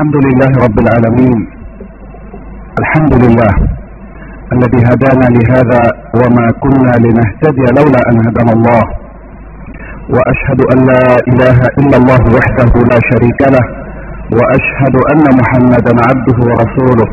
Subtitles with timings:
[0.00, 1.38] الحمد لله رب العالمين.
[2.80, 3.52] الحمد لله
[4.52, 5.82] الذي هدانا لهذا
[6.20, 8.82] وما كنا لنهتدي لولا أن هدانا الله.
[10.14, 13.64] وأشهد أن لا إله إلا الله وحده لا شريك له.
[14.38, 17.08] وأشهد أن محمدا عبده ورسوله.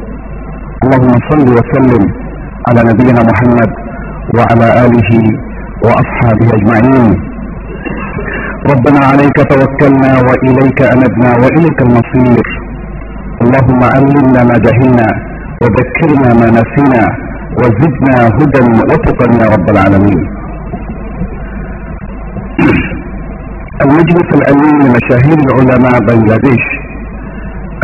[0.83, 2.03] اللهم صل وسلم
[2.67, 3.71] على نبينا محمد
[4.37, 5.11] وعلى آله
[5.85, 7.11] وأصحابه أجمعين.
[8.71, 12.66] ربنا عليك توكلنا وإليك أنبنا وإليك المصير.
[13.42, 15.08] اللهم علمنا ما جهلنا
[15.62, 17.02] وذكرنا ما نسينا
[17.60, 20.20] وزدنا هدى وتقا يا رب العالمين
[23.84, 26.64] المجلس الامين لمشاهير العلماء بنغلاديش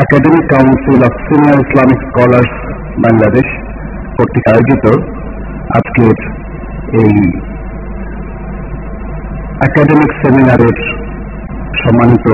[0.04, 2.50] Academic Council of Senior Islamic Scholars
[3.04, 3.46] Bangladesh
[4.16, 4.84] কর্তৃক আয়োজিত
[5.78, 6.16] আজকের
[7.00, 7.14] এই
[9.66, 10.76] একাডেমিক সেমিনারের
[11.82, 12.26] সম্মানিত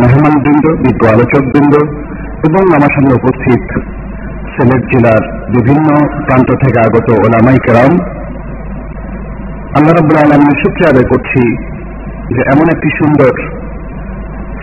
[0.00, 1.74] মেহমানবৃন্দ বিজ্ঞ আলোচকবৃন্দ
[2.45, 3.63] এবং আমার সামনে উপস্থিত
[4.53, 5.23] সিলেট জেলার
[5.55, 5.89] বিভিন্ন
[6.27, 7.91] প্রান্ত থেকে আগত ওলামাই কেরাম,
[9.77, 11.41] আল্লাহ রব্বুল আলমীর সূত্রে আদায় করছি
[12.35, 13.33] যে এমন একটি সুন্দর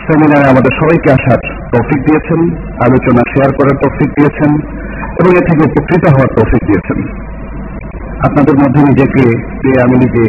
[0.05, 1.41] সেমিনারে আমাদের সবাইকে আসার
[1.73, 2.41] তৌফিক দিয়েছেন,
[2.87, 4.51] আলোচনা শেয়ার করার তৌফিক দিয়েছেন
[5.21, 6.99] এবং এ থেকে উপকৃত হওয়ার তৌফিক দিয়েছেন।
[8.27, 9.23] আপনাদের মধ্যে নিজেকে
[9.85, 10.25] আমি নিজে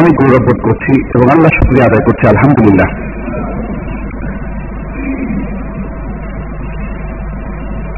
[0.00, 3.13] অনেক গৌরব বোধ করছি এবং আল্লাহ শুক্রিয়া আদায় করছি, আলহামদুলিল্লাহ।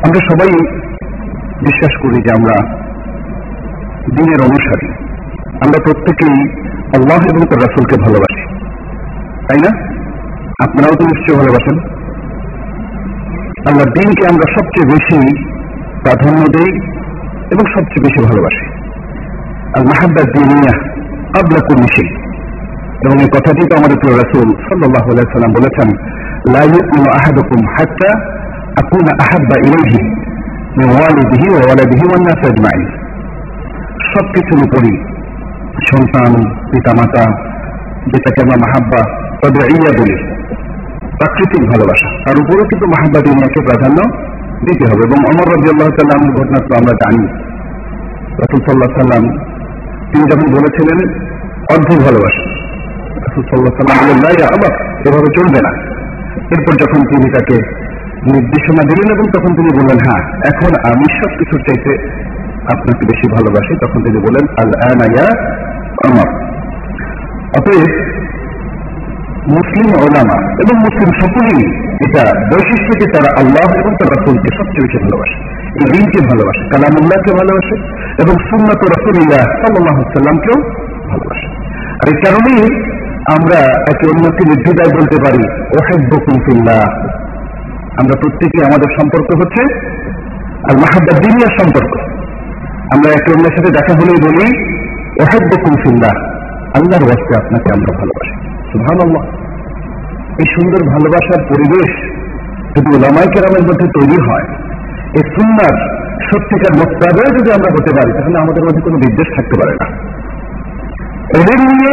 [0.05, 0.49] আমরা সবাই
[1.61, 2.77] বিশ্বাস করি যে আমরা
[4.17, 4.89] দিনের অনুসারী।
[5.61, 6.49] আমরা প্রত্যেকেই
[6.97, 8.41] আল্লাহ এবং তার রাসুলকে ভালোবাসি।
[9.49, 9.87] তাই না?
[10.65, 11.79] আপনারাও তো নিশ্চয়ই ভালোবাসেন।
[13.69, 15.45] আল্লাহ দিনকে আমরা সবচেয়ে বেশি
[16.03, 16.77] প্রাধান্য দেই
[17.51, 18.67] এবং সবচেয়ে বেশি ভালোবাসি।
[19.79, 20.79] আর মাহাব্বা দিনিয়া
[21.41, 22.17] আবলা কুল্লি
[23.05, 25.89] এবং এই কথাটি তো আমাদের প্রিয় রাসুল সাল্লাহ সাল্লাম বলেছেন
[26.53, 28.37] লাইকুম আহাদুকুম হাত্তা
[28.82, 30.02] আকুনা আহাব্বা ইলাইহি
[30.74, 32.84] من والده وولده والناس اجمعين
[34.12, 34.94] সবকিছুর উপরই
[35.90, 36.32] সন্তান
[36.72, 37.24] পিতামাতা
[38.12, 39.02] যেটাকে আমরা মাহাব্বা
[39.42, 40.16] তবে ইয়া বলি
[41.20, 44.00] প্রাকৃতিক ভালোবাসা তার উপরেও কিন্তু মাহাব্বা দিনিয়াকে প্রাধান্য
[44.66, 47.24] দিতে হবে এবং অমর রবি আল্লাহ সাল্লামের ঘটনা তো আমরা জানি
[48.42, 49.24] রসুল সাল্লাহ সাল্লাম
[50.10, 51.00] তিনি যখন বলেছিলেন
[51.74, 52.44] অর্ধেক ভালোবাসা
[53.26, 54.74] রসুল সাল্লাহ সাল্লাম বললেন না আবার
[55.08, 55.72] এভাবে চলবে না
[56.54, 57.58] এরপর যখন তিনি তাকে
[58.25, 60.23] নির্দেশনা দিলেন এবং তখন তিনি বললেন হ্যাঁ
[60.53, 61.93] এখন আমি সব কিছুর চাইতে
[62.73, 65.27] আপনাকে বেশি ভালোবাসি, তখন তিনি বলেন আল আনায়া
[66.07, 66.29] আমার।
[67.59, 68.17] অতএব
[69.49, 71.61] মুসলিম ওলামা এবং মুসলিম সকলেই
[72.07, 75.37] এটা বৈশিষ্ট্য যে তারা আল্লাহ এবং তার রাসুলকে সবচেয়ে বেশি ভালোবাসে।
[75.77, 77.77] এই দিনকে ভালোবাসে, কালামুল্লাহকে ভালোবাসে
[78.23, 80.59] এবং সুন্নত রসুল্লাহ সাল্লাহ সাল্লামকেও
[81.09, 81.49] ভালোবাসে।
[82.01, 82.63] আর এই কারণেই
[83.37, 83.59] আমরা
[83.93, 85.43] একে অন্যকে নির্দ্বিধায় বলতে পারি
[85.79, 87.09] ওহেব্বকুমফিল্লাহ
[88.01, 89.63] আমরা প্রত্যেকে আমাদের সম্পর্ক হচ্ছে
[90.69, 91.93] আর মাহাব্বা দিনিয়ার সম্পর্ক।
[92.95, 94.47] আমরা একে অন্যের সাথে দেখা হলেই বলি
[95.23, 96.15] ওহেব্বকুমফিল্লাহ
[96.77, 98.35] আল্লাহর ওয়াস্তে আপনাকে আমরা ভালোবাসি।
[98.71, 99.01] সুভান
[100.41, 101.91] এই সুন্দর ভালোবাসার পরিবেশ
[102.75, 104.47] যদি ওলামাই কেরামের মধ্যে তৈরি হয়,
[105.19, 105.73] এই সুন্দর
[106.29, 109.87] সত্যিকার মোত্তাবেও যদি আমরা হতে পারি, তাহলে আমাদের মধ্যে কোনো বিদ্বেষ থাকতে পারে না।
[111.39, 111.93] এদের নিয়ে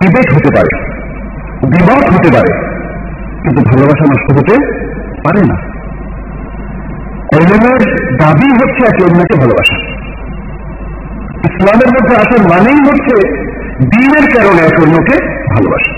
[0.00, 0.70] বিবেক হতে পারে
[1.74, 2.50] বিবাদ হতে পারে।
[3.44, 4.54] কিন্তু ভালোবাসা নষ্ট হতে
[5.24, 5.56] পারে না।
[7.38, 7.82] এলেমের
[8.20, 9.76] দাবি হচ্ছে একে অন্যকে ভালোবাসা।
[11.48, 13.14] ইসলামের মধ্যে আসার মানেই হচ্ছে
[13.92, 15.16] দিনের কারণে এক অন্যকে
[15.54, 15.92] ভালোবাসা।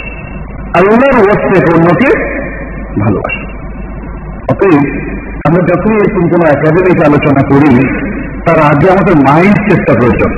[0.79, 2.09] আল্লাহর ওয়াস্তে এক অন্যকে
[3.01, 3.43] ভালোবাসা।
[4.51, 4.85] অতএব
[5.47, 7.71] আমরা যখনই এরকম কোন একাডেমিক আলোচনা করি,
[8.47, 10.33] তার আগে আমাদের মাইন্ড সেটটা প্রয়োজন।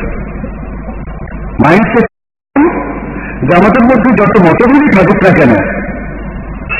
[1.64, 2.06] মাইন্ড সেট
[3.46, 5.52] যে আমাদের মধ্যে যত মতভেদই থাকুক না কেন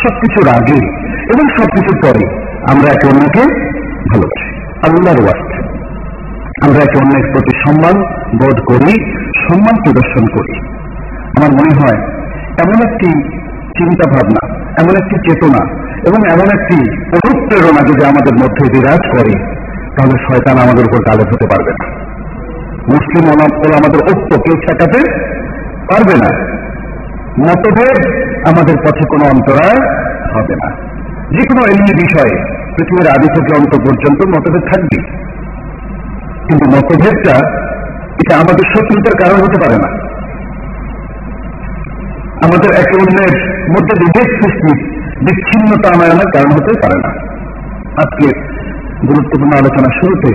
[0.02, 2.24] সবকিছুর আগে এবং সবকিছুর পরে
[2.70, 3.42] আমরা একে অন্যকে
[4.10, 4.54] ভালোবাসি।
[4.88, 5.58] আল্লাহর ওয়াস্তে।
[6.62, 8.02] আমরা একে অন্যের প্রতি সম্মান
[8.36, 9.12] বোধ করি,
[9.48, 10.58] সম্মান প্রদর্শন করি।
[11.36, 12.08] আমার মনে হয়,
[12.64, 13.06] এমন একটি
[13.78, 15.64] চিন্তা ভাবনা এমন একটি চেতনা
[16.06, 19.44] এবং এমন একটি অনুপ্রেরণা যদি আমাদের মধ্যে বিরাজ করে,
[19.96, 21.86] তাহলে শয়তান আমাদের উপর গালেব হতে পারবে না।
[22.94, 25.12] মুসলিম অনাপল আমাদের ঐক্য কেউ ঠেকাতে
[25.90, 26.58] পারবে না?
[27.40, 29.80] মতভেদ আমাদের পথে কোনো অন্তরায়
[30.34, 30.68] হবে না।
[31.30, 32.34] যে কোনো এমনি বিষয়ে
[32.76, 34.98] পৃথিবীর আদি থেকে অন্ত পর্যন্ত মতভেদ থাকবে।
[36.48, 37.36] কিন্তু মতভেদটা
[38.18, 39.88] এটা আমাদের শত্রুতার কারণ হতে পারে না।
[42.46, 43.34] আমাদের একে অন্যের
[43.70, 44.72] মধ্যে বিভেদ সৃষ্টি
[45.24, 47.10] বিচ্ছিন্নতা আনায়নের কারণ হতে পারে না।
[48.02, 48.26] আজকে
[49.08, 50.30] গুরুত্বপূর্ণ আলোচনা শুরুতে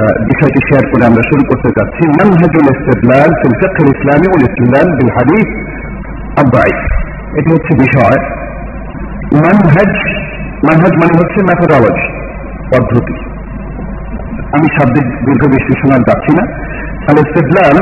[0.00, 5.12] বিষয়টি শেয়ার করে আমরা শুরু করতে চাচ্ছি মানহাজুল ইস্তেদলাল ফিল ফিকহ ইসলামী ওয়াল ইসলাম বিল
[5.16, 5.48] হাদিস
[6.42, 6.70] আব্বাই
[7.38, 8.18] এটি হচ্ছে বিষয়।
[9.44, 9.92] মানহাজ
[10.68, 12.06] মানহাজ মানে হচ্ছে ম্যাথোডলজি
[12.72, 13.14] পদ্ধতি।
[14.56, 16.44] আমি শাব্দিক দীর্ঘ বিশ্লেষণ আর যাচ্ছি না।
[17.04, 17.76] তাহলে ইস্তেদলাল,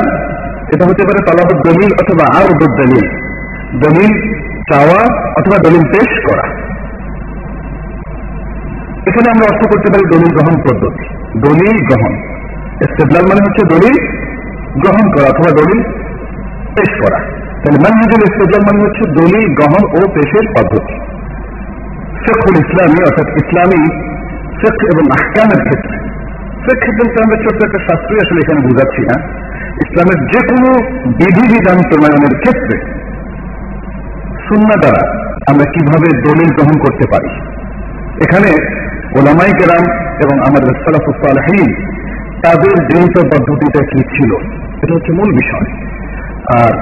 [0.73, 2.47] এটা হতে পারে তলাবত দলিল অথবা আর
[2.81, 3.05] দলিল।
[3.83, 4.11] দলিল
[4.71, 4.99] চাওয়া
[5.39, 6.45] অথবা দলিল পেশ করা।
[9.07, 12.13] এখানে আমরা অর্থ করতে পারি দলিল গ্রহণ পদ্ধতি। দলিল গ্রহণ।
[12.81, 13.97] ইস্তেদলাল মানে হচ্ছে দলিল
[14.81, 15.83] গ্রহণ করা অথবা দলিল
[16.75, 17.19] পেশ করা।
[17.61, 20.93] তাহলে মানহাজুল ইস্তেদলাল মানে হচ্ছে দলিল গ্রহণ ও পেশের পদ্ধতি।
[22.25, 23.89] শেখুল ইসলামী, অর্থাৎ ইসলামী
[24.61, 25.97] শেখ এবং আহকামের ক্ষেত্রে।
[26.99, 29.15] বলতে আমরা ছোট্ট একটা শাস্ত্রী আসলে এখানে বুঝাচ্ছি না।
[29.71, 30.69] ইসলামের যে কোনো
[31.05, 32.77] বিধিবিধান প্রণয়নের ক্ষেত্রে
[34.47, 37.29] শূন্য দ্বারা আমরা কীভাবে দলিল গ্রহণ করতে পারি?
[38.23, 38.81] এখানে
[39.15, 39.83] ওলামাই কেরাম
[40.23, 41.75] এবং আমাদের সালাফুসালহীন
[42.43, 44.35] তাদের গৃহীত পদ্ধতিটা কি ছিল?
[44.83, 45.67] এটা হচ্ছে মূল বিষয়।
[46.59, 46.73] আর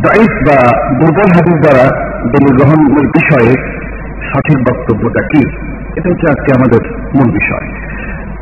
[0.00, 1.84] দায়িত বা দুর্বল হাদিস দ্বারা
[2.22, 3.52] দলিল গ্রহণের বিষয়ে
[4.32, 5.48] সঠিক বক্তব্যটা কি?
[5.96, 6.80] এটা হচ্ছে আজকে আমাদের
[7.16, 7.66] মূল বিষয়।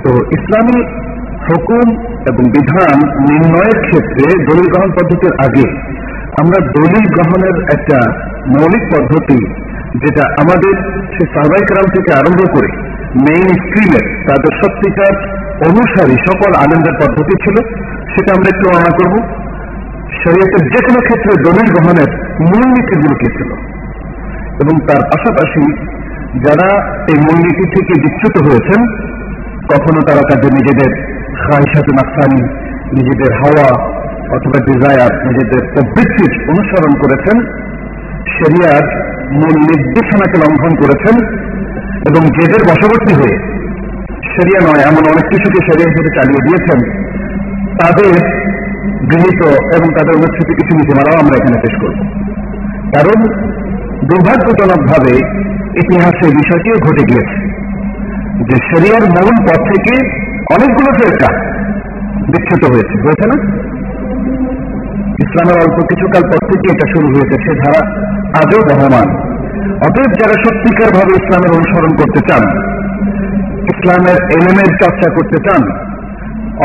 [0.05, 0.85] তো ইসলামী
[1.51, 2.99] হুকুম এবং বিধান
[3.31, 5.81] নির্ণয়ের ক্ষেত্রে দলিল গ্রহণ পদ্ধতির আগে
[6.43, 8.13] আমরা দলিল গ্রহণের একটা
[8.47, 12.69] মৌলিক পদ্ধতি যেটা আমাদের সে সাহবাইকরাম থেকে আরম্ভ করে
[13.17, 15.15] মেইন স্ট্রিমের তাদের সত্যিকার
[15.69, 17.57] অনুসারী সকল আনন্দের পদ্ধতি ছিল,
[18.15, 19.15] সেটা আমরা একটু বর্ণনা করব।
[20.25, 22.11] শরীয়তের যে কোনো ক্ষেত্রে দলিল গ্রহণের
[22.41, 23.51] মূলনীতিগুলো কি ছিল।
[24.63, 25.65] এবং তার পাশাপাশি
[26.45, 26.69] যারা
[27.09, 28.87] এই মূলনীতি থেকে বিচ্যুত হয়েছেন,
[29.75, 30.91] কখনো তারা তাদের নিজেদের
[31.37, 32.43] খাইসাতে নাফসানি,
[32.93, 33.97] নিজেদের হাওয়া
[34.37, 37.37] অথবা ডিজায়ার নিজেদের প্রবৃত্তির অনুসরণ করেছেন।
[38.27, 41.15] শরিয়ার মূল নির্দেশনাকে লঙ্ঘন করেছেন
[42.09, 43.37] এবং জেদের বশবর্তী হয়ে
[44.35, 46.79] সেরিয়া নয়, এমন অনেক কিছুকে সেরিয়া হিসেবে চালিয়ে দিয়েছেন।
[47.81, 48.13] তাদের
[49.11, 49.41] গৃহীত
[49.77, 51.99] এবং তাদের অনুচ্ছেদ কিছু নীতিমালাও আমরা এখানে পেশ করব।
[52.95, 53.19] কারণ
[54.05, 55.13] দুর্ভাগ্যজনকভাবে
[55.83, 57.37] ইতিহাসে বিষয়টিও ঘটে গিয়েছে
[58.49, 59.95] যে শরিয়ার মূল পথ থেকে
[60.55, 61.31] অনেকগুলো ফেরকা
[62.33, 63.37] বিচ্ছুত হয়েছে হয়েছে না?
[65.25, 67.81] ইসলামের অল্প কিছুকাল পর থেকে এটা শুরু হয়েছে, সে ধারা
[68.41, 69.09] আজও বহমান।
[69.87, 72.43] অতএব যারা সত্যিকার ভাবে ইসলামের অনুসরণ করতে চান,
[73.73, 75.63] ইসলামের এলেমের চর্চা করতে চান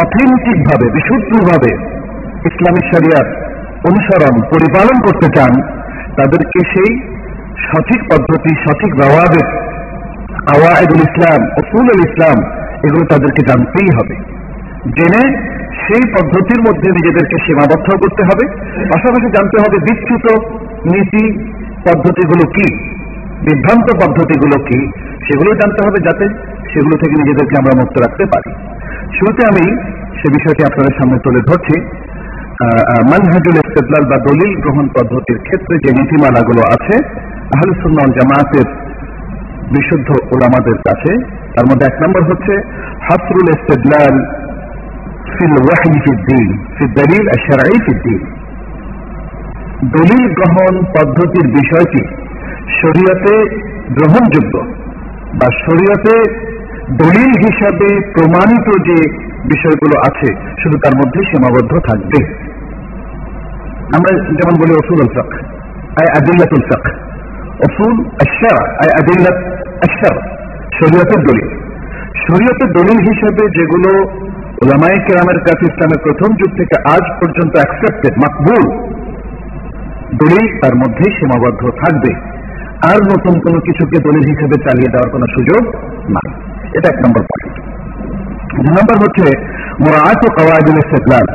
[0.04, 1.72] অথেন্টিক ভাবে বিশুদ্ধভাবে
[2.50, 3.28] ইসলামী শরিয়ার
[3.90, 5.52] অনুসরণ, পরিপালন করতে চান,
[6.18, 6.92] তাদেরকে সেই
[7.68, 9.48] সঠিক পদ্ধতি, সঠিক ব্যবহারের
[10.54, 12.38] আওয়ায়দুল ইসলাম অসুল ইসলাম,
[12.86, 14.16] এগুলো তাদেরকে জানতেই হবে।
[14.98, 15.24] জেনে
[15.86, 18.46] সেই পদ্ধতির মধ্যে নিজেদেরকে সীমাবদ্ধ করতে হবে।
[18.92, 20.26] পাশাপাশি জানতে হবে বিচ্যুত
[20.92, 21.24] নীতি
[21.88, 22.68] পদ্ধতিগুলো কি,
[23.46, 24.80] বিভ্রান্ত পদ্ধতিগুলো কি
[25.26, 26.26] সেগুলো জানতে হবে যাতে
[26.72, 28.50] সেগুলো থেকে নিজেদেরকে আমরা মুক্ত রাখতে পারি।
[29.18, 29.66] শুরুতে আমি
[30.20, 31.76] সে বিষয়টি আপনাদের সামনে তুলে ধরছি।
[33.12, 36.96] মানহাজুল ইস্তেদলাল বা দলিল গ্রহণ পদ্ধতির ক্ষেত্রে যে নীতিমালাগুলো আছে
[37.56, 38.68] আহলুসুন্নাল জামায়াতের
[39.74, 41.12] বিশুদ্ধ ওলামাদের কাছে,
[41.56, 42.54] তার মধ্যে এক নম্বর হচ্ছে,
[43.08, 44.16] হাসরুল ইস্তেদলাল
[45.36, 46.48] ফিল ওয়াহি ফিদ্দিন
[46.78, 48.22] ফিদ দলিল আশরাই ফিদ্দিন
[49.92, 52.02] দলিল গ্রহণ পদ্ধতির বিষয়টি
[52.82, 53.34] শরীয়তে
[53.96, 54.56] গ্রহণযোগ্য
[55.34, 56.16] বা শরীয়তে
[56.92, 58.98] দলিল হিসাবে প্রমাণিত যে
[59.46, 60.30] বিষয়গুলো আছে,
[60.62, 62.20] শুধু তার মধ্যে সীমাবদ্ধ থাকবে।
[63.96, 65.30] আমরা যেমন বলি অসুল ফক
[66.00, 66.84] আয় আদিল্লাতুল ফক
[67.68, 69.38] অসুল আশার আয় আদিল্লাত
[69.88, 70.16] আশার
[70.80, 71.50] শরীয়তের দলিল।
[72.28, 73.92] শরীয়তের দলিল হিসাবে যেগুলো
[74.62, 78.64] ওলামাই কেরামের কাছে ইসলামের প্রথম যুগ থেকে আজ পর্যন্ত অ্যাকসেপ্টেড মাকবুল।
[80.16, 82.12] দলিল তার মধ্যেই সীমাবদ্ধ থাকবে।
[82.92, 85.62] আর নতুন কোনো কিছুকে দলিল হিসেবে চালিয়ে দেওয়ার কোনো সুযোগ
[86.10, 86.30] নাই।
[86.78, 87.56] এটা এক নম্বর পয়েন্ট
[88.56, 89.28] দুই নম্বর হচ্ছে
[89.80, 91.28] মোরাত ও কওয়ায়দুল ইস্তেদলাল।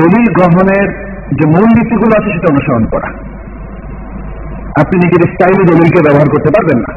[0.00, 0.88] দলিল গ্রহণের
[1.38, 3.08] যে মূল নীতিগুলো আছে সেটা অনুসরণ করা।
[4.80, 6.90] আপনি নিজের স্টাইলে দলিলকে ব্যবহার করতে পারবেন না।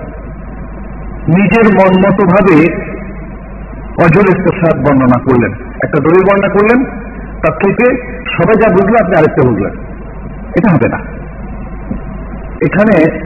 [1.38, 2.85] নিজের মন মতো ভাবে
[4.04, 5.52] অজল ইস্তেসাদ বর্ণনা করলেন।
[5.84, 6.86] একটা দলিল বর্ণনা করলেন,
[7.32, 7.86] তার থেকে
[8.38, 9.72] সবাই যা বুঝলো আপনি আরেকটা বুঝলেন।
[10.58, 10.98] এটা হবে না।
[12.66, 13.20] এখানে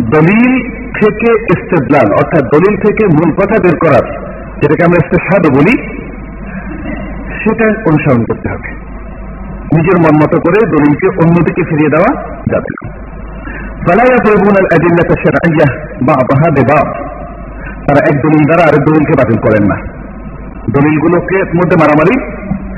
[0.00, 4.10] দলিল থেকে ইস্তেদলাল, অর্থাৎ দলিল থেকে মূল কথা বের করার,
[4.62, 5.98] যেটাকে আমরা ইস্তেসাদ বলি,
[7.42, 8.68] সেটা অনুসরণ করতে হবে।
[9.76, 12.22] নিজের মন মতো করে দলিলকে অন্যদিকে ফিরিয়ে দেওয়া
[12.52, 12.90] যাবে না।
[16.02, 17.08] বা'দাহা বিবাদ।
[17.88, 19.97] তারা এক দলিল দ্বারা আরেক দলিলকে বাতিল করেন না।
[20.70, 22.16] দলিলগুলোকে মধ্যে মারামারি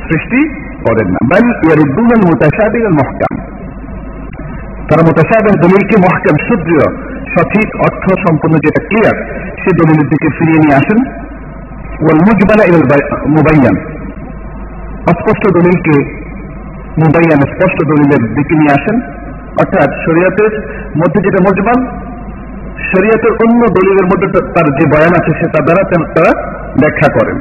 [0.08, 0.40] সৃষ্টি
[0.84, 1.44] করেন না। বাল
[2.26, 3.32] মুতাশাবিহ আল মুহকাম
[4.88, 6.84] তারা মোতাসাবেহ দলিলকে মহকাম, সুদৃঢ়,
[7.34, 9.16] সঠিক অর্থ সম্পূর্ণ যেটা ক্লিয়ার
[9.62, 10.98] সে দলিলের দিকে ফিরিয়ে নিয়ে আসেন।
[12.02, 12.84] ওয়াল মুজবালা ইল
[13.28, 13.76] মুবাইয়ান।
[15.12, 15.94] অস্পষ্ট দলিলকে
[17.02, 18.96] মুবাইয়ান স্পষ্ট দলিলের দিকে নিয়ে আসেন।
[19.62, 20.52] অর্থাৎ শরীয়তের
[20.96, 21.78] মধ্যে যেটা মজমান
[22.90, 25.82] শরীয়তের অন্য দলিলের মধ্যে তার যে বয়ান আছে সেটা দ্বারা
[26.14, 26.32] তারা
[26.80, 27.38] ব্যাখ্যা করেন।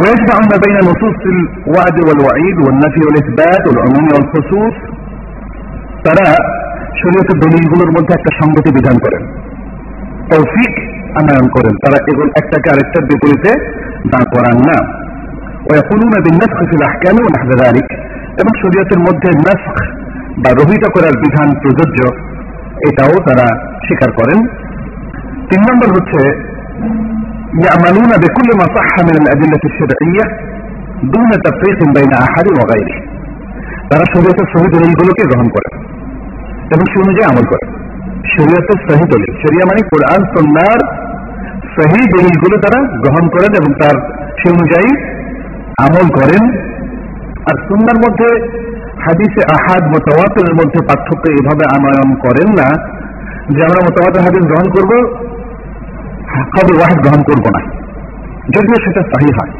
[0.00, 4.74] ويجمعون بين نصوص الوعد والوعيد والنفي والإثبات والعموم والخصوص
[6.06, 6.26] তারা
[7.00, 9.22] শরীয়তের দলিলগুলোর মধ্যে একটা সঙ্গতি বিধান করেন
[10.30, 10.72] তৌফিক
[11.20, 13.50] আনয়ন করেন তারা এগুলো একটাকে আরেকটার বিপরীতে
[14.12, 14.78] দাঁড় করান না
[15.66, 17.88] ويقولون بالنسخ في الأحكام ونحو ذلك
[18.40, 19.76] এবং শরীয়তের মধ্যে নাসখ
[20.42, 22.00] বা রহিত করার বিধান প্রযোজ্য
[22.88, 23.46] এটাও তারা
[23.86, 24.38] স্বীকার করেন
[25.48, 26.20] তিন নম্বর হচ্ছে
[27.58, 30.24] يعملون بكل ما صح من الأدلة الشرعية
[31.04, 32.96] دون تفريق بين أحد وغيره
[33.90, 35.68] তারা শরীয়তের সহি দলিলগুলোকে গ্রহণ করে
[36.74, 37.64] এবং সে অনুযায়ী আমল করে
[38.34, 40.80] শরীয়তের সহি দলিল শরিয়া মানে কোরআন সন্ন্যার
[41.76, 43.96] সহি দলিলগুলো তারা গ্রহণ করেন এবং তার
[44.38, 44.90] সে অনুযায়ী
[45.78, 46.42] আমল করেন
[47.48, 48.28] আর সুন্নার মধ্যে
[49.04, 52.68] হাদিসে আহাদ মোতাওয়াতের মধ্যে পার্থক্য এভাবে আনয়ন করেন না
[53.54, 54.92] যে আমরা মোতাওয়াতের হাদিস গ্রহণ করব
[56.33, 57.61] খবর ওয়াহেদ গ্রহণ করব না।
[58.55, 59.51] যদিও সেটা সাহি হয়।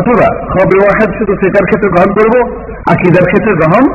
[0.00, 2.48] অথবা খবর ওয়াহেদ শুধু সেটার ক্ষেত্রে গ্রহণ করব,
[2.86, 3.88] আকিদার ক্ষেত্রে গ্রহণ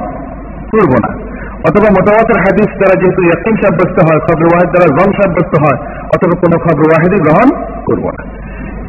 [0.72, 1.26] করব না।
[1.70, 5.78] অথবা মোতাবাতের হাদিস দ্বারা যেহেতু ইয়াকিন সাব্যস্ত হয় খবর ওয়াহেদ দ্বারা রং সাব্যস্ত হয়,
[6.14, 7.50] অথবা কোনো খবর ওয়াহেদই গ্রহণ
[7.86, 8.24] করব না।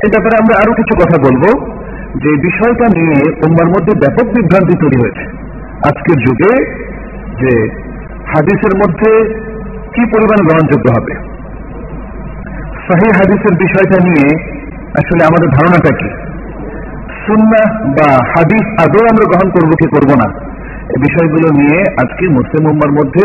[0.05, 1.67] এই ব্যাপারে আমরা আরও কিছু কথা বলব,
[2.17, 5.25] যে বিষয়টা নিয়ে উম্মার মধ্যে ব্যাপক বিভ্রান্তি তৈরি হয়েছে।
[5.89, 6.65] আজকের যুগে
[7.41, 7.69] যে
[8.35, 9.25] হাদিসের মধ্যে
[9.95, 11.36] কি পরিমাণ গ্রহণযোগ্য হবে?
[12.87, 14.27] সাহি হাদিসের বিষয়টা নিয়ে
[15.01, 16.09] আসলে আমাদের ধারণাটা কি?
[17.27, 20.27] সুন্না বা হাদিস আদৌ আমরা গ্রহণ করব কি করব না?
[20.95, 23.25] এই বিষয়গুলো নিয়ে আজকে মুসলিম উম্মার মধ্যে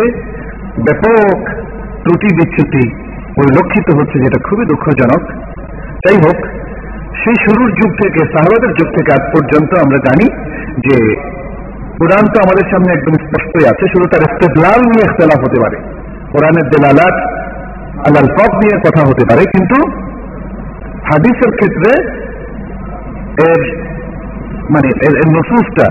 [0.85, 1.49] ব্যাপক
[2.03, 2.89] ত্রুটি বিচ্ছুতি
[3.35, 5.21] পরিলক্ষিত হচ্ছে, যেটা খুবই দুঃখজনক।
[6.05, 6.37] যাই হোক,
[7.23, 10.25] সেই শুরুর যুগ থেকে, সাহাবাদের যুগ থেকে আজ পর্যন্ত আমরা জানি
[10.89, 11.15] যে
[11.99, 15.77] কোরআন তো আমাদের সামনে একদম স্পষ্টই আছে, শুধু তার ইস্তেদলাল নিয়ে ইখতলাফ হতে পারে।
[16.31, 17.40] কোরআনের দেলালাত
[18.05, 19.77] আল্লাহ ফক নিয়ে কথা হতে পারে, কিন্তু
[21.10, 21.91] হাদিসের ক্ষেত্রে
[23.50, 23.62] এর
[24.70, 25.88] মানে এর নসুসটা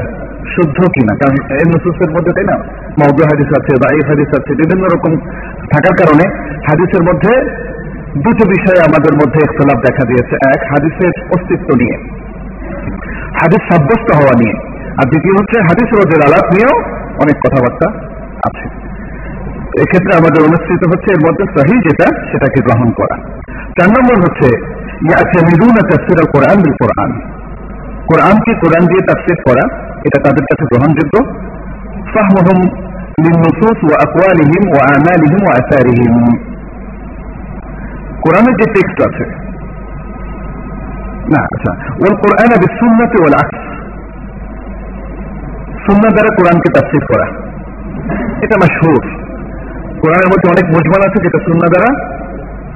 [0.54, 1.14] শুদ্ধ কিনা?
[1.14, 2.56] কারণ এর নসুসের মধ্যে তাই না?
[3.00, 5.12] মৌদু হাদিস আছে বা এই হাদিস আছে, বিভিন্ন রকম
[5.72, 6.24] থাকার কারণে
[6.68, 7.32] হাদিসের মধ্যে
[8.24, 11.96] দুটো বিষয়ে আমাদের মধ্যে ইখতলাফ দেখা দিয়েছে। এক, হাদিসের অস্তিত্ব নিয়ে।
[13.40, 14.54] হাদিস সাব্যস্ত হওয়া নিয়ে।
[14.90, 16.76] আর দ্বিতীয় হচ্ছে হাদিস রোজের আলাপ নিয়েও
[17.22, 17.88] অনেক কথাবার্তা
[18.48, 18.89] আছে।
[19.78, 23.16] এক্ষেত্রে আমাদের অনুষ্ঠিত হচ্ছে, এর মধ্যে সহি যেটা, সেটাকে গ্রহণ করা।
[23.78, 24.48] চার নম্বর হচ্ছে
[26.32, 27.10] কোরআন কোরআন।
[28.08, 29.64] কোরআনকে কোরআন দিয়ে তাফসির করা,
[30.04, 31.14] এটা তাদের কাছে গ্রহণযোগ্য।
[32.14, 32.60] ফাহমহম
[34.68, 36.14] ওয়া আমালিহিম ওয়া আসারিহিম।
[38.20, 39.24] কোরআনের যে টেক্সট আছে,
[41.34, 43.58] না আচ্ছা ওল কোরআন বিসুন্নাতি ওয়াল আকস
[45.86, 47.26] সুন্না দ্বারা কোরআনকে তাফসির করা।
[48.42, 49.19] এটা মাশহুর।
[50.01, 51.89] কোরআনের মধ্যে অনেক মুজমাল আছে যেটা সুন্না দ্বারা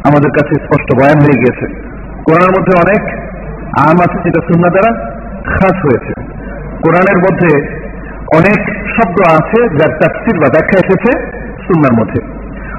[0.03, 1.65] আমাদের কাছে স্পষ্ট বয়ান হয়ে গিয়েছে
[2.25, 3.01] কোরআনের মধ্যে অনেক
[3.79, 4.91] আম আছে যেটা সুন্না দ্বারা
[5.49, 6.13] খাস হয়েছে
[6.83, 7.51] কোরআনের মধ্যে
[8.37, 8.59] অনেক
[8.95, 11.11] শব্দ আছে যার তাফসির বা ব্যাখ্যা এসেছে
[11.65, 12.19] সুন্নার মধ্যে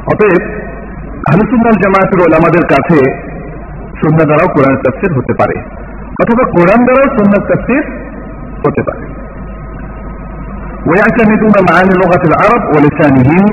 [0.07, 0.43] অতএব
[1.31, 2.99] আহলুসুন্নাল জামায়াতুল আমাদের কাছে
[4.01, 5.57] সুন্না দ্বারাও কোরআনের তাফসির হতে পারে
[6.23, 7.85] অথবা কোরআন দ্বারাও সুন্নার তাফসির
[8.65, 9.05] হতে পারে
[10.83, 13.45] ويعتمدون معاني لغة العرب ولسانهم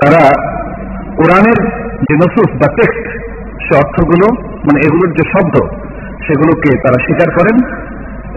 [0.00, 0.22] তারা
[1.16, 1.58] কোরআনের
[2.00, 3.06] যে নসুস বা টেক্সট
[3.64, 4.26] সে অর্থগুলো
[4.66, 5.54] মানে এগুলোর যে শব্দ,
[6.26, 7.56] সেগুলোকে তারা স্বীকার করেন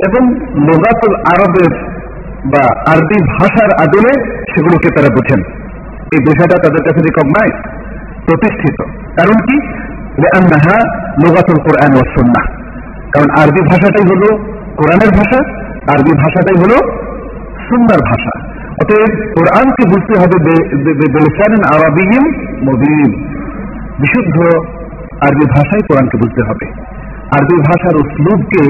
[0.08, 0.36] এবং
[0.68, 1.72] লোগাতুল আরবের
[2.46, 5.42] বা আরবি ভাষার আদলে সেগুলোকে তারা বুঝেন।
[6.16, 7.56] এই বোঝাটা তাদের কাছে রিকগনাইজ
[8.26, 8.82] প্রতিষ্ঠিত।
[9.16, 9.58] কারণ কি?
[11.26, 12.42] লোগাতুল কোরআন ও সন্না
[13.14, 14.38] কারণ আরবি ভাষাটাই হলো
[14.78, 15.40] কোরআনের ভাষা,
[15.94, 16.78] আরবি ভাষাটাই হলো
[17.70, 18.49] সুন্নার ভাষা।
[18.82, 20.38] অতএব কোরআনকে বুঝতে হবে
[21.14, 22.26] বেলিসান আরবিহীন
[22.68, 23.12] মবিন।
[24.02, 24.38] বিশুদ্ধ
[25.28, 26.66] আরবি ভাষায় কোরআনকে বুঝতে হবে।
[27.38, 28.64] আরবি ভাষার উসলুবকে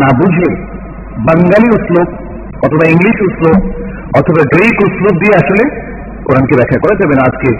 [0.00, 0.48] না বুঝে
[1.26, 2.08] বাঙ্গালি উসলুব,
[2.66, 3.58] অথবা ইংলিশ উসলুব,
[4.18, 5.64] অথবা গ্রিক উসলুব দিয়ে আসলে
[6.24, 7.50] কোরআনকে ব্যাখ্যা করা যাবে না। আজকে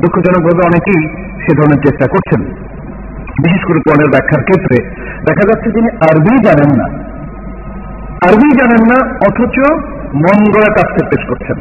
[0.00, 1.02] দুঃখজনকভাবে অনেকেই
[1.42, 2.40] সে ধরনের চেষ্টা করছেন।
[3.44, 4.76] বিশেষ করে কোরআনের ব্যাখ্যার ক্ষেত্রে
[5.28, 6.86] দেখা যাচ্ছে তিনি আরবি জানেন না।
[8.28, 8.98] আরবি জানেন না,
[9.28, 9.56] অথচ
[10.14, 11.58] মন গড়া তাফসির পেশ করছেন।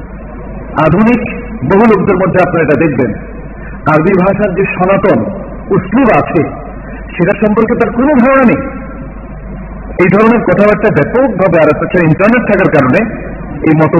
[0.85, 1.29] আধুনিক
[1.63, 3.13] বহু লোকদের মধ্যে আপনারা এটা দেখবেন।
[3.93, 5.21] আরবি ভাষার যে সনাতন
[5.69, 6.43] উসলুব আছে,
[7.17, 8.61] সেটা সম্পর্কে তার কোনো ধারণা নেই।
[9.89, 13.29] এই ধরনের কথাবার্তা ব্যাপকভাবে আর তাছাড়া ইন্টারনেট থাকার কারণে
[13.59, 13.95] এই মত,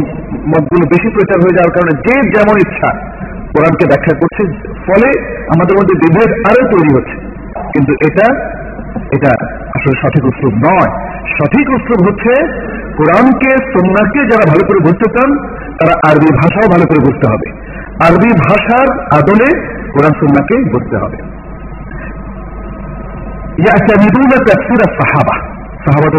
[0.48, 2.90] মতগুলো বেশি প্রচার হয়ে যাওয়ার কারণে যে যেমন ইচ্ছা
[3.56, 4.44] কোরআনকে ব্যাখ্যা করছে,
[4.88, 5.10] ফলে
[5.48, 7.30] আমাদের মধ্যে বিভেদ আরও তৈরি হচ্ছে।
[7.60, 8.34] কিন্তু এটা
[9.12, 10.92] এটা আসলে সঠিক উৎসব নয়।
[11.38, 12.34] সঠিক উৎসব হচ্ছে
[13.00, 17.52] কোরআনকে সন্ন্যাকে যারা ভালো করে বুঝতে চান, তারা আরবি ভাষাও ভালো করে বুঝতে হবে।
[18.08, 21.18] আরবি ভাষার আদলে কোরআন সুন্নাকে বুঝতে হবে।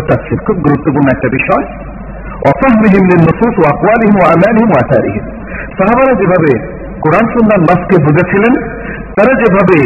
[0.09, 1.65] তাফসীর খুব গুরুত্বপূর্ণ একটা বিষয়।
[6.15, 6.59] যেভাবে
[7.01, 7.27] কোরআন
[8.03, 8.69] বুঝেছিলেন,
[9.15, 9.79] তারা যেভাবে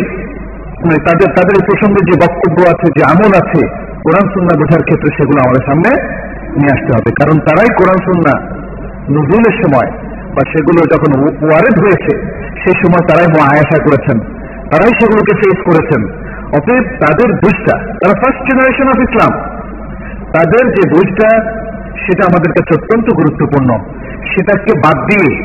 [0.85, 5.41] মানে তাদের তাদের প্রসঙ্গে যে বক্তব্য আছে, যে আমল আছে কোরআন সুন্নাহ বোঝার ক্ষেত্রে সেগুলো
[5.41, 5.91] আমাদের সামনে
[6.57, 8.37] নিয়ে আসতে হবে। কারণ তারাই কোরআন সুন্নাহ
[9.11, 9.91] নজরুলের সময়
[10.35, 12.13] বা সেগুলো যখন ওয়ারেদ হয়েছে
[12.65, 14.19] সেই সময় তারাই আয়াসা করেছেন।
[14.71, 16.03] তারাই সেগুলোকে ফেস করেছেন।
[16.57, 19.33] অতএব তাদের বুঝটা, তারা ফার্স্ট জেনারেশন অফ ইসলাম
[20.33, 21.29] তাদের যে বুঝটা,
[22.07, 23.79] সেটা আমাদের কাছে অত্যন্ত গুরুত্বপূর্ণ।
[24.35, 25.45] সেটাকে বাদ দিয়ে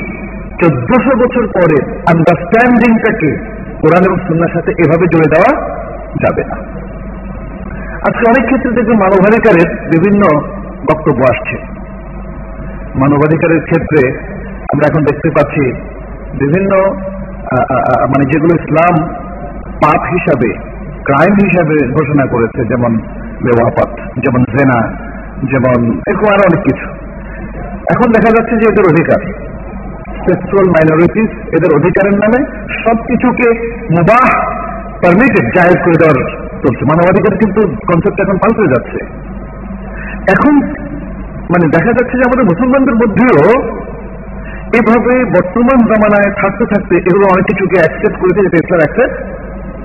[0.61, 3.37] চোদ্দশো বছর পরে আন্ডারস্ট্যান্ডিংটাকে
[3.81, 5.65] কোরআন এবং সুন্নার সাথে এভাবে জুড়ে দেওয়া
[6.25, 6.78] যাবে না।
[8.07, 10.23] আজকে অনেক ক্ষেত্রে দেখবেন মানবাধিকারের বিভিন্ন
[10.89, 11.55] বক্তব্য আসছে।
[13.01, 14.01] মানবাধিকারের ক্ষেত্রে
[14.71, 15.63] আমরা এখন দেখতে পাচ্ছি
[16.41, 16.71] বিভিন্ন
[18.11, 18.93] মানে যেগুলো ইসলাম
[19.83, 20.49] পাপ হিসাবে,
[21.07, 22.91] ক্রাইম হিসাবে ঘোষণা করেছে, যেমন
[23.45, 23.91] বেওয়াপাত
[24.23, 24.79] যেমন জেনা,
[25.51, 25.77] যেমন
[26.09, 26.87] এরকম আরও অনেক কিছু।
[27.93, 29.21] এখন দেখা যাচ্ছে যে এদের অধিকার
[30.25, 32.39] সেক্সুয়াল মাইনরিটিস এদের অধিকারের নামে
[32.83, 33.47] সবকিছুকে
[33.97, 34.27] মুবাহ
[35.01, 36.19] পারমিটেড জাহের করে দেওয়ার
[36.63, 38.99] চলছে মানবাধিকার কিন্তু কনসেপ্ট এখন পাল্টে যাচ্ছে।
[40.35, 40.53] এখন
[41.53, 43.39] মানে দেখা যাচ্ছে যে আমাদের মুসলমানদের মধ্যেও
[44.79, 49.15] এভাবে বর্তমান জামানায় থাকতে থাকতে এগুলো অনেক কিছুকে অ্যাকসেপ্ট করেছে যেটা ইসলাম অ্যাকসেপ্ট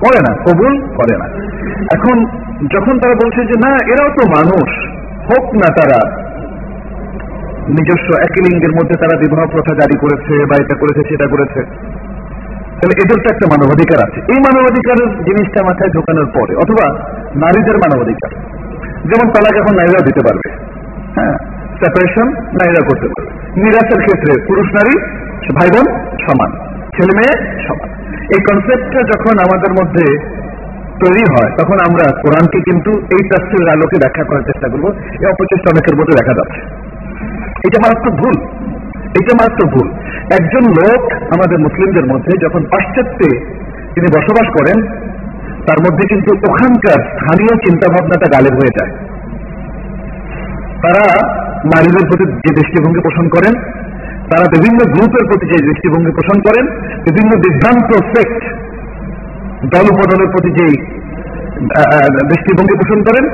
[0.03, 1.27] করে না, কবুল করে না।
[1.95, 2.25] এখন
[2.73, 4.69] যখন তারা বলছে যে, না, এরাও তো মানুষ,
[5.29, 5.99] হোক না তারা,
[7.67, 11.59] নিজস্ব একই লিঙ্গের মধ্যে তারা বিবাহ প্রথা জারি করেছে বা এটা করেছে, সেটা করেছে।
[12.85, 16.95] তাহলে এদের তো একটা মানবাধিকার আছে। এই মানবাধিকারের জিনিসটা মাথায় ঢোকানোর পরে, অথবা
[17.35, 18.29] নারীদের মানবাধিকার।
[19.05, 20.51] যেমন তালাক এখন নারীরা দিতে পারবে।
[21.15, 21.33] হ্যাঁ
[21.83, 24.99] সেপারেশন নারীরা করতে পারবে। নিরাশের ক্ষেত্রে পুরুষ নারী
[25.55, 26.51] ভাই বোন সমান
[26.95, 30.05] ছেলে মেয়ে সমান। এই কনসেপ্টটা যখন আমাদের মধ্যে
[31.05, 34.85] তৈরি হয়, তখন আমরা কোরআনকে কিন্তু এই তথ্যের আলোকে ব্যাখ্যা করার চেষ্টা করব।
[35.19, 36.61] এই অপচেষ্টা অনেকের মধ্যে দেখা যাচ্ছে।
[37.67, 38.54] এটা মারাত্মক ভুল।
[39.19, 39.87] এটা মাত্র ভুল।
[40.37, 41.01] একজন লোক
[41.35, 43.29] আমাদের মুসলিমদের মধ্যে যখন পাশ্চাত্যে
[43.93, 44.77] তিনি বসবাস করেন,
[45.67, 48.91] তার মধ্যে কিন্তু ওখানকার স্থানীয় চিন্তা ভাবনাটা গালেব হয়ে যায়।
[50.83, 51.05] তারা
[51.73, 53.53] নারীদের প্রতি যে দৃষ্টিভঙ্গি পোষণ করেন,
[54.31, 56.65] তারা বিভিন্ন গ্রুপের প্রতি যে দৃষ্টিভঙ্গি পোষণ করেন,
[57.07, 58.41] বিভিন্ন বিভ্রান্ত সেক্ট
[59.73, 60.65] দল উপদলের প্রতি যে
[62.31, 63.25] দৃষ্টিভঙ্গি পোষণ করেন,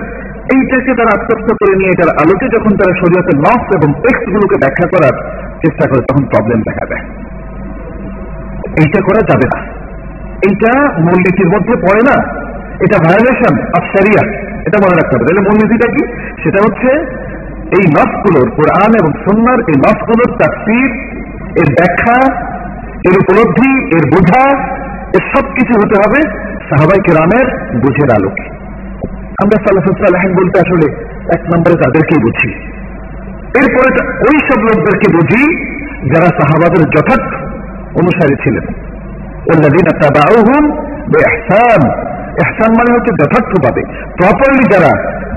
[0.56, 4.88] এইটাকে তারা আত্মস্থ করে নিয়ে এটার আলোকে যখন তারা শরীয়তের নস এবং টেক্সট গুলোকে ব্যাখ্যা
[4.94, 5.16] করার
[5.64, 7.06] চেষ্টা করে তখন প্রবলেম দেখা দেয়।
[8.84, 9.62] এইটা করা যাবে না।
[10.50, 12.42] এইটা মূলনীতির মধ্যে পড়ে না।
[12.82, 16.08] এটা ভায়োলেশন অফ সারিয়া এটা মনে রাখতে হবে। তাহলে মূলনীতিটা কি?
[16.44, 16.88] সেটা হচ্ছে
[17.72, 20.92] এই নসগুলোর কোরআন এবং সন্ন্যার এই নসগুলোর তাফসির,
[21.56, 22.34] এর ব্যাখ্যা,
[23.10, 24.58] এর উপলব্ধি, এর বোঝা,
[25.14, 26.30] এর সব কিছু হতে হবে
[26.70, 28.44] সাহাবাই কেরামের বুঝের আলোকে।
[29.42, 32.71] আমরা সালাফালাহিন বলতে আসলে এক নম্বরে তাদেরকেই বুঝি।
[33.60, 33.90] এরপরে
[34.30, 35.44] ওই সব লোকদেরকে বুঝি
[36.14, 37.32] যারা সাহাবাদের যথার্থ
[37.98, 38.66] অনুসারী ছিলেন।
[42.42, 43.82] এহসান মানে হচ্ছে যথার্থভাবে
[44.18, 44.92] প্রপারলি যারা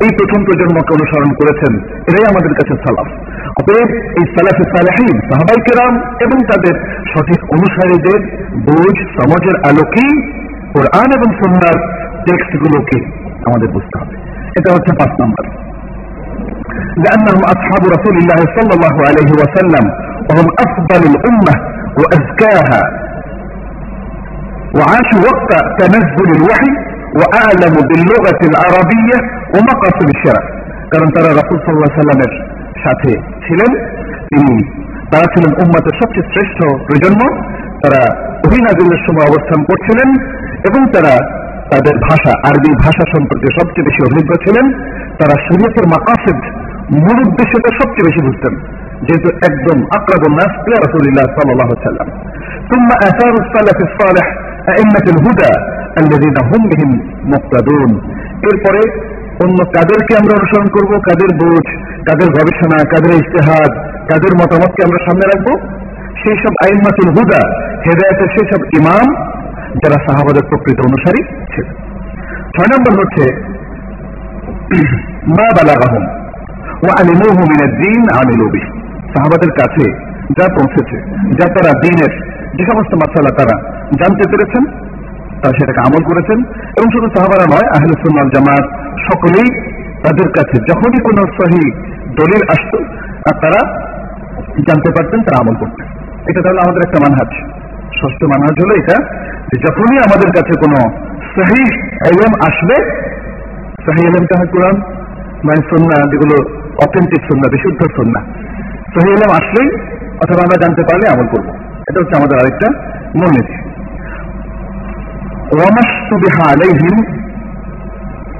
[0.05, 1.73] এই প্রথম প্রজন্মকে অনুসরণ করেছেন,
[2.09, 3.09] এরাই আমাদের কাছে সালাফ।
[3.61, 6.75] অতএব এই সালাফে সালাহীন সাহাবাই কেরাম এবং তাদের
[7.15, 8.21] সঠিক অনুসারীদের
[8.61, 10.13] বোঝ সমাজের আলোকেই
[10.73, 11.77] কোরআন এবং সন্ন্যার
[12.27, 12.99] টেক্সটগুলোকে
[13.45, 14.15] আমাদের বুঝতে হবে।
[14.59, 15.45] এটা হচ্ছে পাঁচ নম্বর।
[16.98, 19.86] لأنهم أصحاب رسول الله صلى الله عليه وسلم
[20.30, 21.54] وهم أفضل الأمة
[22.00, 22.82] وأزكاها
[24.78, 26.72] وعاشوا وقت تنزل الوحي
[27.20, 29.18] وأعلم باللغة العربية
[29.56, 30.44] ومقاصد الشرع
[30.94, 32.34] কারণ তারা রাসুল সাল্লাহ সাল্লামের
[32.84, 33.12] সাথে
[33.46, 33.72] ছিলেন
[34.30, 34.56] তিনি
[35.12, 37.22] তারা ছিলেন উম্মাতের সবচেয়ে শ্রেষ্ঠ প্রজন্ম
[37.84, 38.02] তারা
[38.48, 40.10] অভিনাজিলের সময় অবস্থান করছিলেন
[40.70, 41.14] এবং তারা
[41.72, 44.66] তাদের ভাষা আরবি ভাষা সম্পর্কে সবচেয়ে বেশি অভিজ্ঞ ছিলেন
[45.20, 46.40] তারা শরীয়তের মাকাসেদ
[46.96, 48.54] মূল উদ্দেশ্যটা সবচেয়ে বেশি বুঝতেন
[49.06, 50.48] যেহেতু একদম আকরাবুল্লাহ
[50.78, 52.10] রাসুলিল্লাহ সাল্লাহ সাল্লাম
[52.70, 54.26] ثم آثار السلف الصالح
[54.70, 55.54] أئمة الهدى
[55.98, 56.92] الذين هم بهم
[57.26, 57.92] مقتدون
[58.44, 58.82] এরপরে
[59.44, 61.66] অন্য কাদেরকে আমরা অনুসরণ করব কাদের বোঝ
[62.08, 63.72] কাদের গবেষণা কাদের ইস্তেহাদ
[64.10, 65.54] কাদের মতামতকে আমরা সামনে রাখবো
[66.22, 67.42] সেই সব আইনমাতুল হুদা
[67.86, 69.06] হেদায়তের সেই সব ইমাম
[69.82, 71.22] যারা সাহাবাদের প্রকৃত অনুসারী
[71.52, 71.68] ছিল
[72.54, 73.24] ছয় নম্বর হচ্ছে
[75.30, 76.04] মা বালাগাহম
[79.13, 79.85] সাহাবাদের কাছে
[80.39, 80.97] যা পৌঁছেছে,
[81.39, 82.13] যা তারা দিনের
[82.57, 83.55] যে সমস্ত মশালা তারা
[84.01, 84.65] জানতে পেরেছেন,
[85.41, 86.39] তারা সেটাকে আমল করেছেন
[86.77, 88.65] এবং শুধু সাহাবারা নয়, আহলে সুন্নাল জামাত
[89.13, 89.49] সকলেই
[90.05, 91.71] তাদের কাছে যখনই কোন সহি
[92.21, 92.73] দলিল আসত,
[93.29, 93.61] আর তারা
[94.69, 95.87] জানতে পারতেন, তারা আমল করতেন।
[96.27, 97.31] এটা তাহলে আমাদের একটা মানহাজ।
[98.01, 98.97] ষষ্ঠ মানহাজ হলো এটা
[99.51, 100.79] যে যখনই আমাদের কাছে কোনো
[101.35, 101.63] সহি
[102.49, 102.77] আসবে,
[103.87, 104.94] সহি এলমটা হয় কোরআন
[105.46, 106.36] মানে সন্না যেগুলো
[106.86, 108.20] অথেন্টিক সন্না বিশুদ্ধ সন্না
[108.94, 109.70] সহি এলম আসলেই
[110.24, 111.52] অথবা আমরা জানতে পারলে আমল করবো
[111.90, 112.68] এটা হচ্ছে আমাদের আরেকটা
[113.20, 113.56] মূলনীতি
[115.52, 115.84] وما
[116.42, 116.98] عليهم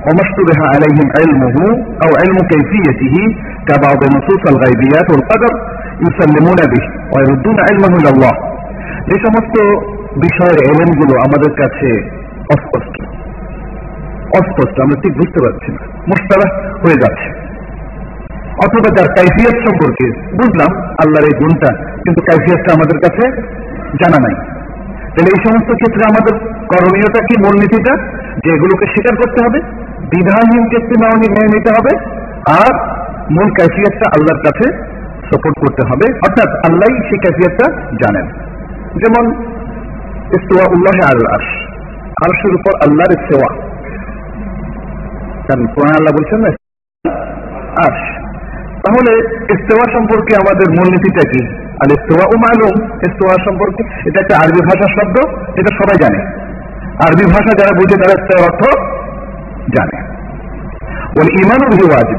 [0.06, 1.58] وما اشتبه عليهم علمه
[2.04, 3.16] او علم كيفيته
[3.68, 5.52] كبعض نصوص الغيبيات والقدر
[6.02, 6.84] يسلمون به
[7.14, 8.34] ويردون علمه الى الله
[9.14, 9.56] এই সমস্ত
[10.16, 11.90] বিষয়ের এলেনগুলো আমাদের কাছে
[12.54, 12.93] অস্পষ্ট
[14.39, 17.45] অস্পষ্ট, আমরা ঠিক বুঝতে পারছি না। মোস্তারা হয়ে যাচ্ছে।
[18.65, 23.43] অথবা যার কাইফিয়ত সম্পর্কে বুঝলাম, আল্লাহর এই গুণটা, কিন্তু কাইফিয়তটা আমাদের কাছে
[24.03, 24.35] জানা নাই।
[25.15, 27.97] তাহলে এই সমস্ত ক্ষেত্রে আমাদের করণীয়টা কি, মূলনীতিটা?
[28.45, 29.61] যে এগুলোকে স্বীকার করতে হবে,
[29.99, 31.99] বিধানহীন ক্ষেত্রে মেনে নিতে হবে,
[32.63, 32.75] আর
[33.31, 34.73] মূল কাইফিয়তটা আল্লাহর কাছে
[35.25, 38.27] সাপোর্ট করতে হবে। অর্থাৎ আল্লাহ সেই কাইফিয়তটা জানেন।
[38.95, 39.31] যেমন
[40.25, 41.51] ইস্তোয়া উল্লাহ আল আর্শ,
[42.25, 43.74] আরশের উপর আল্লাহর সেওয়া।
[45.49, 46.51] কারণ কোরআন আল্লাহ বলছেন না?
[47.87, 48.25] আর্শ
[48.85, 51.47] তাহলে ইস্তেওয়া সম্পর্কে আমাদের মূলনীতিটা কি?
[51.57, 56.27] আর ইস্তেওয়া ও মালুম, ইস্তেওয়া সম্পর্কে এটা একটা আরবি ভাষার শব্দ, এটা সবাই জানে।
[57.07, 58.63] আরবি ভাষা যারা বুঝে, তারা ইস্তেওয়ার অর্থ
[59.79, 59.99] জানে।
[61.21, 62.19] ওই ইমানও বুঝে ওয়াজিব।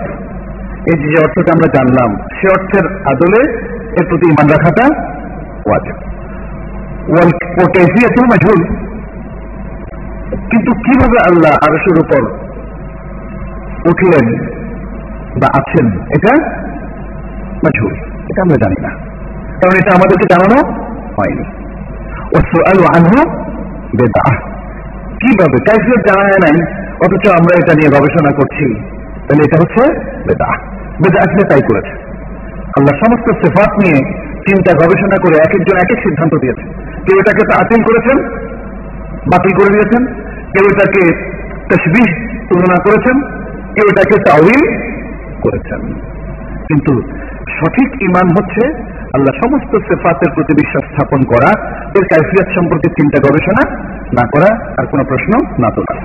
[0.94, 3.52] এই যে অর্থটা আমরা জানলাম, সে অর্থের আদলে
[4.00, 5.04] এর প্রতি ইমান রাখাটা
[5.66, 5.96] ওয়াজিব।
[7.14, 8.76] ও কেফিয়াত মাজহুল।
[10.30, 12.45] কিন্তু কীভাবে আল্লাহ আরশের উপর
[13.90, 14.46] উঠলেন
[15.42, 16.52] বা আছেন, এটা
[17.52, 17.94] মাজহুল
[18.30, 18.90] এটা আমরা জানি না।
[19.56, 21.44] কারণ এটা আমাদেরকে জানানো হয়নি।
[22.36, 23.30] ও সোয়াল আনহু
[23.98, 24.36] বেদা।
[25.10, 25.58] কীভাবে?
[25.58, 28.76] কাইফিয়ত জানা যায় নাই, অথচ আমরা এটা নিয়ে গবেষণা করছি।
[29.28, 30.58] তাহলে এটা হচ্ছে বেদা।
[31.04, 32.06] বেদা আসলে তাই করেছে।
[32.78, 34.14] আল্লাহ সমস্ত সেফাত নিয়ে
[34.48, 36.62] চিন্তা গবেষণা করে এক একজন এক এক সিদ্ধান্ত দিয়েছে
[37.08, 38.24] কেউ এটাকে তাতিল করেছেন,
[39.16, 41.14] বাতিল করে দিয়েছেন। কেউ এটাকে
[41.70, 43.45] তসবিহ তুলনা করেছেন
[43.78, 44.64] এটাকে তাওয়িল
[45.42, 45.94] করেছেন।
[46.68, 47.02] কিন্তু
[47.50, 48.64] সঠিক ইমান হচ্ছে
[49.14, 51.50] আল্লাহ সমস্ত সেফাতের প্রতি বিশ্বাস স্থাপন করা,
[51.96, 53.78] এর কাইফিয়াত সম্পর্কে চিন্তা গবেষণা
[54.14, 55.96] না করা, আর কোনো প্রশ্ন না তোলা।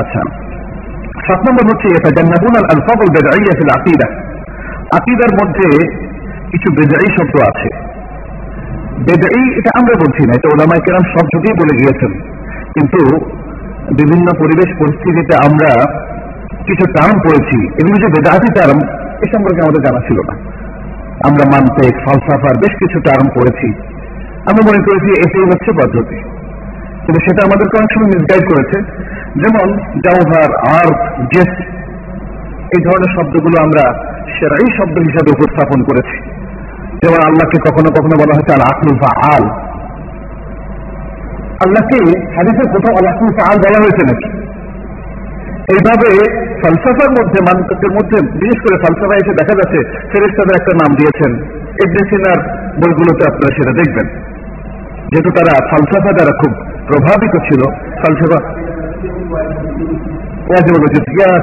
[0.00, 0.20] আচ্ছা
[1.26, 4.08] সাত নম্বর হচ্ছে এটা জান্নাবুন আল আলফাবুল বেদাইয়া ফিল আকিদা।
[4.98, 5.86] আকিদার মধ্যে
[6.50, 7.68] কিছু বেদাই শব্দ আছে।
[8.98, 12.12] বেদাই, এটা আমরা বলছি না, এটা ওলামাই কেরাম সব যুগেই বলে গিয়েছেন।
[12.74, 13.00] কিন্তু
[14.02, 15.70] বিভিন্ন পরিবেশ পরিস্থিতিতে আমরা
[16.66, 18.80] কিছু টার্ম পড়েছি, এগুলো যে বেদাহাতি টার্ম,
[19.22, 20.34] এ সম্পর্কে আমাদের জানা ছিল না।
[21.28, 23.72] আমরা মানতে ফালসাফার বেশ কিছু টার্ম পড়েছি।
[24.50, 26.16] আমরা মনে করেছি এটাই হচ্ছে পদ্ধতি।
[27.06, 28.80] কিন্তু সেটা আমাদেরকে অনেক সময় মিসগাইড করেছে।
[29.36, 31.48] যেমন জাওহার আর্থ, জেস,
[32.64, 33.94] এই ধরনের শব্দগুলো আমরা
[34.38, 36.16] সেরাই শব্দ হিসাবে উপস্থাপন করেছি।
[37.02, 39.44] যেমন আল্লাহকে কখনো কখনো বলা হয়েছে আল আকলুল আল
[41.64, 43.06] আল্লাহকে হাদিসের কোথাও আল
[43.50, 44.53] আল বলা হয়েছে নাকি?
[45.72, 46.08] এইভাবে
[46.62, 49.78] ফালসাফার মধ্যে মানুষের মধ্যে, বিশেষ করে ফালসাফা এসে দেখা যাচ্ছে
[50.12, 51.30] ফেরেস্তাদের একটা নাম দিয়েছেন।
[51.84, 52.38] এডেসিনার
[52.80, 54.06] বইগুলোতে আপনারা সেটা দেখবেন।
[55.10, 56.52] যেহেতু তারা ফালসাফা দ্বারা খুব
[56.88, 57.62] প্রভাবিত ছিল
[58.02, 58.38] ফালসাফা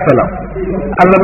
[0.08, 0.28] সালাম।
[1.04, 1.20] আল্লাহ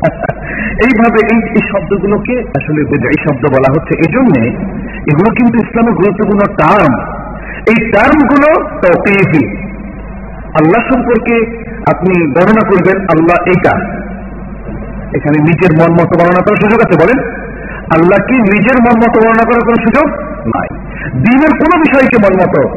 [0.86, 4.42] এইভাবে এই এই শব্দগুলোকে আসলে এই শব্দ বলা হচ্ছে এই জন্যে
[5.10, 6.92] এগুলো কিন্তু ইসলামের গুরুত্বপূর্ণ টার্ম
[7.68, 8.48] এই টার্মগুলো
[8.82, 9.69] তৌকিফি।
[10.50, 11.34] আল্লাহ সম্পর্কে
[11.90, 13.78] আপনি বর্ণনা করবেন, আল্লাহ এইটা।
[15.16, 17.30] এখানে নিজের মন মতো বর্ণনা করার সুযোগ আছে, বলেন।
[17.80, 20.06] আল্লাহকে নিজের মন মতো বর্ণনা করার কোন সুযোগ
[20.46, 20.68] নাই।
[21.12, 22.68] দিনের কোন বিষয়কে মন মতো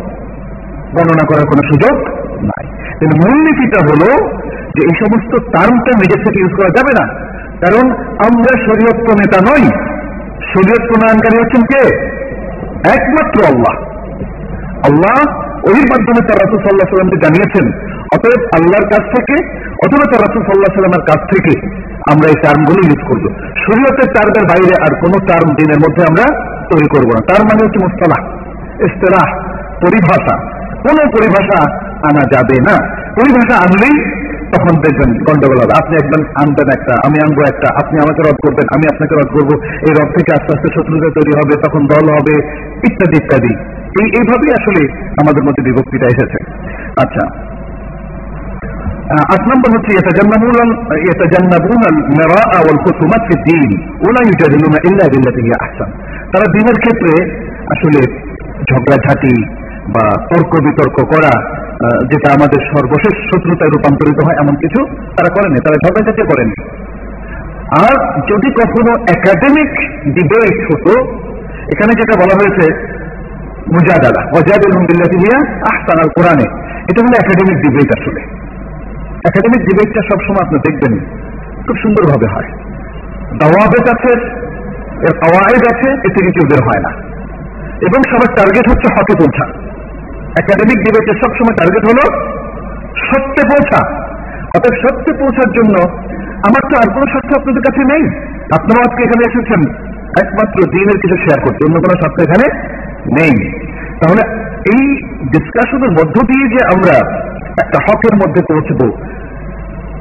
[0.95, 2.09] বর্ণনা করার কোন সুযোগ
[2.43, 2.67] নাই।
[3.03, 7.91] মূলনীতিটা হলো যে এই সমস্ত টার্মটা নিজের থেকে ইউজ করা যাবে না। কারণ
[8.27, 9.69] আমরা শরীয়ত নেতা নই।
[10.53, 12.07] শরীয়ত প্রণয়নকারী হচ্ছেন কে?
[12.89, 13.83] একমাত্র আল্লাহ।
[14.89, 17.65] আল্লাহ ওই মাধ্যমে তার রাসুল সাল্লাহ সাল্লামকে জানিয়েছেন,
[18.15, 19.35] অতএব আল্লাহর কাছ থেকে,
[19.85, 21.53] অথবা তার রাসুল সাল্লাহ সাল্লামের কাছ থেকে
[22.11, 23.23] আমরা এই টার্মগুলো ইউজ করব।
[23.65, 26.25] শরীয়তের টার্মের বাইরে আর কোনো টার্ম দিনের মধ্যে আমরা
[26.73, 28.21] তৈরি করব না। তার মানে হচ্ছে মুস্তলাহ,
[28.83, 29.27] ইস্তেলাহ,
[29.81, 30.35] পরিভাষা।
[30.83, 31.59] কোন পরিভাষা
[32.09, 32.75] আনা যাবে না।
[33.15, 33.95] পরিভাষা আনলেই
[34.53, 38.67] তখন দেখবেন গন্ডগোল হবে। আপনি একজন আনবেন একটা, আমি আনব একটা, আপনি আমাকে রদ করবেন,
[38.75, 42.35] আমি আপনাকে রদ করব। এই রদ থেকে আস্তে আস্তে শত্রুতা তৈরি হবে, তখন দল হবে,
[42.91, 44.81] ইত্যাদি ইত্যাদি। এই, এইভাবেই আসলে
[45.21, 46.39] আমাদের মধ্যে বিভক্তিটা এসেছে।
[46.97, 47.23] আচ্ছা।
[49.33, 49.91] আট নম্বর হচ্ছে
[56.31, 57.13] তারা দিনের ক্ষেত্রে
[57.69, 57.99] আসলে
[58.69, 59.33] ঝগড়াঝাটি
[59.93, 61.33] বা তর্ক বিতর্ক করা
[62.11, 64.79] যেটা আমাদের সর্বশেষ শত্রুতায় রূপান্তরিত হয়, এমন কিছু
[65.17, 66.55] তারা করেনি তারা ঝগড়াঝাটি করেনি
[67.85, 67.95] আর
[68.31, 69.71] যদি কখনো একাডেমিক
[70.15, 70.93] ডিবেট হতো,
[71.73, 72.65] এখানে যেটা বলা হয়েছে
[73.73, 75.35] মুজাদালা। ওজাদুল হামদুল্লাহ নিয়ে
[75.71, 76.45] আহসান আল কোরআনে
[76.89, 78.21] এটা হলো একাডেমিক ডিবেট আসলে।
[79.29, 80.99] একাডেমিক ডিবেটটা সবসময় আপনি দেখবেন,
[81.67, 82.49] খুব সুন্দরভাবে হয়।
[83.39, 84.11] দাওয়াবেদ আছে,
[85.01, 86.89] এর আওয়ায়েদ আছে এ থেকে কেউ বের হয় না।
[87.81, 89.45] এবং সবার টার্গেট হচ্ছে হকে পৌঁছা।
[90.39, 92.25] একাডেমিক ডিবেটের সবসময় টার্গেট হলো
[92.95, 93.87] সত্যে পৌঁছা।
[94.55, 95.89] অর্থাৎ সত্যে পৌঁছার জন্য
[96.21, 98.09] আমার তো আর কোনো স্বার্থ আপনাদের কাছে নেই।
[98.53, 102.45] আপনারা আজকে এখানে এসেছেন। একমাত্র দিনের কিছু শেয়ার করতে। অন্য কোনো স্বার্থ এখানে
[103.17, 103.35] নেই।
[104.01, 104.23] তাহলে
[104.73, 104.83] এই
[105.33, 106.95] ডিসকাশনের মধ্য দিয়ে যে আমরা
[107.63, 108.79] একটা হকের মধ্যে পৌঁছব,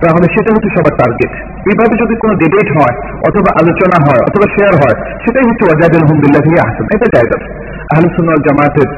[0.02, 1.32] তাহলে সেটা হচ্ছে সবার টার্গেট
[1.70, 2.96] এইভাবে যদি কোনো ডিবেট হয়,
[3.28, 7.36] অথবা আলোচনা হয়, অথবা শেয়ার হয়, সেটাই হচ্ছে ওয়াজাদ আলহামদুল্লাহ থেকে আসেন এটা জায়গা।
[7.92, 8.88] আহলুসুল জামাতের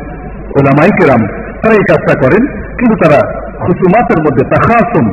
[0.59, 1.22] ওলামাই কেরাম
[1.61, 2.42] তারা এই কাজটা করেন,
[2.79, 3.20] কিন্তু তারা
[3.64, 5.07] খুসুমাতের মধ্যে তাহাসুম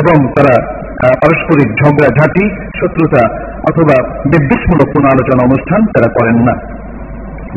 [0.00, 0.54] এবং তারা
[1.22, 2.44] পারস্পরিক ঝগড়া ঝাঁটি
[2.78, 3.22] শত্রুতা
[3.70, 3.96] অথবা
[4.32, 6.54] বিদ্বেষমূলক কোন আলোচনা অনুষ্ঠান তারা করেন না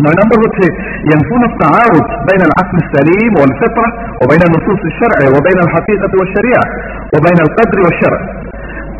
[0.04, 0.65] নয় নম্বর হচ্ছে
[1.12, 3.88] ينفون التعارض بين العقل السليم والفطرة
[4.21, 6.65] وبين النصوص الشرع وبين الحقيقة والشريعة
[7.13, 8.19] وبين القدر والشرع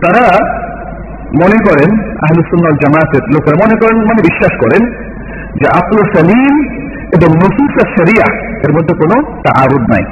[0.04, 0.26] তারা
[1.41, 1.89] মনে করেন
[2.26, 4.84] আহলুসুল্লাহ জামাতের লোকেরা মনে করেন মানে বিশ্বাস করেন
[5.60, 6.54] যে আকল সালিম
[7.15, 8.28] এবং নসুস শরিয়া
[8.65, 10.04] এর মধ্যে কোনো তাআরুদ নাই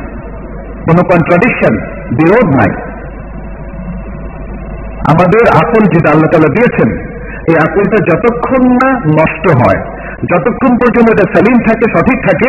[0.88, 1.74] কোনো কন্ট্রাডিকশন
[2.20, 2.72] বিরোধ নাই
[5.13, 6.89] আমাদের আকল যেটা আল্লাহ তালা দিয়েছেন,
[7.51, 9.81] এই আকলটা যতক্ষণ না নষ্ট হয়,
[10.31, 12.49] যতক্ষণ পর্যন্ত এটা সালিম থাকে, সঠিক থাকে,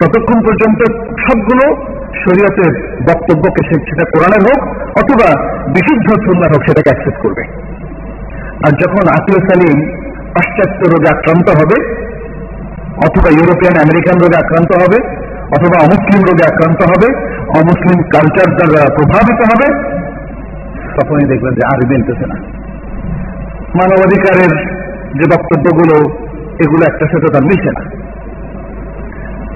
[0.00, 0.80] ততক্ষণ পর্যন্ত
[1.24, 1.66] সবগুলো
[2.22, 2.72] শরীয়তের
[3.08, 4.60] বক্তব্যকে সেটা কোরআনের হোক
[5.00, 5.28] অথবা
[5.74, 7.42] বিশুদ্ধ সন্ন্যার হোক সেটাকে অ্যাক্সেস করবে।
[8.64, 9.76] আর যখন আকল সালিম
[10.34, 11.76] পাশ্চাত্য রোগে আক্রান্ত হবে,
[13.06, 14.98] অথবা ইউরোপিয়ান আমেরিকান রোগে আক্রান্ত হবে,
[15.56, 17.08] অথবা অমুসলিম রোগে আক্রান্ত হবে,
[17.58, 19.68] অমুসলিম কালচার দ্বারা প্রভাবিত হবে
[21.02, 22.34] তখনই দেখবেন যে আর মিলতেছে না।
[23.74, 24.68] মানবাধিকারের
[25.14, 26.10] যে বক্তব্যগুলো,
[26.60, 28.10] এগুলো একটা সাথে তার মিলছে না।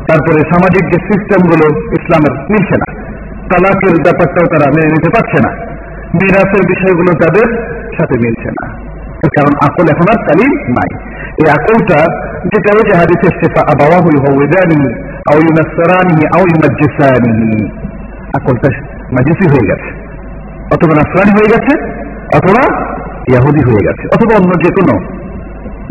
[0.08, 2.92] তারপরে সামাজিক যে সিস্টেমগুলো ইসলামের মিলছে না।
[3.34, 5.74] তালাকের ব্যাপারটাও তারা মেনে নিতে পারছে না।
[6.14, 7.62] মিরাসের বিষয়গুলো তাদের
[7.96, 8.84] সাথে মিলছে না।
[9.24, 11.98] কারণ আকল এখন আর সালিম নাই। এই আকলটা
[12.44, 14.94] যেটা ওই যে হাদিসে শেফা আবাওয়াহুল হওয়ানি
[15.32, 17.64] আও ইউনাসরানি আও ইউনাজ্জিসানি
[18.34, 18.68] আকলটা
[19.12, 20.03] মাজিসি হয়ে গেছে।
[20.74, 21.72] অথবা নাসরানি হয়ে গেছে,
[22.38, 22.62] অথবা
[23.30, 24.94] ইয়াহুদি হয়ে গেছে, অথবা অন্য যে কোনো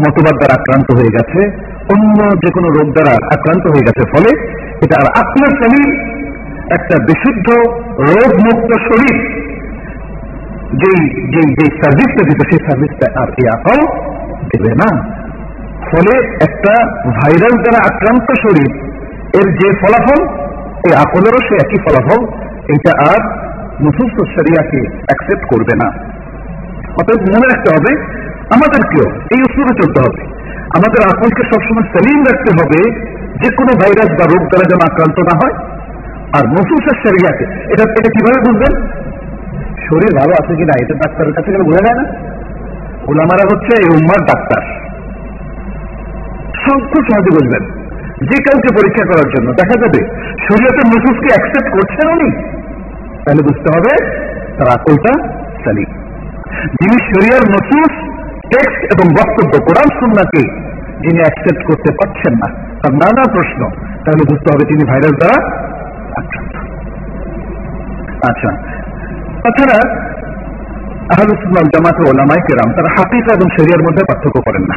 [0.03, 1.39] মতবাদ দ্বারা আক্রান্ত হয়ে গেছে,
[1.93, 4.29] অন্য যে কোনো রোগ দ্বারা আক্রান্ত হয়ে গেছে, ফলে
[4.83, 5.89] এটা আর আপনার শরীর,
[6.77, 7.47] একটা বিশুদ্ধ
[8.09, 9.15] রোগ মুক্ত শরীর,
[10.81, 11.01] যেই
[11.33, 13.79] যেই যে সার্ভিসটা দিত, সেই সার্ভিসটা আর এই আকাল
[14.51, 14.89] দেবে না।
[15.89, 16.13] ফলে
[16.47, 16.73] একটা
[17.19, 18.71] ভাইরাস দ্বারা আক্রান্ত শরীর,
[19.39, 20.19] এর যে ফলাফল,
[20.87, 22.21] এই আকলেরও সে একই ফলাফল
[22.73, 23.21] এটা আর
[23.85, 25.87] নসুস্থ শরিয়াকে অ্যাকসেপ্ট করবে না।
[27.01, 28.01] অতএব মনে রাখতে হবে,
[28.53, 30.23] আমাদেরকেও এই উৎসবে চলতে হবে।
[30.59, 32.91] আমাদের আকলকে সবসময় সেলিম রাখতে হবে,
[33.43, 35.73] যে কোনো ভাইরাস বা রোগ দ্বারা যেন আক্রান্ত না হয়।
[36.39, 38.81] আর নসুসের শরিয়াকে, এটা এটা কীভাবে বুঝবেন?
[39.89, 42.09] শরীর ভালো আছে কিনা, এটা ডাক্তারের কাছে গেলে বোঝা যায় না।
[43.07, 44.83] ওলামারা হচ্ছে এই উম্মার ডাক্তার।
[46.65, 47.83] খুব সহজে বুঝবেন।
[48.21, 52.62] যে কাউকে পরীক্ষা করার জন্য। দেখা যাবে শরীয়তের নসুসকে অ্যাকসেপ্ট করছেন উনি।
[53.25, 54.05] তাহলে বুঝতে হবে
[54.57, 55.27] তার আকলটা
[55.63, 56.03] সালিম
[56.63, 57.91] যিনি শরিয়ার নসুস,
[58.29, 60.41] টেক্সট এবং বক্তব্য, কোরআন সুন্নাকে
[61.01, 63.69] যিনি অ্যাকসেপ্ট করতে পারছেন না, তার নানা প্রশ্ন,
[64.05, 65.57] তাহলে বুঝতে হবে তিনি ভাইরাস দ্বারা
[66.17, 66.55] আক্রান্ত।
[68.29, 68.49] আচ্ছা।
[69.43, 69.95] তাছাড়া
[71.13, 74.75] আহলুসুল্লাম জামাতে ওলামাই কেরাম, তারা হাকিকা এবং শরিয়ার মধ্যে পার্থক্য করেন না।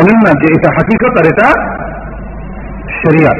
[0.00, 1.60] বলেন না যে এটা হাকিকত আর এটা
[2.88, 3.38] শরিয়াত।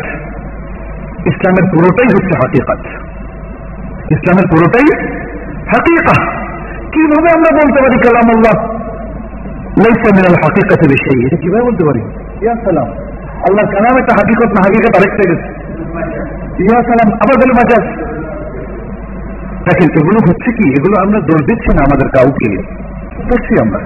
[1.27, 3.12] ইসলামের পুরোটাই হচ্ছে হাকিকত।
[4.13, 5.09] ইসলামের পুরোটাই
[5.67, 6.31] হাকিকা।
[6.93, 8.73] কীভাবে আমরা বলতে পারি কালাম আল্লাহ
[9.79, 12.01] লাইসা মিনাল হাকিকাতে বেশি এটা কীভাবে বলতে পারি?
[12.43, 12.87] ইয়া সালাম।
[13.49, 13.65] আল্লাহ
[13.99, 15.63] একটা হাকিকত না, হাকিকত আরেকটা গেছে।
[16.63, 18.13] ইয়া সালাম। আবার বলে মাজাজ
[19.69, 20.71] দেখেন, এগুলো হচ্ছে কি?
[20.71, 22.57] এগুলো আমরা দোষ দিচ্ছি না আমাদের কাউকে।
[23.31, 23.79] করছি আমরা।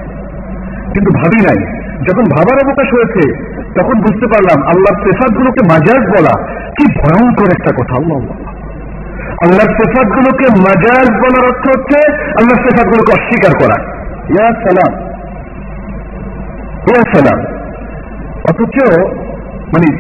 [0.95, 3.35] কিন্তু ভাবি নাই। যখন ভাবার অবকাশ হয়েছে,
[3.81, 8.56] তখন বুঝতে পারলাম আল্লাহর সেফাত গুলোকে মাজাজ বলা কি ভয়ঙ্কর একটা কথা। আল্লাহ।
[9.43, 13.93] আল্লাহর সেফাত গুলোকে মাজাজ বলার অর্থ হচ্ছে আল্লাহর সেফাত গুলোকে অস্বীকার করা।
[14.29, 15.05] ইয়া সালাম।
[16.73, 17.45] ইয়া সালাম।
[18.51, 19.01] অথচ
[19.51, 19.97] মানে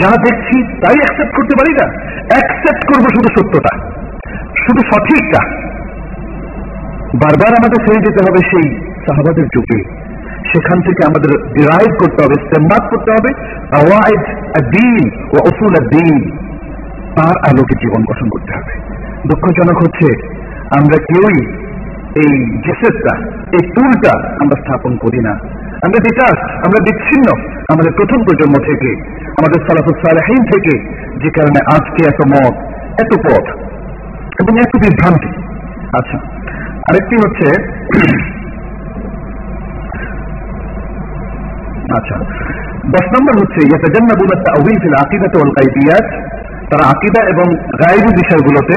[0.00, 1.86] যা দেখছি, তাই অ্যাকসেপ্ট করতে পারি না।
[2.30, 3.72] অ্যাকসেপ্ট করব শুধু সত্যটা,
[4.66, 5.40] শুধু সঠিকটা।
[7.22, 8.66] বারবার আমাদের ফিরে যেতে হবে সেই
[9.06, 9.80] সাহাবাদের যুগে।
[10.52, 13.30] সেখান থেকে আমাদের ডিরাইভ করতে হবে ইস্তেমাদ করতে হবে
[13.76, 14.22] আওয়াইদ
[14.66, 16.30] দিন ও অসুল দিন
[17.16, 18.72] তার আলোকে জীবন গঠন করতে হবে।
[19.28, 20.08] দুঃখজনক হচ্ছে,
[20.78, 21.38] আমরা কেউই
[22.14, 23.14] এই জেসেসটা
[23.52, 25.30] এই টুলটা আমরা স্থাপন করি না।
[25.82, 27.28] আমরা বিকাশ আমরা বিচ্ছিন্ন
[27.72, 28.90] আমাদের প্রথম প্রজন্ম থেকে,
[29.38, 30.74] আমাদের সালাফুল সালেহীন থেকে,
[31.22, 32.54] যে কারণে আজকে এত মত,
[33.00, 33.44] এত পথ
[34.40, 35.30] এবং এত বিভ্রান্তি।
[35.98, 36.18] আচ্ছা
[36.88, 37.46] আরেকটি হচ্ছে
[41.98, 42.16] আচ্ছা
[42.86, 43.60] দশ নম্বর হচ্ছে
[46.70, 48.76] তারা আকিদা এবং গায়বী বিষয়গুলোতে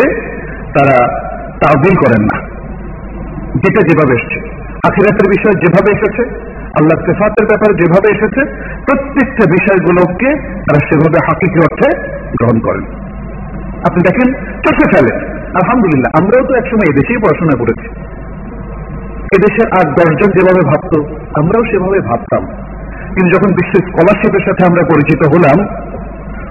[0.79, 0.97] তারা
[1.61, 2.52] তাওবিল করেন না।
[3.55, 4.37] যেটা যেভাবে এসছে।
[4.87, 6.23] আখিরাতের বিষয় যেভাবে এসেছে
[6.79, 8.41] আল্লাহ সেফাতের ব্যাপারে যেভাবে এসেছে,
[8.85, 10.29] প্রত্যেকটা বিষয়গুলোকে
[10.65, 11.89] তারা সেভাবে হাকিকি অর্থে
[12.39, 12.83] গ্রহণ করেন।
[13.89, 15.17] আপনি দেখেন, চোখে ফেলেন
[15.55, 17.87] আলহামদুলিল্লাহ, আমরাও তো একসময় এদেশেই পড়াশোনা করেছি।
[19.37, 20.93] এদেশের আর দশজন যেভাবে ভাবত,
[21.39, 22.43] আমরাও সেভাবে ভাবতাম।
[23.15, 25.57] কিন্তু যখন বিশ্ব স্কলারশিপের সাথে আমরা পরিচিত হলাম,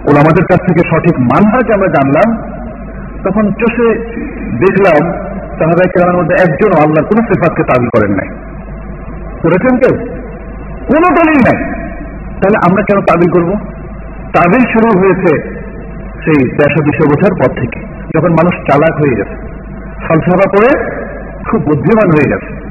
[0.05, 2.29] ওরা আমাদের কাছ থেকে সঠিক মানহাজ আমরা জানলাম,
[3.25, 3.89] তখন চষে
[4.65, 5.32] দেখলাম
[5.63, 8.29] সাহাবাই কেরামের মধ্যে একজন আল্লাহ কোন সেফাতকে দাবি করেন নাই।
[9.43, 10.07] করেছেন কেউ?
[10.87, 11.65] কোন দলই নাই।
[12.43, 13.59] তাহলে আমরা কেন তাবিল করব?
[14.35, 15.63] তাবিল শুরু হয়েছে
[16.25, 17.81] সেই দেড়শো দুশো বছর পর থেকে,
[18.17, 19.35] যখন মানুষ চালাক হয়ে গেছে,
[20.09, 20.91] ফলসফা করে
[21.51, 22.63] খুব বুদ্ধিমান হয়ে গেছে।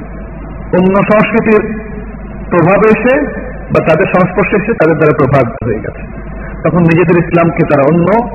[0.76, 1.78] অন্য সংস্কৃতির
[2.50, 6.02] প্রভাব এসে বা তাদের সংস্পর্শে এসে তাদের দ্বারা প্রভাবিত হয়ে গেছে।
[6.68, 8.28] তখন নিজেদের ইসলামকে তারা অন্য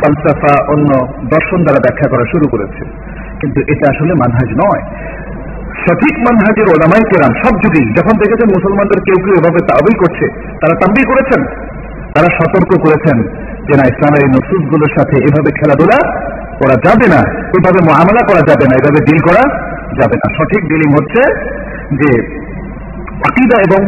[0.00, 2.84] ফলসাফা, অন্য দর্শন দ্বারা ব্যাখ্যা করা শুরু করেছে।
[3.40, 4.82] কিন্তু এটা আসলে মানহাজ নয়।
[5.84, 10.26] সঠিক মানহাজের ওলামাই কেরাম সব যুগেই যখন দেখেছেন মুসলমানদের কেউ কেউ এভাবে তাবিল করছে,
[10.60, 11.40] তারা তাম্বি করেছেন,
[12.14, 13.16] তারা সতর্ক করেছেন
[13.66, 15.98] যে না, ইসলামের এই নসুসগুলোর সাথে এভাবে খেলাধুলা
[16.60, 17.20] করা যাবে না,
[17.58, 19.42] এভাবে মহামলা করা যাবে না, এভাবে ডিল করা
[20.00, 21.22] যাবে না। সঠিক ডিলিং হচ্ছে
[22.00, 22.10] যে
[23.28, 23.80] আকিদা এবং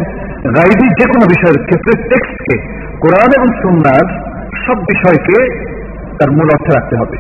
[0.57, 2.55] গাইবি যে কোনো বিষয়ের ক্ষেত্রে টেক্সটকে,
[3.01, 4.05] কোরআন এবং সুন্নার
[4.67, 5.37] সব বিষয়কে
[6.19, 7.17] তার মূল অর্থে রাখতে হবে।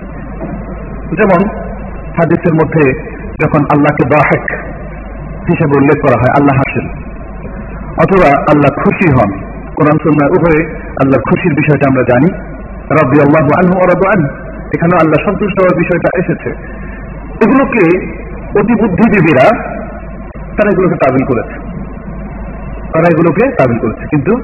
[1.18, 1.40] যেমন
[2.12, 2.92] হাদিসের মধ্যে
[3.44, 4.60] যখন আল্লাহকে বাহেক
[5.50, 7.02] হিসেবে উল্লেখ করা হয়, আল্লাহ হাসিল।
[7.96, 9.40] অথবা আল্লাহ খুশি হন।
[9.76, 12.28] কোরআন সুন্নার উভয়ে আল্লাহ খুশির বিষয়টা আমরা জানি।
[12.90, 14.24] রব্বি আল্লাহ আনহু অরব আন
[14.74, 16.50] এখানে আল্লাহ সন্তুষ্ট হওয়ার বিষয়টা এসেছে।
[17.44, 18.06] এগুলোকে
[18.60, 19.58] অতি বুদ্ধিজীবীরা
[20.46, 21.54] তারা এগুলোকে তাবিল করেছে।
[22.92, 24.36] তারা এগুলোকে তাবিল করেছে। কিন্তু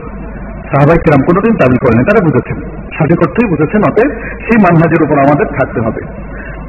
[0.64, 2.56] সাহাবাই কিরাম কোনোদিন তাবিল করেনি। তারা বুঝেছেন।
[2.98, 6.00] সঠিক অর্থই বুঝেছেন, অতএব সেই মানহাজের উপর আমাদের থাকতে হবে।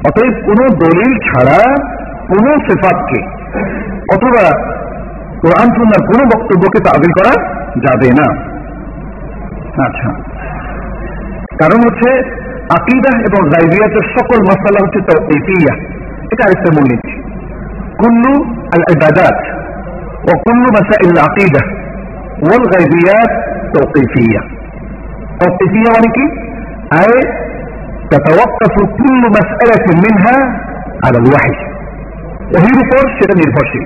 [0.08, 1.60] অতএব কোন দলিল ছাড়া
[2.28, 3.20] কোন সেফাতকে,
[4.14, 4.44] অথবা
[5.42, 7.34] কোরআন সুন্নার কোন বক্তব্যকে তাবিল করা
[7.80, 8.26] যাবে না।
[9.86, 10.10] আচ্ছা।
[11.58, 12.10] কারণ হচ্ছে
[12.70, 15.72] আকিদা এবং রাইবিয়াতের সকল মশালা হচ্ছে তৌকিফিয়া
[16.32, 17.12] এটা আরেকটা মূলনীতি
[17.98, 18.34] কুল্লু
[18.74, 19.38] আল ইবাদাত
[20.24, 21.62] ও কুল্লু মাসাইল আকিদা
[22.42, 23.30] ওয়াল গাইবিয়াত
[23.74, 24.40] তৌকিফিয়া
[25.40, 26.24] তৌকিফিয়া মানে কি?
[26.90, 27.18] আয়
[28.11, 30.37] تتوقف كل مسألة منها
[31.05, 31.55] على الوحي
[32.55, 33.85] ওহির উপর সেটা নির্ভরশীল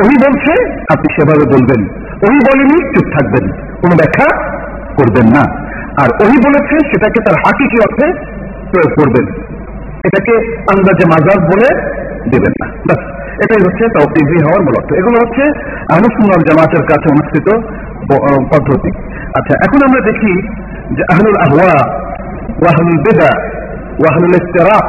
[0.00, 0.52] ওহি বলছে
[0.94, 1.80] আপনি সেভাবে বলবেন
[2.24, 3.44] ওহি বলেনি চুপ থাকবেন
[3.82, 4.28] কোনো ব্যাখ্যা
[4.98, 5.44] করবেন না
[6.02, 8.06] আর ওহি বলেছে সেটাকে তার হাকিকি অর্থে
[8.70, 9.24] প্রয়োগ করবেন
[10.06, 10.34] এটাকে
[10.72, 11.68] আন্দাজে মাজাজ বলে
[12.32, 13.00] দেবেন না বাস
[13.44, 15.44] এটাই হচ্ছে তৌকিফি হওয়ার মূল অর্থ এগুলো হচ্ছে
[15.92, 17.48] আহমদুল্লাহ জামাতের কাছে অনুষ্ঠিত
[18.52, 18.90] পদ্ধতি
[19.38, 20.32] আচ্ছা এখন আমরা দেখি
[20.96, 21.76] যে আহলুল আহওয়া
[22.61, 23.31] ওয়াহলুল বেদা
[24.01, 24.87] ওয়াহলুল ইস্তেরাক,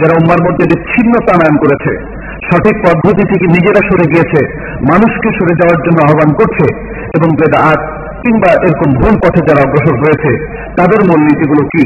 [0.00, 1.92] যারা উম্মার মধ্যে বিচ্ছিন্নতা আনয়ন করেছে,
[2.48, 4.40] সঠিক পদ্ধতি থেকে নিজেরা সরে গিয়েছে,
[4.90, 6.66] মানুষকে সরে যাওয়ার জন্য আহ্বান করছে
[7.16, 7.80] এবং বেদাত
[8.22, 10.30] কিংবা এরকম ভুল পথে যারা অগ্রসর হয়েছে,
[10.76, 11.84] তাদের মূলনীতিগুলো কি?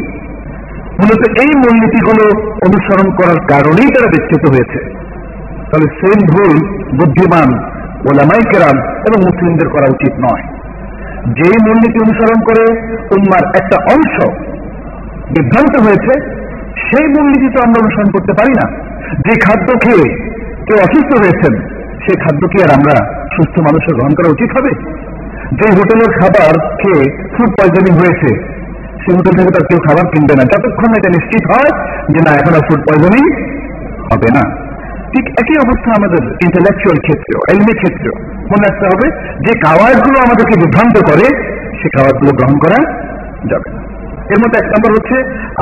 [0.99, 2.25] মূলত এই মূলনীতিগুলো
[2.67, 4.81] অনুসরণ করার কারণেই তারা বিচ্ছিত হয়েছে।
[5.71, 6.53] তাহলে সেম ভুল
[6.99, 7.49] বুদ্ধিমান
[8.11, 8.77] ওলামাই কেরাম
[9.09, 10.45] এবং মুসলিমদের করা উচিত নয়।
[11.39, 12.65] যে মূলনীতি অনুসরণ করে
[13.17, 14.17] উম্মার একটা অংশ
[15.31, 16.13] বিভ্রান্ত হয়েছে,
[16.91, 18.67] সেই মূলনীতি তো আমরা অনুসরণ করতে পারি না।
[19.27, 20.35] যে খাদ্য খেয়ে
[20.67, 21.53] কেউ অসুস্থ হয়েছেন
[22.05, 22.95] সেই খাদ্য কি আর আমরা
[23.37, 24.73] সুস্থ মানুষের গ্রহণ করা উচিত হবে?
[25.59, 28.55] যে হোটেলের খাবার খেয়ে ফুড পয়জনিং হয়েছে
[29.05, 31.71] সেই হোটেল থেকে তার কেউ খাবার কিনবে না। যতক্ষণ এটা নিশ্চিত হয়
[32.09, 33.25] যে না, এখন আর ফুড পয়জনিং
[34.13, 34.43] হবে না।
[35.13, 38.15] ঠিক একই অবস্থা আমাদের ইন্টেলেকচুয়াল ক্ষেত্রেও এলমি ক্ষেত্রেও
[38.51, 39.11] মনে রাখতে হবে।
[39.41, 41.27] যে খাবারগুলো আমাদেরকে বিভ্রান্ত করে,
[41.83, 42.79] সে খাবারগুলো গ্রহণ করা
[43.51, 43.84] যাবে না।
[44.33, 45.17] এর মধ্যে এক নম্বর হচ্ছে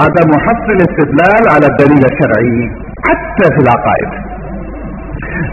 [0.05, 2.55] আদা মহাসিল ইস্তেদলাল আলা দলিল শারঈ
[3.07, 4.13] হাত্তা ফিল আকায়েদ।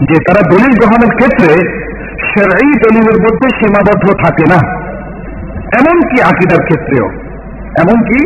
[0.08, 1.52] যে তারা দলিল গ্রহণের ক্ষেত্রে
[2.28, 4.60] সেরাই দলিলের মধ্যে সীমাবদ্ধ থাকে না।
[5.80, 7.06] এমনকি আকিদার ক্ষেত্রেও।
[7.82, 8.20] এমনকি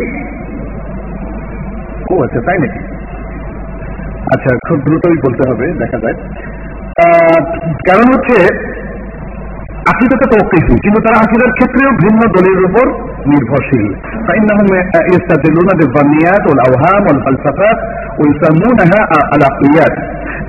[2.11, 2.81] ও আচ্ছা তাই নাকি?
[4.33, 6.17] আচ্ছা খুব দ্রুতই বলতে হবে, দেখা যায়
[7.87, 8.37] কারণ হচ্ছে
[9.91, 12.85] আকিদাতে তৌকিফি কিন্তু তারা আকিদার ক্ষেত্রেও ভিন্ন দলের উপর
[13.31, 13.85] নির্ভরশীল।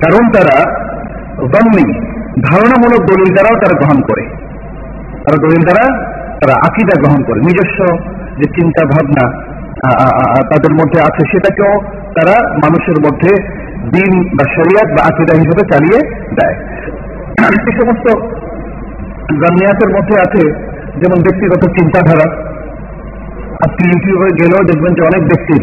[0.03, 0.55] কারণ তারা
[1.53, 1.85] দমনি
[2.41, 4.23] ধারণামূলক দলিল দ্বারাও তারা গ্রহণ করে।
[5.23, 5.85] তারা দলিল দ্বারা
[6.41, 7.79] তারা আকিদা গ্রহণ করে। নিজস্ব
[8.37, 9.23] যে চিন্তা ভাবনা
[10.51, 11.73] তাদের মধ্যে আছে, সেটাকেও
[12.17, 13.31] তারা মানুষের মধ্যে
[13.95, 15.99] দিন বা শরিয়াত বা আকিদা হিসেবে চালিয়ে
[16.39, 16.55] দেয়।
[17.67, 18.07] এই সমস্ত
[19.35, 20.43] জামিয়াতের মধ্যে আছে
[20.99, 22.27] যেমন ব্যক্তিগত চিন্তাধারা।
[23.65, 25.61] আপনি ইউটিউবে গেলেও দেখবেন যে অনেক ব্যক্তির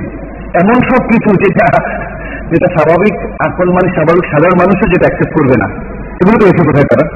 [0.63, 1.83] এমন সব কিছু যেটা
[2.51, 3.15] যেটা স্বাভাবিক,
[3.49, 5.69] এখন মানে স্বাভাবিক সাধারণ মানুষও যেটা অ্যাকসেপ্ট করবে না।
[6.15, 7.09] এগুলো এসে কোথায় তারা?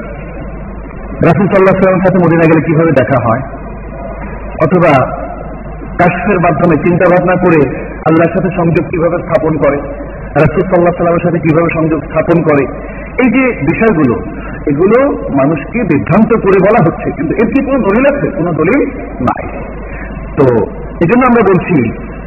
[1.27, 3.41] রাসুল সাল্লাহ সাল্লামের সাথে মদিনা গেলে কীভাবে দেখা হয়?
[4.63, 5.05] অথবা
[5.99, 9.77] কাশ্মের মাধ্যমে চিন্তা ভাবনা করে আল্লাহর সাথে সংযোগ কীভাবে স্থাপন করে?
[10.35, 12.65] রাসুল সাল্লাহ সাল্লামের সাথে কীভাবে সংযোগ স্থাপন করে?
[13.21, 14.15] এই যে বিষয়গুলো,
[14.71, 14.97] এগুলো
[15.39, 18.27] মানুষকে বিভ্রান্ত করে বলা হচ্ছে, কিন্তু এর কি কোনো দলিল আছে?
[18.37, 18.81] কোনো দলিল
[19.27, 19.43] নাই।
[20.37, 20.45] তো
[21.03, 21.77] এই জন্য আমরা বলছি,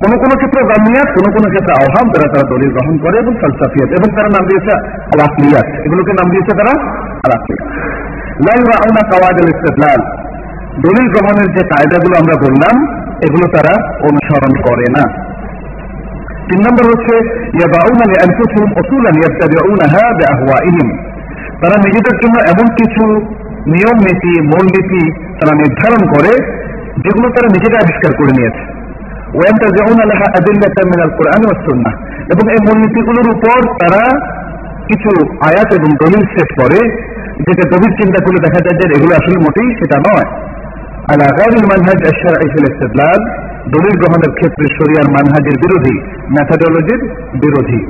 [0.02, 3.90] কোন কোন ক্ষেত্রে জামিয়াত কোন কোন ক্ষেত্রে আহ্বান তারা তারা দলিল গ্রহণ করে এবং ফলসাফিয়াত,
[3.98, 4.72] এবং তারা নাম দিয়েছে
[5.14, 6.72] আলাকলিয়াত এগুলোকে নাম দিয়েছে তারা
[7.26, 7.64] আলাকলিয়াত
[8.72, 10.00] রাউনা কাওয়াদ ইস্তেদলাল।
[10.86, 12.74] দলিল গ্রহণের যে কায়দাগুলো আমরা বললাম,
[13.26, 13.72] এগুলো তারা
[14.08, 15.04] অনুসরণ করে না।
[16.48, 17.14] তিন নম্বর হচ্ছে
[21.62, 23.04] তারা নিজেদের জন্য এমন কিছু
[23.66, 26.32] নিয়ম, নীতি, মূলনীতি তারা নির্ধারণ করে,
[26.98, 28.82] যেগুলো তারা নিজেরা আবিষ্কার করে নিয়েছে।
[32.26, 34.18] এবং এই মূলনীতিগুলোর উপর তারা
[34.88, 36.90] কিছু আয়াত এবং দলিল সেট করে,
[37.38, 40.26] যেটা গভীর চিন্তা করলে দেখা যায় যে এগুলো আসলে মোটেই সেটা নয়।
[41.02, 45.94] আর আগামী মানহাজ আশার ইসলাম দলিল গ্রহণের ক্ষেত্রে শরিয়ার মানহাজের বিরোধী
[46.34, 47.00] ম্যাথাডোলজির
[47.42, 47.80] বিরোধী।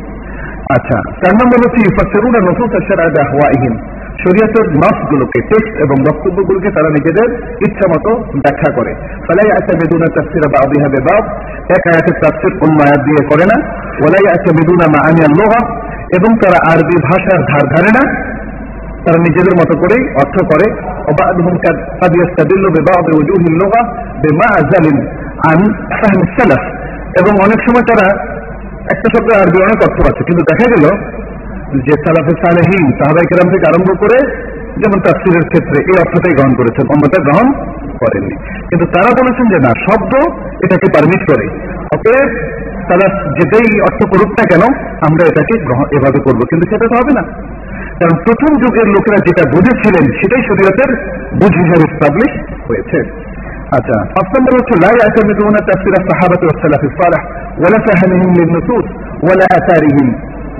[0.76, 3.74] আচ্ছা চার নম্বর হচ্ছে ইউফাসেরুনা নফুস আশারাদা হওয়াইহীন
[4.22, 7.28] শরিয়াতের নসগুলোকে টেস্ট এবং বক্তব্যগুলোকে তারা নিজেদের
[7.66, 8.10] ইচ্ছা মতো
[8.44, 8.92] ব্যাখ্যা করে।
[9.26, 11.24] ফলাই আচ্ছা মেদুনা তাফসিরা বা অবিহাবে বাপ
[11.76, 13.56] এক আয়াতের তাফসির অন্য আয়াত দিয়ে করে না।
[14.06, 15.60] ওলাই আচ্ছা মেদুনা মা আমিয়া লোহা
[16.16, 18.02] এবং তারা আরবি ভাষার ধার ধারে না।
[19.04, 20.66] তারা নিজেদের মতো করেই অর্থ করে।
[21.12, 23.80] অবাধ হুমকার কাদিয়াস্তাদিল্ল বেবা অবে উজুহিল্লোহা
[24.22, 24.98] বেমা আজালিন
[25.50, 26.82] আন ফাহম সালাফ।
[27.20, 28.22] এবং অনেক সময় তারা
[28.90, 30.96] একটা শব্দ আরবি অনেক অর্থ পাচ্ছে। কিন্তু দেখা গেল
[31.80, 36.86] যে সালাফে সালেহীন সাহাবাই কেরাম থেকে আরম্ভ করে যেমন তাফসিরের ক্ষেত্রে এই অর্থটাই গ্রহণ করেছেন,
[36.88, 37.52] অন্যটা গ্রহণ
[37.92, 38.36] করেননি।
[38.68, 40.14] কিন্তু তারা বলেছেন যে না, শব্দ
[40.64, 41.48] এটাকে পারমিট করে।
[41.94, 42.28] অতএব
[42.88, 47.20] তারা যেটাই অর্থ করুক না কেন, আমরা এটাকে গ্রহণ এভাবে করব। কিন্তু সেটা তো হবে
[47.20, 47.22] না।
[48.00, 50.96] কারণ প্রথম যুগের লোকেরা যেটা বুঝেছিলেন, সেটাই শরীয়তের
[51.34, 53.31] বুঝ হিসাবে স্টাবলিশ হয়েছে।
[53.77, 57.21] আচ্ছা পাঁচ নম্বর হচ্ছে لا يعتمدون تفسير الصحابة والسلف الصالح
[57.63, 58.85] ولا فهمهم للنصوص
[59.27, 60.07] ولا آثارهم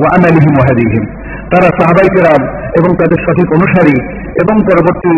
[0.02, 1.04] وعملهم وهديهم
[1.52, 2.41] তারা সাহাবাই কেরাম
[2.80, 3.95] এবং তাদের সঠিক অনুসারী
[4.41, 5.14] এবং পরবর্তী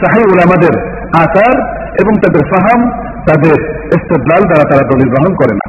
[0.00, 0.74] সাহাই উলামাদের
[1.16, 1.54] আচার
[2.02, 2.80] এবং তাদের ফাহাম
[3.28, 3.56] তাদের
[3.96, 5.66] ইস্তদলাল দ্বারা তারা দলিল গ্রহণ করে না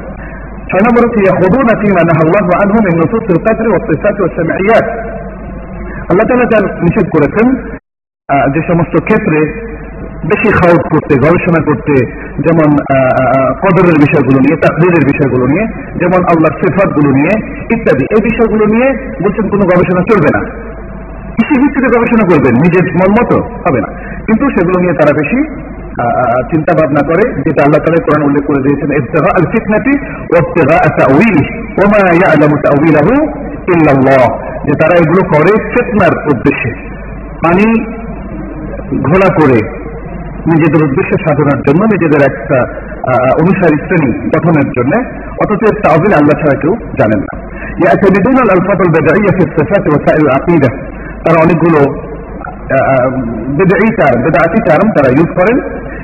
[0.70, 4.86] ছয় নম্বর হচ্ছে يخوضون فيما نهى الله عنه من نصوص القدر والصفات والسمعيات
[6.10, 7.46] আল্লাহ তালা তার নিষেধ করেছেন
[8.28, 9.38] আহ, যে সমস্ত ক্ষেত্রে
[10.31, 11.93] বেশি খাওয়াত করতে, গবেষণা করতে,
[12.45, 12.69] যেমন
[13.63, 15.65] কদরের বিষয়গুলো নিয়ে, তাকদিরের বিষয়গুলো নিয়ে,
[16.01, 17.33] যেমন আল্লাহর সিফাতগুলো নিয়ে,
[17.75, 18.87] ইত্যাদি। এই বিষয়গুলো নিয়ে
[19.23, 20.41] বলছেন, কোনো গবেষণা চলবে না।
[21.35, 23.89] কৃষি ভিত্তিতে গবেষণা করবেন, নিজের মন মতো হবে না।
[24.27, 25.39] কিন্তু সেগুলো নিয়ে তারা বেশি
[26.51, 29.93] চিন্তা ভাবনা করে, যেটা আল্লাহ তালা কোরআন উল্লেখ করে দিয়েছেন ইবতিগা আল ফিতনাতি
[30.31, 31.37] ওয়াবতিগা তাউইল
[31.83, 33.13] ওমা ইয়ালামু তাউইলাহু
[33.73, 34.23] ইল্লাল্লাহ।
[34.67, 36.71] যে তারা এগুলো করে ফিতনার উদ্দেশ্যে।
[37.45, 37.65] পানি
[39.07, 39.59] ঘোলা করে
[40.51, 42.57] নিজেদের উদ্দেশ্য সাধনার জন্য, নিজেদের একটা
[43.41, 44.93] অনুসারী শ্রেণি গঠনের জন্য,
[45.43, 47.33] অথচ তাহবিল আল্লাহ ছাড়া কেউ জানেন না।
[47.81, 50.69] ইয়াতেমিদুন আল আলফাতুল বেদাইয়া ফি সিফাত ওয়া সাইল আকীদা।
[51.23, 51.79] তারা অনেকগুলো
[53.57, 55.57] বেদাই টার্ম বেদাতি টার্ম তারা ইউজ করেন।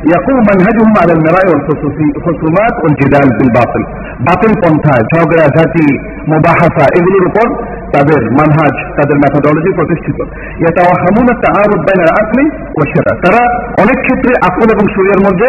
[0.07, 3.83] يقوم منهجهم على المراء والخصومات والجدال بالباطل
[4.27, 5.87] বাতিল পন্থায় ঝগড়া ঝাঁটি
[6.33, 7.47] মুবাহাসা এগুলোর উপর
[7.95, 10.19] তাদের মানহাজ তাদের মেথোডোলজি প্রতিষ্ঠিত
[10.61, 12.45] ইয়াতাওয়াহামুন তাআরুদ বাইনা আকলি
[12.75, 13.43] ওয়া শারা তারা
[13.83, 15.49] অনেক ক্ষেত্রে আকল এবং শরীরের মধ্যে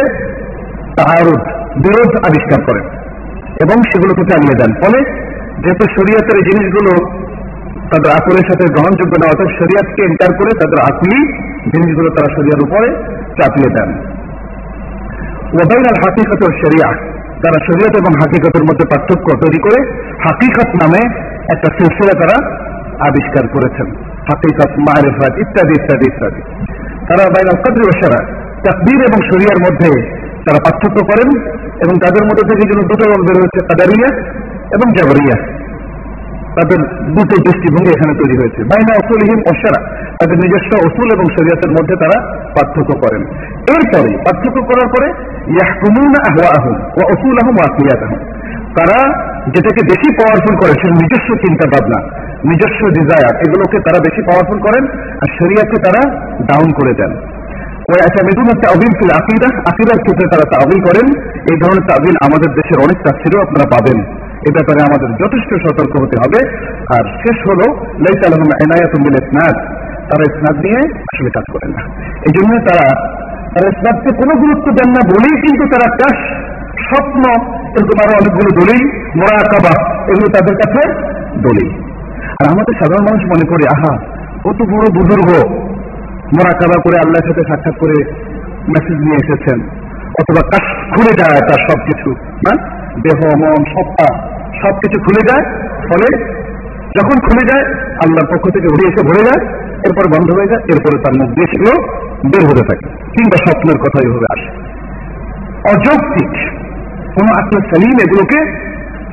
[0.98, 1.42] তাআরুদ
[1.84, 2.86] বিরোধ আবিষ্কার করেন
[3.64, 5.00] এবং সেগুলোকে চালিয়ে দেন ফলে
[5.64, 6.92] যেহেতু শরীয়তের এই জিনিসগুলো
[7.92, 11.20] তাদের আকলের সাথে গ্রহণযোগ্য না অর্থাৎ শরিয়াতকে এন্টার করে তাদের আকলি
[11.74, 12.88] জিনিসগুলো তারা শরিয়ার উপরে
[13.38, 13.90] চাপিয়ে দেন
[15.53, 16.89] ওবাইন আল হাকিকত ও শরিয়া
[17.43, 19.79] তারা শরীয়ত এবং হাকিকতের মধ্যে পার্থক্য তৈরি করে
[20.25, 21.03] হাকিকত নামে
[21.55, 22.37] একটা সিলসিলা তারা
[23.09, 23.87] আবিষ্কার করেছেন।
[24.29, 26.41] হাকিকত, মারেফাত, ইত্যাদি ইত্যাদি ইত্যাদি।
[27.09, 28.21] তারা বাইনাল কাদরি ও সারা
[28.65, 29.91] তাকবীর এবং শরিয়ার মধ্যে
[30.47, 31.29] তারা পার্থক্য করেন
[31.85, 34.11] এবং তাদের মধ্যে থেকে যেন দুটো রং বের কাদারিয়া
[34.77, 35.37] এবং জাবরিয়া
[36.57, 39.81] তাদের দুটো দৃষ্টিভঙ্গি এখানে তৈরি হয়েছে। বাইনা অসুলহীন অসারা
[40.21, 42.19] তাদের নিজস্ব অসুল এবং শরীয়তের মধ্যে তারা
[42.55, 43.23] পার্থক্য করেন।
[43.75, 45.09] এরপরে পার্থক্য করার পরে
[48.77, 48.99] তারা
[49.47, 51.99] যেটাকে বেশি পাওয়ারফুল করে সে নিজস্ব চিন্তা ভাবনা,
[52.45, 54.85] নিজস্ব ডিজায়ার এগুলোকে তারা বেশি পাওয়ারফুল করেন
[55.23, 56.11] আর শরিয়াকে তারা
[56.43, 57.11] ডাউন করে দেন।
[57.93, 61.07] ওই আচামিদুন তাবিল ফিল আকিদা, আকিদার ক্ষেত্রে তারা তাবিল করেন।
[61.51, 63.99] এই ধরনের তাবিল আমাদের দেশের অনেক তাফসিরও আপনারা পাবেন।
[64.49, 66.41] এ ব্যাপারে আমাদের যথেষ্ট সতর্ক হতে হবে।
[66.99, 69.82] আর শেষ হলো লাইসালাম এনায়াতুল ইসনাদ।
[70.13, 71.83] তারা ইসনাদ নিয়ে আসলে কাজ করেন না।
[72.27, 72.87] এই জন্য তারা
[73.55, 76.17] তারা ইসনাদকে কোনো গুরুত্ব দেন না বলেই কিন্তু তারা কাশ
[76.87, 80.93] স্বপ্ন এরকম আরও অনেকগুলো দলিল, মোরাকাবা, এগুলো তাদের কাছে
[81.37, 81.83] দলিল।
[82.31, 83.99] আর আমাদের সাধারণ মানুষ মনে করে, আহা
[84.45, 85.29] কত বড় বুজুর্গ।
[86.37, 88.05] মোরাকাবা করে আল্লাহর সাথে সাক্ষাৎ করে
[88.69, 89.61] মেসেজ নিয়ে এসেছেন।
[90.21, 92.11] অথবা কাশ খুলে যায় তার সবকিছু।
[92.49, 92.53] না
[93.03, 94.09] দেহ, মন, সত্তা,
[94.63, 95.45] সবকিছু খুলে যায়,
[95.89, 96.09] ফলে
[96.99, 99.55] যখন খুলে যায়, আল্লাহর পক্ষ থেকে উড়ে এসে ভরে যায়,
[99.87, 101.15] এরপর বন্ধ হয়ে যায়, এরপরে তার
[101.51, 101.83] সেগুলো
[102.27, 104.49] বের হতে থাকে। কিংবা স্বপ্নের কথা এভাবে আসে।
[105.69, 106.31] অযৌক্তিক
[107.15, 108.39] কোন আত্মা সালিম এগুলোকে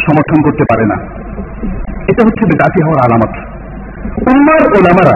[0.05, 0.95] সমর্থন করতে পারে না।
[2.07, 3.33] এটা হচ্ছে বেদাতি হওয়ার আলামত।
[4.31, 5.15] উম্মার ওলামারা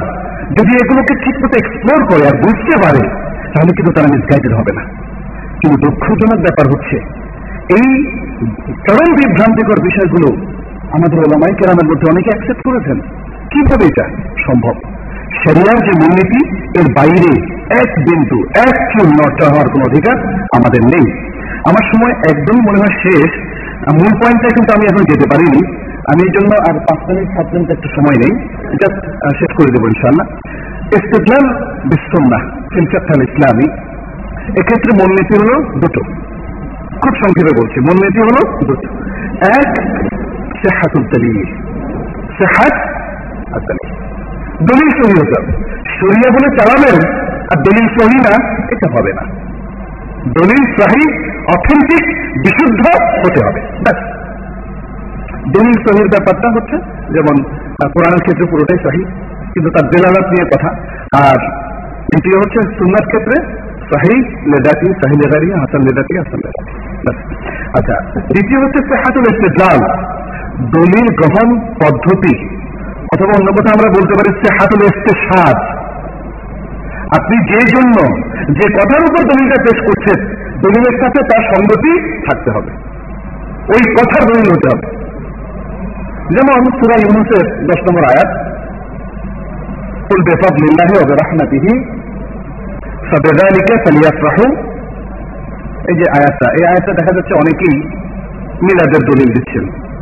[0.49, 3.09] যদি এগুলোকে ঠিক মতো এক্সপ্লোর করে আর বুঝতে পারে,
[3.53, 4.82] তাহলে কিন্তু তারা মিসগাইডেড হবে না।
[5.61, 6.97] কিন্তু দুঃখজনক ব্যাপার হচ্ছে,
[7.78, 8.03] এই
[8.88, 10.53] চরম বিভ্রান্তিকর বিষয়গুলো
[10.94, 13.00] আমাদের ওলামাই কেরামের মধ্যে অনেকে অ্যাকসেপ্ট করেছেন।
[13.50, 14.10] কীভাবে এটা
[14.46, 14.74] সম্ভব?
[15.46, 19.10] শরিয়ার যে মূলনীতি, এর বাইরে এক বিন্দু, এক চুল
[19.52, 23.32] হওয়ার কোন অধিকার আমাদের নেই। আমার সময় একদম মনে হয় শেষ।
[23.94, 27.72] মূল পয়েন্টটা কিন্তু আমি এখন যেতে পারিনি। আমি এই জন্য আর পাঁচ মিনিট সাত মিনিট
[27.72, 29.02] একটু সময় নেই। এটা
[29.39, 30.28] শেষ করে দেবো ইনশাল্লাহ
[30.84, 32.38] ইস্তেদলাল বিশ্বন্না
[32.74, 33.68] ফিলফাল ইসলামী।
[34.60, 36.02] এক্ষেত্রে মূলনীতি হলো দুটো।
[36.91, 39.00] খুব সংক্ষেপে বলছি, মূলনীতি হলো দুটো।
[39.60, 39.74] এক
[40.64, 41.38] সেহাতুল দলিল
[42.38, 42.76] সেহাত
[43.55, 43.61] আর
[44.70, 45.51] দলিল সহি হতে হবে।
[45.99, 46.97] সরিয়া বলে চালাবেন
[47.51, 48.34] আর দলিল সহি না,
[48.74, 49.24] এটা হবে না।
[50.38, 51.03] দলিল সহি
[51.55, 52.03] অথেন্টিক
[52.43, 52.84] বিশুদ্ধ
[53.24, 53.59] হতে হবে।
[55.55, 56.78] দলিল সহির ব্যাপারটা হচ্ছে,
[57.16, 57.36] যেমন
[57.93, 59.03] কোরআনের ক্ষেত্রে পুরোটাই সহি,
[59.53, 60.70] কিন্তু তার দেলালাত নিয়ে কথা।
[61.28, 61.39] আর
[62.09, 63.36] দ্বিতীয় হচ্ছে সুন্নার ক্ষেত্রে
[63.89, 64.16] সাহি
[64.51, 66.74] লেদাতি সাহি লেদারি হাসান লেদাতি হাসান লেদাতি
[67.78, 67.95] আচ্ছা
[68.34, 69.80] দ্বিতীয় হচ্ছে সেহাতুল ইস্তেদলাল।
[70.60, 72.47] দলিল গ্রহণ পদ্ধতি
[73.14, 75.84] অথবা অন্য কথা আমরা বলতে পারি সে হাতল এসতে সাজ
[77.18, 77.97] আপনি যে জন্য
[78.54, 82.72] যে কথার উপর দলিলটা পেশ করছেন, দলিলের সাথে তার সঙ্গতি থাকতে হবে।
[83.70, 85.04] ওই কথার দলিল হতে হবে।
[86.30, 88.30] যেমন সুরা ইউনুসের দশ নম্বর আয়াত
[90.08, 91.84] ফুল বেফাব লিল্লাহি ওয়া রাহমাতিহি
[93.12, 94.56] ফাবিযালিকা ফালিয়াফরাহু।
[95.89, 97.82] এই যে আয়াতটা, এই আয়াতটা দেখা যাচ্ছে অনেকেই
[98.62, 99.93] মিলাদের দলিল দিচ্ছেন।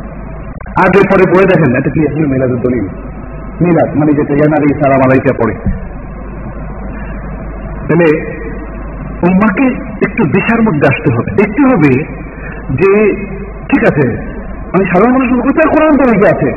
[0.76, 2.86] আগে পরে পড়ে দেখেন, এটা কি আসলে মিলাদের দলিল?
[3.60, 5.54] মিলাদ মানে যেটা ইয়ানারি সালাম আলাইকা পড়ে।
[7.88, 8.08] তাহলে
[9.22, 9.66] উম্মাকে
[10.06, 12.04] একটু দিশার মধ্যে আসতে হবে। দেখতে হবে
[12.74, 13.14] যে,
[13.68, 14.32] ঠিক আছে
[14.72, 16.50] আমি সাধারণ মানুষ কোথায় কোরআন দলিল আছে?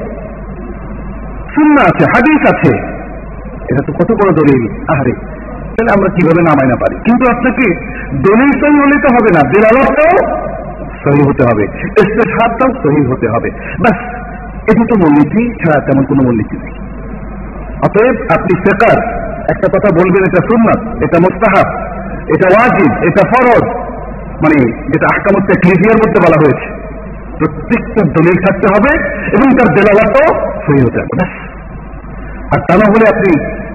[1.56, 2.72] সুন্না আছে, হাদিস আছে।
[3.70, 4.68] এটা তো কত বড় দলিল?
[4.88, 5.12] আহারে,
[5.76, 6.96] তাহলে আমরা কীভাবে নামাই না পারি?
[7.06, 7.66] কিন্তু আপনাকে
[8.14, 10.46] দলিল হলে তো হবে না দেলালটাও
[11.06, 11.64] সহি হতে হবে।
[12.04, 13.50] ইস্তেহারটাও সহি হতে হবে।
[13.84, 14.00] ব্যাস,
[14.72, 16.76] এটা তো মূলনীতি, ছাড়া তেমন কোনো মূলনীতি নেই।
[17.86, 18.98] অতএব আপনি ফেকার
[19.54, 21.68] একটা কথা বলবেন, এটা সুন্নাত, এটা মোস্তাহাব,
[22.34, 23.66] এটা ওয়াজিব, এটা ফরজ
[24.44, 24.58] মানে
[24.92, 26.68] যেটা আহকামত ক্লিজিয়ার মধ্যে বলা হয়েছে।
[27.40, 28.92] প্রত্যেকটা দলিল থাকতে হবে
[29.36, 30.30] এবং তার দেলালাটাও
[30.66, 31.14] সহি হতে হবে
[32.54, 33.30] আর তা না হলে আপনি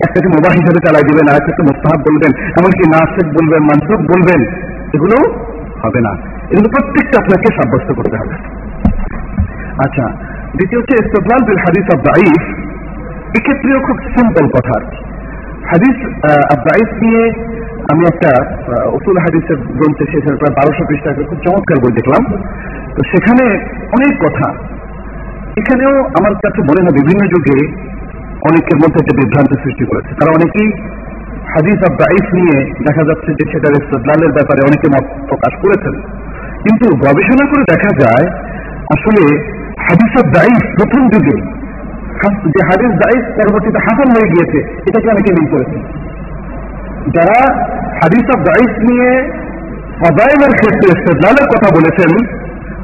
[0.05, 4.41] একটাকে মোবাহ হিসাবে চালাই দিবেন, আর একটা মোস্তাহাব বলবেন, এমনকি নাসেক বলবেন মানসুক বলবেন,
[4.95, 5.17] এগুলো
[5.83, 6.13] হবে না।
[6.53, 8.35] এগুলো প্রত্যেকটা আপনাকে সাব্যস্ত করতে হবে।
[9.85, 10.05] আচ্ছা
[10.57, 12.43] দ্বিতীয় হচ্ছে ইস্তফলাল বিল হাদিস অব দাইফ
[13.39, 14.85] এক্ষেত্রেও খুব সিম্পল কথা আর
[15.71, 15.97] হাদিস
[16.55, 17.23] আব্দাইফ নিয়ে
[17.93, 18.31] আমি একটা
[18.97, 22.23] উসুল হাদিসের গ্রন্থে সেখানে প্রায় বারোশো পৃষ্ঠা খুব চমৎকার বই দেখলাম।
[22.95, 23.45] তো সেখানে
[23.97, 24.47] অনেক কথা।
[25.61, 27.57] এখানেও আমার কাছে মনে হয় বিভিন্ন যুগে
[28.49, 30.69] অনেকের মধ্যে একটা বিভ্রান্তি সৃষ্টি করেছে। তারা অনেকেই
[31.55, 35.95] হাদিস দাইফ নিয়ে দেখা যাচ্ছে যে সেটার ইস্তদলালের ব্যাপারে অনেকে মত প্রকাশ করেছেন।
[36.65, 38.27] কিন্তু গবেষণা করে দেখা যায়,
[38.95, 39.23] আসলে
[39.87, 41.37] হাদিস অব দাইফ প্রথম যুগে
[42.55, 44.59] যে হাদিস দাইফ পরবর্তীতে হাসান হয়ে গিয়েছে,
[44.89, 45.77] এটাকে অনেকে মিল করেছে।
[47.17, 47.39] যারা
[48.01, 49.11] হাদিস অফ দাইফ নিয়ে
[50.01, 52.11] ফদাইলের ক্ষেত্রে ইস্তদলালের কথা বলেছেন,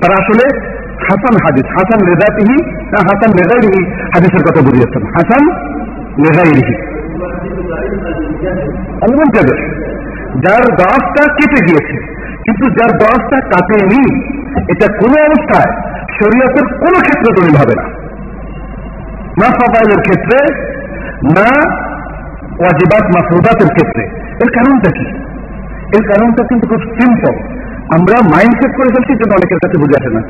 [0.00, 0.44] তারা আসলে
[1.06, 2.58] হাসান হাদিস, হাসান রেদাতিহি
[2.92, 3.80] না হাসান রেদাইহি
[4.14, 5.42] হাদিসের কথা বুঝিয়েছেন হাসান
[9.04, 9.58] আলমুনকাদের
[10.44, 11.85] যার দাসটা কেটে গিয়েছে।
[12.46, 14.02] কিন্তু যার দাসটা কাটেনি
[14.72, 15.70] এটা কোনো অবস্থায়
[16.18, 17.82] শরীয়তের কোনো ক্ষেত্রে দলিল হবে না।
[19.40, 20.38] না ফবাইলের ক্ষেত্রে,
[21.22, 21.48] না
[22.60, 24.02] ওয়াজিবাত মাসুদাতের ক্ষেত্রে।
[24.44, 25.06] এর কারণটা কি?
[25.96, 27.34] এর কারণটা কিন্তু খুব সিম্পল
[27.94, 30.20] আমরা মাইন্ডসেট করে ফেলছি জন্য অনেকের কাছে বুঝে আসে না।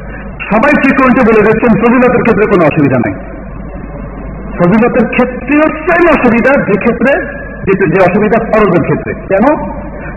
[0.50, 3.14] সবাই ফ্রিকোয়েন্টে বলে যাচ্ছেন, ফজিলতের ক্ষেত্রে কোনো অসুবিধা নাই।
[4.58, 7.12] ফজিলতের ক্ষেত্রে হচ্ছে অসুবিধা, যে ক্ষেত্রে
[7.66, 9.44] যে অসুবিধা ফরজের ক্ষেত্রে। কেন?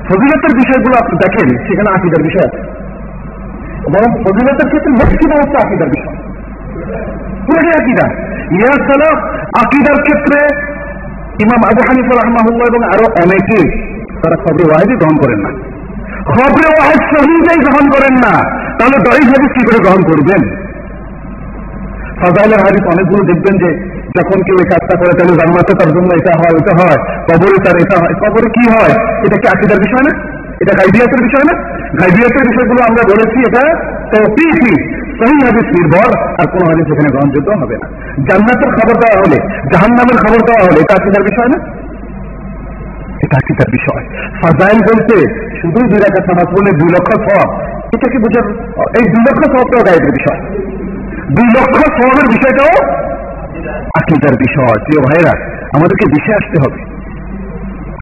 [0.10, 2.57] ফজিলতের বিষয়গুলো আপনি দেখেন, সেখানে আকিদার বিষয় আছে।
[3.89, 6.16] বরং ফজিলতের ক্ষেত্রে ম্যাক্সিমাম হচ্ছে আকিদার বিষয়।
[7.45, 8.07] পুরোটাই আকিদা।
[8.51, 9.24] ইয়া সালাফ
[9.66, 10.55] আকিদার ক্ষেত্রে
[11.39, 13.89] ইমাম আবু হানিফা রহমাহুল্লাহ এবং আরও অনেকে
[14.24, 15.49] তারা খবরে ওয়াহিদই গ্রহণ করেন না।
[16.26, 20.70] খবরে ওয়াহিদ সহিদাই গ্রহণ করেন না। তাহলে দরিদ হাদিস কি করে গ্রহণ করবেন?
[22.22, 26.32] ফাজাইলের হাদিস অনেকগুলো দেখবেন যে যখন কেউ এই কাজটা করে তাহলে জান্নাতে তার জন্য এটা
[26.39, 28.93] হয়, ওটা হয়। কবরে তার এটা হয়। কবরে কি হয়?
[29.26, 30.12] এটা কি আকিদার বিষয় না?
[30.60, 31.53] এটা গাইবিয়াতের বিষয় না?
[32.01, 33.64] গাইবিয়াতের বিষয়গুলো আমরা বলেছি, এটা
[34.12, 34.74] তৌফিকি।
[35.20, 36.10] সহি হাদিস নির্ভর,
[36.41, 37.88] আর কোন হাদিস এখানে গ্রহণযোগ্য হবে না।
[38.30, 39.38] জান্নাতের খবর দেওয়া হলে,
[39.74, 41.60] জাহান্নামের খবর দেওয়া হলে এটা আকিদার বিষয় না?
[43.24, 44.03] এটা আকিদার বিষয়।
[44.41, 45.16] ফাজাইল বলতে
[45.62, 47.47] শুধুই দুই রাখা নামাজ বলে দুই লক্ষ সব
[47.93, 48.45] এটা কি বুঝার
[48.97, 50.39] এই দুই লক্ষ সবটাও গাইবের বিষয়।
[51.36, 52.99] দুই লক্ষ সবের বিষয়টাও
[53.99, 55.34] আকিদার বিষয়। প্রিয় ভাইরা
[55.76, 56.80] আমাদেরকে বিষয় আসতে হবে।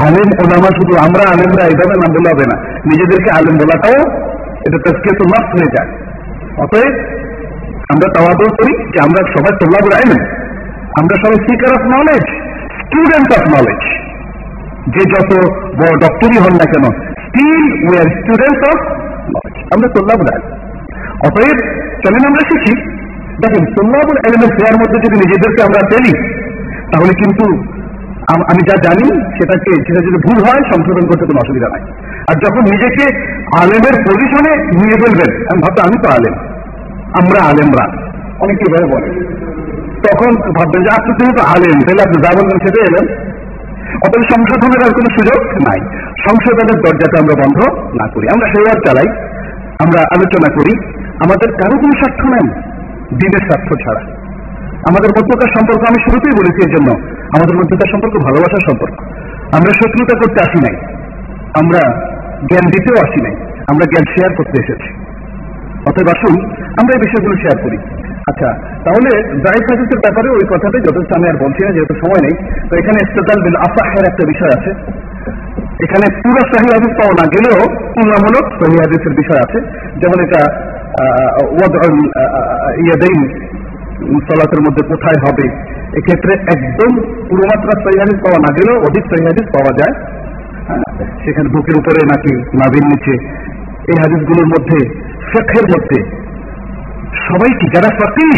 [0.05, 2.55] আলেম ওলামা শুধু আমরা আলেমরা এইভাবে নাম বলে হবে না।
[2.85, 3.99] নিজেদেরকে আলেম বলাটাও
[4.65, 5.89] এটা তস্কে তো মাফ হয়ে যায়।
[6.57, 6.93] অতএব
[7.93, 10.21] আমরা তাওয়াদর করি যে আমরা সবাই তোল্লাবুর আইলেন
[10.99, 12.25] আমরা সবাই speaker of knowledge
[12.81, 13.81] student of knowledge
[14.93, 15.31] যে যত
[15.79, 16.85] বড় ডক্টরই হন না কেন
[17.25, 18.79] still we are student of
[19.35, 20.43] knowledge আমরা তোল্লাবুর আইন।
[21.27, 21.57] অতএব
[22.03, 22.96] চলেন আমরা শিখি।
[23.41, 26.13] দেখেন তোল্লাবুল এলিমেন্ট ফেয়ার মধ্যে যদি নিজেদেরকে আমরা ফেলি,
[26.91, 27.43] তাহলে কিন্তু
[28.29, 31.81] আমি যা জানি, সেটাকে সেটা যদি ভুল হয়, সংশোধন করতে কোনো অসুবিধা নাই।
[32.29, 33.03] আর যখন নিজেকে
[33.59, 36.33] আলেমের পজিশনে নিয়ে ফেলবেন, আমি ভাবতে আমি তো আলেম,
[37.21, 37.85] আমরা আলেমরা।
[38.39, 39.09] অনেকে এভাবে বলে।
[39.85, 43.17] তখন ভাববেন যে আপনি তুমি তো আলেম, তাহলে আপনি যা বলবেন সেটাই এলেন
[43.95, 45.79] অতএব সংশোধনের আর কোনো সুযোগ নাই।
[46.29, 49.07] সংশোধনের দরজাটা আমরা বন্ধ না করি। আমরা সেইবার চালাই।
[49.79, 50.73] আমরা আলোচনা করি।
[51.19, 52.66] আমাদের কারও কোনো স্বার্থ নেই।
[53.09, 54.01] দিনের স্বার্থ ছাড়া।
[54.89, 58.93] আমাদের মধ্যকার সম্পর্ক আমি শুরুতেই বলেছি এর জন্য। আমাদের মধ্যকার সম্পর্ক, ভালোবাসার সম্পর্ক।
[59.53, 60.75] আমরা শত্রুতা করতে আসি নাই।
[61.59, 61.79] আমরা
[62.49, 63.35] জ্ঞান দিতেও আসি নাই।
[63.67, 64.89] আমরা জ্ঞান শেয়ার করতে এসেছি।
[65.89, 67.77] অতএব আসুন, আমরা এই বিষয়গুলো শেয়ার করি।
[68.27, 68.53] আচ্ছা
[68.85, 72.33] তাহলে জাহিদ হাদিসের ব্যাপারে ওই কথাটাই যথেষ্ট, আমি আর বলছি না, যেহেতু সময় নেই।
[72.69, 74.71] তো এখানে ইস্তেদাল বিল আসাহের একটা বিষয় আছে।
[75.83, 79.59] এখানে পুরো সাহি হাদিস পাওয়া না গেলেও তুলনামূলক সহি হাদিসের বিষয় আছে।
[79.99, 80.66] যেমন এটা
[82.85, 83.19] ইয়াদাইন,
[84.27, 85.45] সলাতের মধ্যে কোথায় হবে?
[85.97, 86.91] এক্ষেত্রে একদম
[87.29, 89.93] পুরোমাত্রা সহিহাদিস পাওয়া না গেলেও অধিক সহিহাদিস পাওয়া যায়।
[91.25, 93.13] সেখানে বুকের উপরে নাকি নাভির নিচে।
[93.87, 94.79] এই হাদিসগুলোর মধ্যে
[95.31, 95.97] শেখের মধ্যে
[97.27, 98.33] সবাই কি যারা ফকিহ,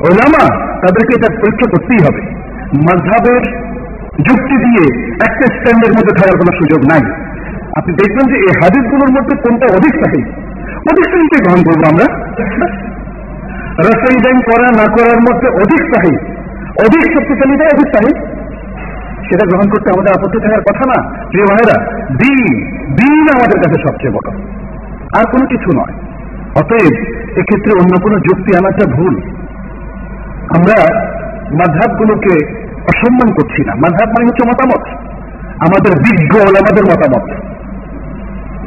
[0.00, 0.44] ওলামা,
[0.82, 2.22] তাদেরকে এটা পরীক্ষা করতেই হবে।
[2.86, 3.42] মাঝাবের
[4.28, 4.84] যুক্তি দিয়ে
[5.26, 7.02] একটা স্ট্যান্ডের মধ্যে থাকার কোনো সুযোগ নাই।
[7.76, 10.22] আপনি দেখবেন যে এই হাদিসগুলোর মধ্যে কোনটা অধিক সাহি?
[10.80, 12.24] অধিক গ্রহণ করব আমরা।
[13.78, 16.16] রসাইন করা না করার মধ্যে অধিক সাহি
[16.64, 18.26] অধিক শক্তিশালীটা অধিক সাহি
[19.30, 22.60] সেটা গ্রহণ করতে আমাদের আপত্তি থাকার কথা না। প্রিয় ভাইরা দিন
[22.94, 24.32] দিন আমাদের কাছে সবচেয়ে বড়।
[25.18, 25.92] আর কোনো কিছু নয়।
[26.54, 26.92] অতএব
[27.36, 29.20] এক্ষেত্রে অন্য কোনো যুক্তি আনাটা ভুল।
[30.56, 30.98] আমরা
[31.54, 34.86] মাঝহাবগুলোকে অসম্মান করছি না। মাঝহাব মানে হচ্ছে মতামত।
[35.60, 37.30] আমাদের বিজ্ঞ আমাদের মতামত।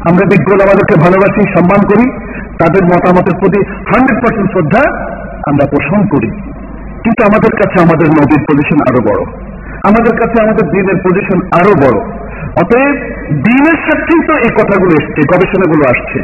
[0.10, 2.12] আমরা বিজ্ঞ আমাদেরকে ভালোবাসি, সম্মান করি,
[2.58, 4.98] তাদের মতামতের প্রতি হান্ড্রেড পার্সেন্ট শ্রদ্ধা
[5.48, 6.28] আমরা পোষণ করি।
[7.04, 9.26] কিন্তু আমাদের কাছে আমাদের নদীর পজিশন আরও বড়।
[9.84, 12.00] আমাদের কাছে আমাদের দিনের পজিশন আরও বড়।
[12.62, 12.96] অতএব
[13.30, 16.20] দিনের সাথেই তো এই কথাগুলো এসছে গবেষণাগুলো আসছে।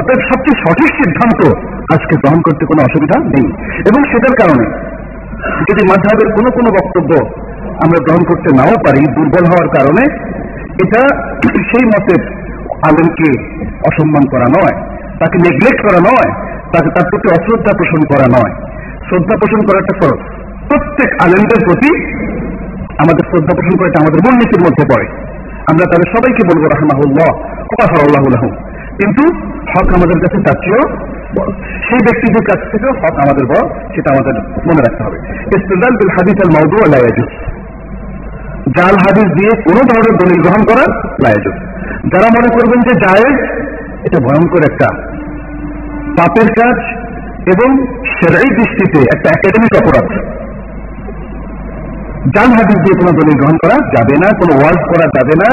[0.00, 1.54] অতএব সবচেয়ে সঠিক সিদ্ধান্ত
[1.92, 4.64] আজকে গ্রহণ করতে কোনো অসুবিধা নেই। এবং সেটার কারণে
[5.70, 7.26] যদি মাঝহাবের কোনো কোনো বক্তব্য
[7.84, 10.04] আমরা গ্রহণ করতে নাও পারি, দুর্বল হওয়ার কারণে,
[10.84, 12.41] এটা সেই মতের
[12.88, 13.28] আলেমকে
[13.88, 14.76] অসম্মান করা নয়,
[15.20, 16.30] তাকে নেগলেক্ট করা নয়,
[16.72, 18.52] তাকে তার প্রতি অশ্রদ্ধা পোষণ করা নয়।
[19.08, 20.20] শ্রদ্ধা পোষণ করা একটা ফরজ।
[20.68, 21.90] প্রত্যেক আলেমদের প্রতি
[23.02, 25.06] আমাদের শ্রদ্ধা পোষণ করা আমাদের মূলনীতির মধ্যে পড়ে।
[25.70, 27.30] আমরা তাদের সবাইকে বলব, রাহমাহুল্লাহ
[28.06, 28.22] আল্লাহ
[28.98, 29.24] কিন্তু
[29.72, 30.86] হক আমাদের কাছে তার চেয়েও
[31.86, 33.62] সেই ব্যক্তিদের কাছ থেকেও হক আমাদের বড়,
[33.94, 34.34] সেটা আমাদের
[34.68, 35.18] মনে রাখতে হবে।
[35.56, 37.30] ইস্তেদাল বিল হাদিস আল মাউদু আলাইয়াজুজ
[38.70, 40.84] জাল হাদিস দিয়ে কোন ধরনের দলিল গ্রহণ করা
[41.22, 41.72] লায়াজুজ
[42.12, 43.38] যারা মনে করবেন যে জায়েজ,
[44.04, 44.88] এটা ভয়ঙ্কর একটা
[46.18, 46.76] পাপের কাজ
[47.54, 50.08] এবং সেরাই দৃষ্টিতে একটা একাডেমিক অপরাধ।
[52.36, 55.50] জাল হাদিস দিয়ে কোনো দলিল গ্রহণ করা যাবে না, কোনো ওয়ার্ড করা যাবে না,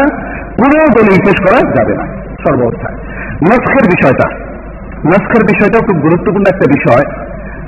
[0.58, 2.06] কোনো দলিল পেশ করা যাবে না।
[2.48, 2.96] সর্বাবস্থায়।
[3.44, 4.28] নস্কের বিষয়টা।
[5.06, 7.06] নস্কের বিষয়টা খুব গুরুত্বপূর্ণ একটা বিষয়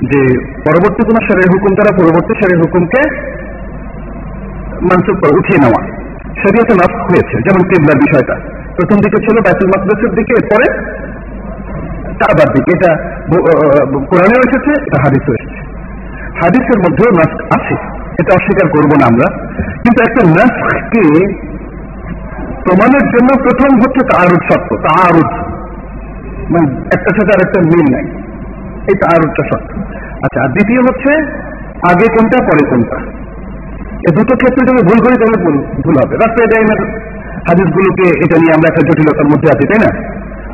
[0.02, 3.32] যে পরবর্তী কোন সারের হুকুম তারা পরবর্তী সারের হুকুমকে
[4.88, 5.80] মানসুক করে উঠিয়ে নেওয়া।
[6.42, 8.34] শরীয়তে নষ্ট হয়েছে, যেমন কেবলার বিষয়টা।
[8.76, 10.66] প্রথম দিকে ছিল বাইতুল মাকদাসের দিকে, এরপরে
[12.20, 12.90] কাবার দিকে। এটা
[14.10, 15.60] কোরআনেও এসেছে, এটা হাদিসও এসেছে।
[16.40, 17.74] হাদিসের মধ্যেও নাস্ক আছে,
[18.20, 19.28] এটা অস্বীকার করব না আমরা।
[19.82, 21.04] কিন্তু একটা নাস্ককে
[22.64, 25.30] প্রমাণের জন্য প্রথম হচ্ছে তারুদ সত্য তারুদ
[26.52, 26.66] মানে
[26.96, 28.06] একটা সাথে আর একটা মিল নাই,
[28.90, 29.70] এই তারুদটা সত্য
[30.24, 31.12] আচ্ছা আর দ্বিতীয় হচ্ছে,
[31.90, 32.98] আগে কোনটা, পরে কোনটা?
[34.06, 36.80] এই দুটো ক্ষেত্রে যদি ভুল করি, তাহলে ভুল ভুল হবে। রাস্তায় টাইমের
[37.48, 39.90] হাদিসগুলোকে এটা নিয়ে আমরা একটা জটিলতার মধ্যে আছি, তাই না?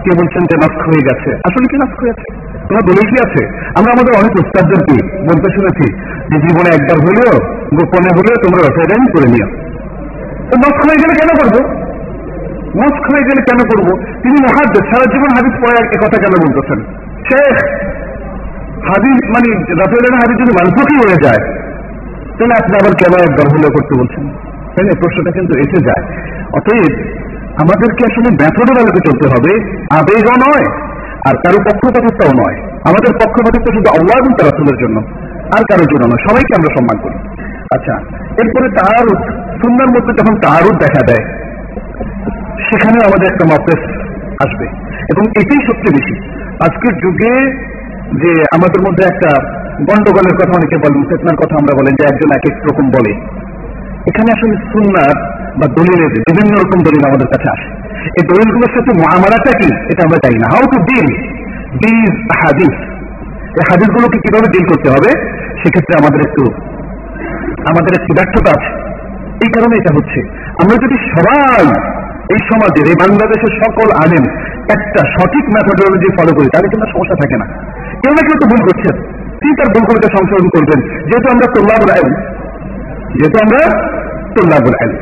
[0.05, 1.31] কে বলছেন যে নষ্ট হয়ে গেছে?
[1.49, 2.27] আসলে কি নষ্ট হয়েছে
[2.69, 3.43] তোমার দলিল কি আছে?
[3.79, 4.97] আমরা আমাদের অনেক উস্তাদদেরকে
[5.29, 5.87] বলতে শুনেছি
[6.31, 7.35] যে জীবনে একবার হলেও,
[7.77, 9.49] গোপনে হলেও তোমরা রসায়ন করে নিও।
[10.51, 11.55] তো নষ্ট হয়ে গেলে কেন করব?
[12.77, 13.89] নষ্ট হয়ে গেলে কেন করব?
[14.23, 16.79] তিনি মহাদ্দেশ, সারা জীবন হাদিস পড়ে কথা কেন বলতেছেন?
[17.29, 17.57] শেখ
[18.89, 19.49] হাদিস মানে
[19.81, 21.68] রাফেলের হাদিস যদি মানসুখই হয়ে যায়
[22.39, 24.29] তাহলে আপনি আবার কেন একবার হলেও করতে বলছেন?
[24.77, 24.93] তাই না?
[25.01, 26.05] প্রশ্নটা কিন্তু এসে যায়।
[26.53, 27.07] অতএব
[27.59, 30.67] আমাদেরকে আসলে মেথডের আলোকে চলতে হবে। আবেগও নয়,
[31.29, 35.01] আর কারও পক্ষপাতিত্বও নয়। আমাদের পক্ষপাতিত্ব শুধু আল্লাহ এবং তারাসুলের জন্য,
[35.59, 37.29] আর কারোর জন্য নয়। সবাইকে আমরা সম্মান করি।
[37.75, 37.93] আচ্ছা
[38.43, 39.19] এরপরে তাহারুদ
[39.63, 41.25] সুন্দর মধ্যে যখন তাহারুদ দেখা দেয়
[42.59, 43.91] সেখানে আমাদের একটা মপেস
[44.47, 44.67] আসবে।
[45.15, 46.15] এবং এটাই সবচেয়ে বেশি।
[46.65, 47.51] আজকের যুগে
[48.21, 52.45] যে আমাদের মধ্যে একটা গন্ডগোলের কথা অনেকে বলেন চেতনার কথা আমরা বলেন যে একজন এক
[52.51, 53.13] এক রকম বলে।
[54.09, 55.15] এখানে আসলে সুন্নার
[55.61, 57.69] বা দলিলের বিভিন্ন রকম দলিল আমাদের কাছে আসে।
[58.21, 61.07] এই দলিলগুলোর সাথে আমারাটা কি, এটা আমরা জানি না। হাউ টু ডিল
[61.73, 62.75] দিস হাদিস
[63.59, 65.11] এই হাদিসগুলোকে কীভাবে ডিল করতে হবে?
[65.63, 66.45] সেক্ষেত্রে আমাদের একটু
[67.71, 68.71] আমাদের একটু ব্যর্থতা আছে।
[69.45, 70.21] এই কারণে এটা হচ্ছে।
[70.63, 71.65] আমরা যদি সবাই
[72.35, 74.25] এই সমাজের, এই বাংলাদেশের সকল আলেম
[74.71, 77.47] একটা সঠিক মেথোডোলজি ফলো করি, তাহলে কিন্তু সমস্যা থাকে না।
[78.03, 82.13] কেউ না কেউ তো ভুল করছেন। তিনি তার ভুলগুলোকে সংশোধন করবেন। যেহেতু আমরা তোল্লাবুল আইন,
[83.19, 83.61] যেহেতু আমরা
[84.35, 84.93] তোল্লাবুল আইন।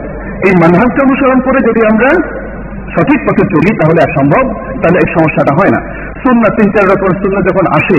[0.46, 2.10] এই মানহাজকে অনুসরণ করে যদি আমরা
[2.94, 4.44] সঠিক পথে চলি, তাহলে আর সম্ভব,
[4.82, 5.80] তাহলে এই সমস্যাটা হয় না।
[6.22, 7.98] সুন্না তিন চার রকম সুন্না যখন আসে,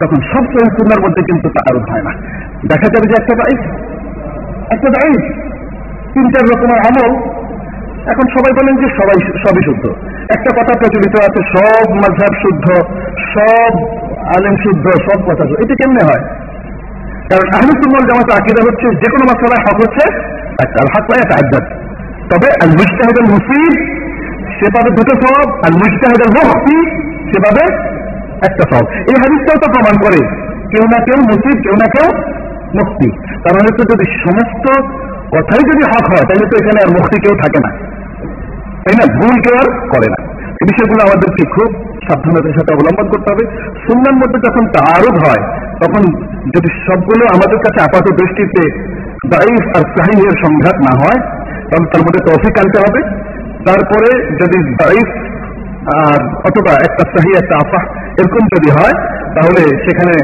[0.00, 2.12] তখন সব সময় সুন্নার মধ্যে কিন্তু তা তার হয় না।
[2.66, 3.56] দেখা যাবে যে একটা দায়ী
[4.70, 5.14] একটা দায়ী
[6.14, 7.12] তিন চার রকমের আমল।
[8.06, 9.84] এখন সবাই বলেন যে সবাই সবই শুদ্ধ।
[10.36, 12.66] একটা কথা প্রচলিত আছে, সব মাঝাব শুদ্ধ,
[13.34, 13.72] সব
[14.36, 16.22] আলেম শুদ্ধ সব কথা এটা কেমনে হয়?
[17.30, 20.04] কারণ আহমদুল্লাহ জামাত আকিদা হচ্ছে যে কোনো মাসালায় হক হচ্ছে
[20.64, 21.64] একটা হাত পায় আজাদ
[22.30, 23.74] তবে আল মুজতাহিদুল মুসিদ
[24.56, 26.76] সে পাবে দুটো সব আর মুজতাহিদুল মুক্তি
[27.30, 27.64] সে পাবে
[28.42, 30.20] একটা সব। এই হাদিসটাও তো প্রমাণ করে,
[30.70, 32.08] কেউ না কেউ মুসিদ কেউ না কেউ
[32.74, 33.08] মুক্তি
[33.42, 34.64] তার মানে তো যদি সমস্ত
[35.34, 37.70] কথাই যদি হক হয়, তাহলে তো এখানে আর মুক্তি কেউ থাকে না।
[38.84, 39.04] তাই না?
[39.18, 40.31] ভুল কেউ আর করে না।
[40.62, 41.68] এই বিষয়গুলো আমাদেরকে খুব
[42.06, 43.44] সাবধানতার সাথে অবলম্বন করতে হবে।
[43.84, 45.42] সুন্নার মধ্যে যখন তারুদ হয়,
[45.82, 46.02] তখন
[46.54, 48.62] যদি সবগুলো আমাদের কাছে আপাত দৃষ্টিতে
[49.32, 51.20] দাইফ আর সাহিনের সংঘাত না হয়,
[51.68, 53.00] তাহলে তার মধ্যে তফিক আনতে হবে।
[53.68, 54.08] তারপরে
[54.40, 55.08] যদি দাইফ
[55.98, 57.82] আর অথবা একটা সাহি, একটা আফাহ
[58.20, 58.96] এরকম যদি হয়,
[59.36, 60.14] তাহলে সেখানে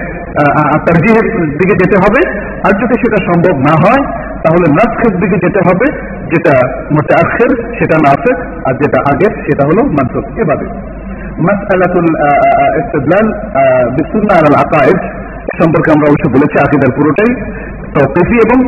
[0.87, 1.27] তারজিহের
[1.59, 2.21] দিকে যেতে হবে।
[2.67, 4.03] আর যদি সেটা সম্ভব না হয়
[4.45, 5.87] তাহলে নাসখের দিকে যেতে হবে,
[6.33, 6.55] যেটা
[6.95, 8.37] মোটে আখের, সেটা নাসের
[8.67, 10.67] আর যেটা আগের, সেটা হলো মানসুখ এভাবে
[15.59, 17.31] সম্পর্কে আমরা অবশ্য বলেছি আকিদার পুরোটাই।
[17.95, 18.59] তৌকিফি এবং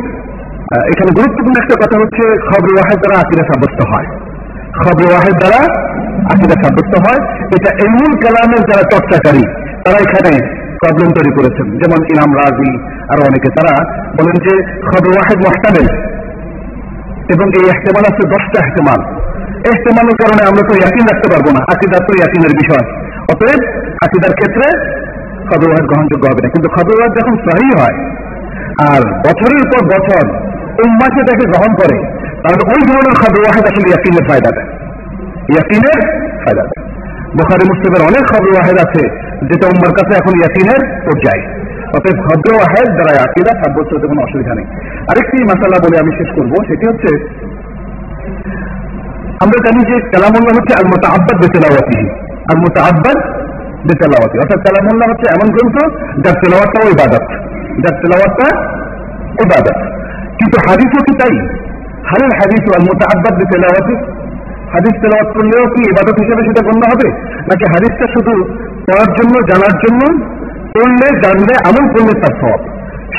[0.91, 4.07] এখানে গুরুত্বপূর্ণ একটা কথা হচ্ছে খবর ওয়াহেদ দ্বারা আকিদা সাব্যস্ত হয়।
[4.83, 5.61] খবর ওয়াহেদ দ্বারা
[6.33, 7.21] আকিদা সাব্যস্ত হয়।
[7.55, 9.43] এটা এমুল কালামের যারা চর্চাকারী,
[9.83, 10.31] তারা এখানে
[10.81, 12.71] প্রবলেম তৈরি করেছেন। যেমন ইনাম রাজি
[13.11, 13.73] আরও অনেকে, তারা
[14.17, 14.53] বলেন যে
[14.89, 15.87] খবর ওয়াহেদ মহতামেল
[17.33, 19.01] এবং এই এহতেমাল আছে দশটা এহতেমাল।
[19.69, 22.85] এহতেমালের কারণে আমরা তো ইয়াকিন রাখতে পারব না। আকিদার তো ইয়াকিনের বিষয়।
[23.31, 23.61] অতএব
[24.05, 24.67] আকিদার ক্ষেত্রে
[25.49, 27.97] খবর ওয়াহেদ গ্রহণযোগ্য হবে না। কিন্তু খবর ওয়াহেদ যখন সহি হয়,
[28.89, 30.23] আর বছরের পর বছর
[30.85, 31.97] উম্মা সেটাকে গ্রহণ করে,
[32.41, 34.69] তাহলে ওই ধরনের খবর ওয়াহেদ আসলে ইয়াকিনের ফায়দা দেয়।
[35.53, 35.99] ইয়াকিনের
[36.43, 36.81] ফায়দা দেয়।
[37.37, 41.43] বোখারি মুসলিমের অনেক খবর ওয়াহেদ আছে। যেটা উম্মার কাছে এখন ইয়াকিনের পর্যায়ে।
[41.97, 44.65] অতএব খবর ওয়াহেদ দ্বারা আকিদা সাব্যস্ত হতে কোনো অসুবিধা নেই।
[45.11, 47.09] আরেকটি মশালা বলে আমি শেষ করব, সেটি হচ্ছে,
[49.39, 51.99] আমরা জানি যে কালামুল্লাহ হচ্ছে আল মতো আব্বাদ বেতেলাওয়াতি।
[52.51, 53.17] আল মতো আব্বাদ
[53.87, 55.75] বেতেলাওয়াতি। অর্থাৎ কালামুল্লাহ হচ্ছে এমন গ্রন্থ
[56.25, 57.25] যার তেলাওয়াতটাও ইবাদত।
[57.83, 58.47] যার তেলাওয়াতটা
[59.45, 59.77] ইবাদত।
[60.39, 61.35] কিন্তু হাদিসও কি তাই?
[62.05, 64.20] হারের হাদিস আল মতো আব্বাদ বেতেলাওয়াতি
[64.73, 67.07] হাদিস তেলাওয়াত করলেও কি ইবাদত হিসেবে সেটা গণ্য হবে?
[67.49, 68.33] নাকি হাদিসটা শুধু
[68.87, 70.01] পড়ার জন্য, জানার জন্য,
[70.75, 72.59] পড়লে, জানলে আমল করলে তার সব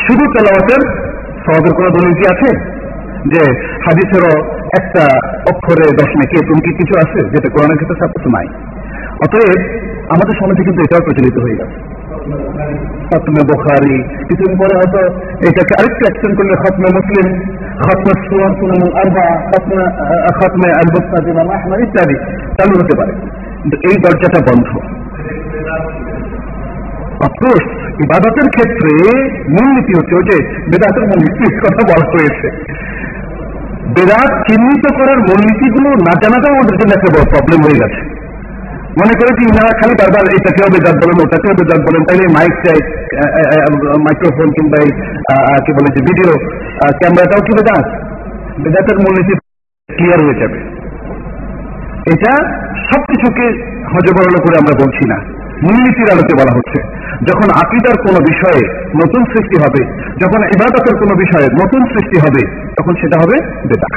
[0.07, 0.83] শুধু তেলাওয়াতের
[1.45, 2.51] সবাবের কোনো দলিল কি আছে?
[3.33, 3.43] যে
[3.87, 4.35] হাদিসেরও
[4.81, 5.03] একটা
[5.53, 8.47] অক্ষরে দশ নাকি এরকম কি কিছু আছে যেটা কোরআনের ক্ষেত্রে কিছু নাই?
[9.25, 9.61] অতএব
[10.09, 11.77] আমাদের সমাজে কিন্তু এটাও প্রচলিত হয়ে গেছে।
[13.13, 15.01] খতমে বোখারি কিছুদিন পরে হয়তো
[15.47, 17.27] এটাকে আরেকটু অ্যাকশন করলে খতমে মুসলিম
[17.81, 19.79] খতমে আরবা খতমে
[20.39, 20.69] খতমে
[21.83, 22.17] ইত্যাদি
[22.57, 23.13] চালু হতে পারে
[23.61, 24.69] কিন্তু এই দরজাটা বন্ধ
[27.21, 27.65] অফকোর্স
[28.05, 28.93] ইবাদতের ক্ষেত্রে
[29.49, 30.37] মূলনীতি হচ্ছে ওই যে
[30.71, 32.47] বেদাতের মূলনীতির কথা বলা হয়েছে
[33.95, 38.01] বেদাত চিহ্নিত করার মূলনীতিগুলো না জানাটাও আমাদের জন্য একটা বড় প্রবলেম হয়ে গেছে
[39.01, 42.79] মনে করে কি ইনারা খালি বারবার এটাকেও বেদাত বলেন ওটাকেও বেদাত বলেন, তাইলে মাইক চাই
[44.07, 44.91] মাইক্রোফোন কিংবা এই
[45.65, 46.31] কি বলে যে ভিডিও
[47.01, 47.87] ক্যামেরাটাও কি বেদাত?
[48.63, 49.33] বেদাতের মূলনীতি
[49.89, 50.59] ক্লিয়ার হয়ে যাবে।
[52.13, 52.33] এটা
[52.89, 53.47] সবকিছুকে
[53.93, 55.19] হজবরল করে আমরা বলছি না।
[55.65, 56.79] মূলনীতির আলোকে বলা হচ্ছে,
[57.29, 58.63] যখন আকিদার কোনো বিষয়ে
[59.01, 59.83] নতুন সৃষ্টি হবে,
[60.23, 62.43] যখন ইবাদতের কোনো বিষয়ে নতুন সৃষ্টি হবে,
[62.79, 63.37] তখন সেটা হবে
[63.71, 63.91] বেদা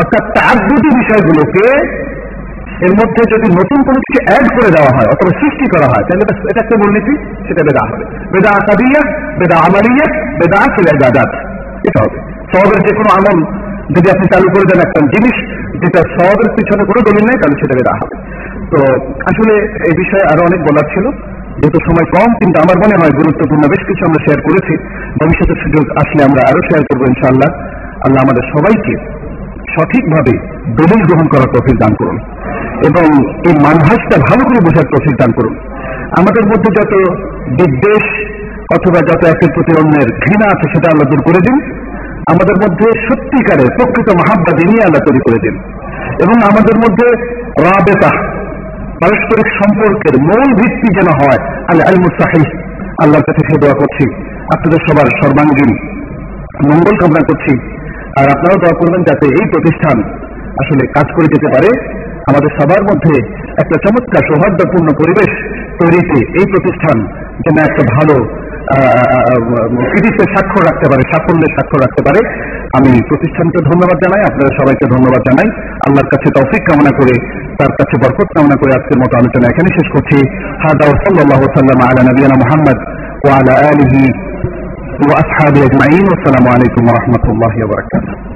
[0.00, 1.64] অর্থাৎ তার দুটি বিষয়গুলোকে
[2.84, 6.24] এর মধ্যে যদি নতুন কোনো কিছু অ্যাড করে দেওয়া হয়, অথবা সৃষ্টি করা হয়, তাহলে
[6.50, 7.14] এটা একটা মূলনীতি,
[7.48, 9.02] সেটা বেদা হবে। বেদা আকাদিয়া
[9.38, 10.06] বেদা আমালিয়া,
[10.38, 10.58] বেদা
[10.94, 11.30] ইবাদাত।
[11.88, 12.18] এটা হবে।
[12.52, 13.38] সবের যে কোনো আমল
[13.96, 15.36] যদি আপনি চালু করে দেন একটা জিনিস,
[15.80, 18.16] যেটা সবের পিছনে কোনো দলিল নেই, তাহলে সেটা বেদা হবে।
[18.70, 21.10] তো আসলে এই বিষয়ে আরও অনেক বলার ছিল।
[21.60, 24.74] যেহেতু সময় কম, কিন্তু আমার মনে হয় গুরুত্বপূর্ণ বেশ কিছু আমরা শেয়ার করেছি।
[25.22, 27.50] ভবিষ্যতের সুযোগ আসলে আমরা আরও শেয়ার করব ইনশাআল্লাহ।
[28.06, 28.94] আল্লাহ আমাদের সবাইকে
[29.74, 30.32] সঠিকভাবে
[30.66, 32.18] দলিল গ্রহণ করার তফিক দান করুন।
[32.86, 35.54] এবং এই মানভাসটা ভালো করে বোঝার তফিক দান করুন।
[36.18, 36.92] আমাদের মধ্যে যত
[37.48, 38.04] বিদ্বেষ
[38.76, 41.56] অথবা যত একের প্রতি অন্যের ঘৃণা আছে সেটা আল্লাহ দূর করে দিন।
[42.30, 45.54] আমাদের মধ্যে সত্যিকারের প্রকৃত মাহাব্বা দিনই আল্লাহ তৈরি করে দিন।
[46.22, 47.06] এবং আমাদের মধ্যে
[47.64, 48.10] রাবেতা,
[49.00, 52.58] পারস্পরিক সম্পর্কের মূল ভিত্তি যেন হয় আল্লাহ আল মুসাহিদ
[53.02, 54.04] আল্লাহর কাছে সে দোয়া করছি।
[54.54, 55.70] আপনাদের সবার সর্বাঙ্গীন
[56.70, 57.52] মঙ্গল কামনা করছি।
[58.20, 60.02] আর আপনারাও দোয়া করবেন যাতে এই প্রতিষ্ঠান
[60.62, 61.94] আসলে কাজ করে যেতে পারে।
[62.30, 63.14] আমাদের সবার মধ্যে
[63.62, 65.30] একটা চমৎকার সৌহার্দ্যপূর্ণ পরিবেশ
[65.80, 66.96] তৈরিতে এই প্রতিষ্ঠান
[67.44, 68.16] যেন একটা ভালো
[69.92, 72.20] কৃতিত্বের স্বাক্ষর রাখতে পারে, সাফল্যের স্বাক্ষর রাখতে পারে।
[72.78, 75.48] আমি প্রতিষ্ঠানকে ধন্যবাদ জানাই, আপনারা সবাইকে ধন্যবাদ জানাই।
[75.86, 77.14] আল্লাহর কাছে তৌফিক কামনা করে,
[77.58, 80.16] তার কাছে বরকত কামনা করে আজকের মতো আলোচনা এখানে শেষ করছি।
[80.64, 82.78] হাদা সাল্লাহ সাল্লাম আলা নবীনা মোহাম্মদ
[83.24, 84.04] ওয়ালা আলহি
[85.08, 88.33] ওয়াসহাবি আজমাইন। আসসালামু আলাইকুম রহমতুল্লাহ বারাকাতুহু।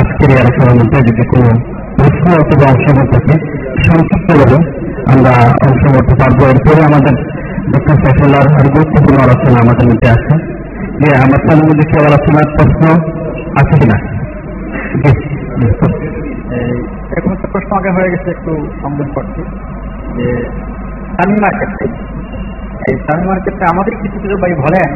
[0.00, 1.48] আজকের এই আলোচনার মধ্যে যদি কোনো
[1.96, 3.34] প্রশ্ন অথবা অংশগ্রহণ থাকে
[3.86, 4.58] সংক্ষিপ্তভাবে
[5.12, 5.32] আমরা
[5.66, 7.14] অংশগ্রহণ করতে পারব। এরপরে আমাদের
[7.72, 10.32] ডক্টর সাইফুল্লাহ আর গুরুত্বপূর্ণ আলোচনা আমাদের মধ্যে আছে
[11.00, 12.82] যে আমার সামনে মধ্যে কেউ আলোচনার প্রশ্ন
[13.60, 13.96] আছে কিনা?
[17.16, 19.40] এখন একটা প্রশ্ন আগে হয়ে গেছে, একটু সম্বোধন করছি।
[20.16, 20.26] যে
[21.16, 21.84] তামিমার ক্ষেত্রে
[22.88, 24.88] এই তামিমার ক্ষেত্রে আমাদের কিছু কিছু ভাই বলেন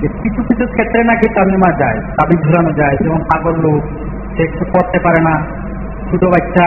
[0.00, 3.82] যে কিছু কিছু ক্ষেত্রে নাকি তামিমা যায়, তাবিজ ঝুলানো যায়, যেমন পাগল লোক
[4.34, 5.34] সে পড়তে পারে না।
[6.08, 6.66] ছোট বাচ্চা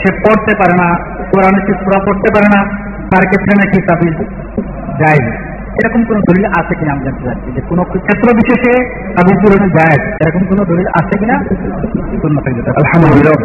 [0.00, 0.88] সে পড়তে পারে না
[1.30, 2.60] কোরআনে সে সুরা পড়তে পারে না,
[3.10, 4.18] তার ক্ষেত্রে নাকি তাবিজ
[5.00, 5.22] যায়
[5.80, 8.72] এরকম কোন দলিল আছে কিনা আমি জানতে চাচ্ছি যে কোন ক্ষেত্র বিশেষে
[9.16, 11.36] তাবিজ ঝুলানো যায়। এরকম কোন দলিল আছে কিনা।
[12.80, 13.36] আলহামদুলিল্লাহ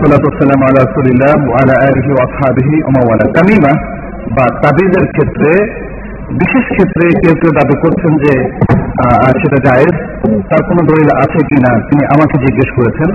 [4.36, 5.52] বা তাবিজের ক্ষেত্রে
[6.42, 8.34] বিশেষ ক্ষেত্রে কেউ কেউ দাবি করছেন যে
[9.42, 9.96] সেটা জায়েজ।
[10.50, 13.10] তার কোনো দলিল আছে কিনা তিনি আমাকে জিজ্ঞেস করেছেন।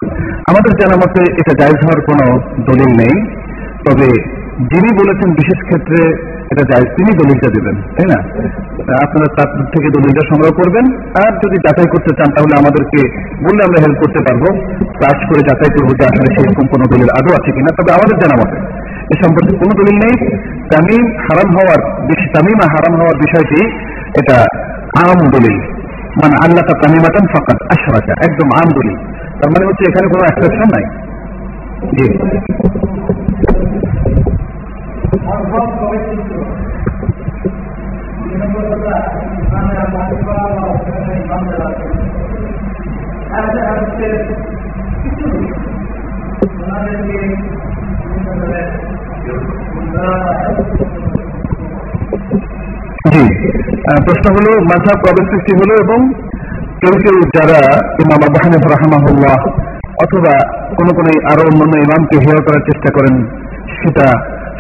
[0.51, 2.25] আমাদের জানা মতে এটা জায়েজ হওয়ার কোনো
[2.69, 3.15] দলিল নেই।
[3.87, 4.09] তবে
[4.71, 6.01] যিনি বলেছেন বিশেষ ক্ষেত্রে
[6.53, 8.19] এটা জায়েজ, তিনি দলিলটা দেবেন, তাই না?
[9.05, 10.87] আপনারা তার থেকে দলিলটা সংগ্রহ করবেন।
[11.23, 13.01] আর যদি যাচাই করতে চান, তাহলে আমাদেরকে
[13.45, 14.45] বললে আমরা হেল্প করতে পারব।
[15.01, 18.37] সার্চ করে যাচাই করব যে আসলে সেরকম কোনো দলিল আদৌ আছে কিনা। তবে আমাদের জানা
[18.41, 18.57] মতে
[19.13, 20.15] এ সম্পর্কে কোনো দলিল নেই।
[20.73, 21.81] তামিম হারাম হওয়ার
[22.35, 23.61] তামিমা হারাম হওয়ার বিষয়টি
[24.21, 24.37] এটা
[25.03, 25.57] আম দলিল।
[26.23, 28.97] মানে আল্লাহ তা তামিমাতান ফাকাত আশরাকা, একদম আম দলিল।
[29.41, 30.85] তার মানে হচ্ছে এখানে কোনো এক্সেপশন নাই।
[31.97, 32.07] জি।
[53.13, 53.25] জি
[54.05, 55.99] প্রশ্ন হলো মাঝা প্রবেশ সৃষ্টি হলো এবং
[56.81, 57.61] কেউ কেউ যারা
[57.99, 59.41] ইমাম আবু হানিফ রাহমাহুল্লাহ
[60.05, 60.35] অথবা
[60.77, 63.15] কোন কোন আরও অন্যান্য ইমামকে হেয় করার চেষ্টা করেন,
[63.79, 64.07] সেটা,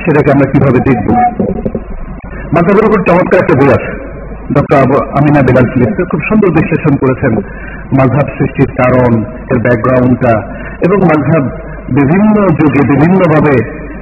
[0.04, 1.08] সেটাকে আমরা কীভাবে দেখব?
[2.52, 3.90] মাঝাবের উপর চমৎকার একটা বই আছে
[4.54, 5.66] ডক্টর আবু আমিনা বেলাল
[6.10, 7.32] খুব সুন্দর বিশ্লেষণ করেছেন
[7.98, 9.12] মাঝহাব সৃষ্টির কারণ,
[9.50, 10.34] এর ব্যাকগ্রাউন্ডটা
[10.86, 11.44] এবং মাঝহাব
[11.98, 13.54] বিভিন্ন যুগে বিভিন্নভাবে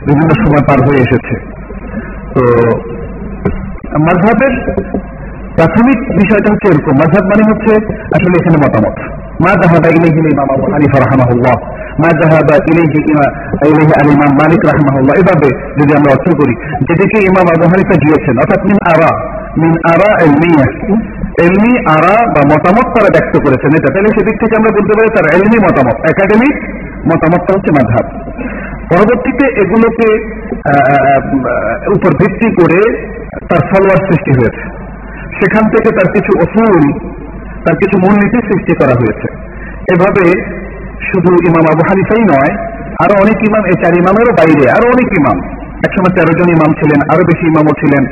[0.07, 1.40] বিভিন্ন সময় পার হয়ে এসেছে।
[2.34, 2.40] তো
[3.98, 4.74] মাঝহাবের
[5.54, 10.72] প্রাথমিক বিষয়টা হচ্ছে এরকম। মাঝহাব মানে হচ্ছে আসলে এখানে মতামত। মা জাহাবা ইলাইহি ইমাম আবু
[10.72, 16.36] হানিফা রাহমাহুল্লাহ, মা জাহাবা ইলাইহি ইমা- ইলাইহি আল ইমাম মালিক রাহমাহুল্লাহ, এভাবে যদি আমরা অর্থ
[16.36, 20.92] করি যেদিকে ইমাম আবু হানিফা দিয়েছেন, অর্থাৎ মিন আরা মিন আরা এলমিয়া
[21.42, 25.40] এলমি আরা বা মতামত তারা ব্যক্ত করেছেন। এটা তাহলে সেদিক থেকে আমরা বলতে পারি তার
[25.40, 26.74] এলমি মতামত। একাডেমিক
[27.07, 28.25] মতামতটা হচ্ছে মাঝহাব
[28.91, 30.09] পরবর্তীতে এগুলোকে
[31.95, 32.80] উপর ভিত্তি করে
[33.49, 34.62] তার ফলোয়ার সৃষ্টি হয়েছে।
[35.39, 36.84] সেখান থেকে তার কিছু অসুল,
[37.64, 39.28] তার কিছু মূলনীতি সৃষ্টি করা হয়েছে।
[39.95, 40.24] এভাবে
[41.09, 42.53] শুধু ইমাম আবু হানিফাই নয়,
[43.05, 45.39] আরও অনেক ইমাম, এই চার ইমামেরও বাইরে, আরও অনেক ইমাম।
[45.87, 48.03] একসময় তেরো জন ইমাম ছিলেন, আরও বেশি ইমামও ছিলেন।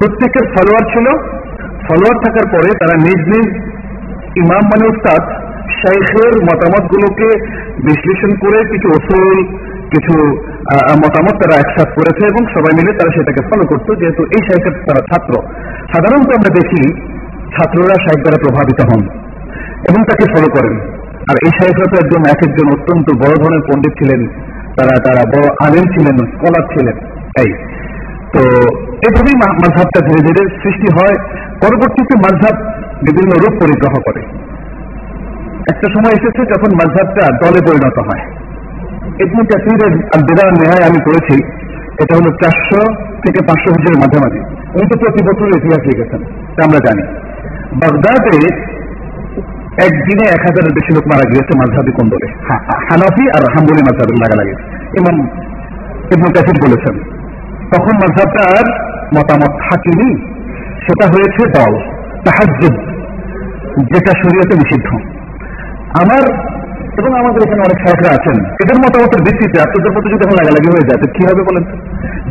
[0.00, 1.06] প্রত্যেকের ফলোয়ার ছিল।
[1.86, 3.48] ফলোয়ার থাকার পরে তারা নিজ নিজ
[4.36, 5.22] ইমাম মানে উস্তাদ,
[5.80, 7.28] শাইখের মতামতগুলোকে
[7.86, 9.36] বিশ্লেষণ করে কিছু অসুল
[9.92, 10.14] কিছু
[11.02, 15.02] মতামত তারা একসাথ করেছে এবং সবাই মিলে তারা সেটাকে ফলো করতো, যেহেতু এই শাইখের তারা
[15.10, 15.32] ছাত্র।
[15.92, 16.82] সাধারণত আমরা দেখি
[17.54, 19.02] ছাত্ররা শাইখ দ্বারা প্রভাবিত হন
[19.88, 20.74] এবং তাকে ফলো করেন।
[21.30, 24.20] আর এই শাইখরা তো একজন, এক একজন অত্যন্ত বড় ধরনের পণ্ডিত ছিলেন,
[24.76, 26.96] তারা তারা বড় আলেম ছিলেন, স্কলার ছিলেন
[27.42, 27.50] এই
[28.34, 28.42] তো
[29.06, 31.16] এভাবেই মাঝহাবটা ধীরে ধীরে সৃষ্টি হয়।
[31.62, 32.56] পরবর্তীতে মাঝহাব
[33.06, 34.22] বিভিন্ন রূপ পরিগ্রহ করে।
[35.72, 38.24] একটা সময় এসেছে যখন মাঝহাবটা দলে পরিণত হয়।
[39.22, 41.36] ইবনে কাসিরের আল বেদা নেহায় আমি করেছি
[42.02, 42.80] এটা হলো চারশো
[43.24, 44.40] থেকে পাঁচশো হিজের মাঝামাঝি।
[44.74, 46.20] উনি তো প্রতি বছর ইতিহাস লিখেছেন
[46.64, 47.04] আমরা জানি।
[47.82, 48.36] বাগদাদে
[49.86, 52.26] একদিনে এক হাজারের বেশি লোক মারা গিয়েছে মাঝহাবি কোন্দলে।
[52.88, 54.54] হানাফি আর হাম্বলি মাঝহাবের লাগালাগি।
[54.98, 55.16] ইমাম
[56.14, 56.94] ইবনে কাসির বলেছেন,
[57.72, 58.66] তখন মাঝহাবটার
[59.16, 60.10] মতামত থাকিনি।
[60.84, 61.72] সেটা হয়েছে দল,
[62.24, 62.74] তাহাজ্জুদ,
[63.92, 64.88] যেটা শরীয়তে নিষিদ্ধ।
[66.02, 66.22] আমার
[67.00, 70.86] এবং আমাদের এখানে অনেক শাখরা আছেন। এদের মতামতের ভিত্তিতে আপনাদের মতো যদি এখন লাগালাগি হয়ে
[70.88, 71.64] যায় কি হবে বলেন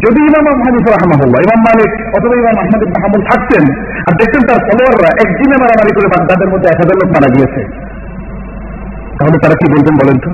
[0.03, 3.63] যদি ইমাম হানিফা রহমাহুল্লাহ, ইমাম মালিক অথবা ইমাম আহমদ হাম্বল থাকতেন,
[4.07, 7.61] আর দেখতেন তার ফলোয়াররা একদিনে মারামারি করে বাগদাদের মধ্যে এক হাজার লোক মারা গিয়েছে,
[9.17, 10.29] তাহলে তারা কি বলবেন বলেন তো?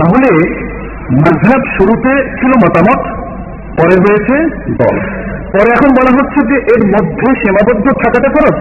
[0.00, 0.30] তাহলে
[1.24, 3.00] মাঝহাব শুরুতে ছিল মতামত,
[3.78, 4.36] পরে হয়েছে
[4.80, 4.96] দল।
[5.52, 8.58] পরে এখন বলা হচ্ছে যে এর মধ্যে সীমাবদ্ধ থাকাটা খরচ।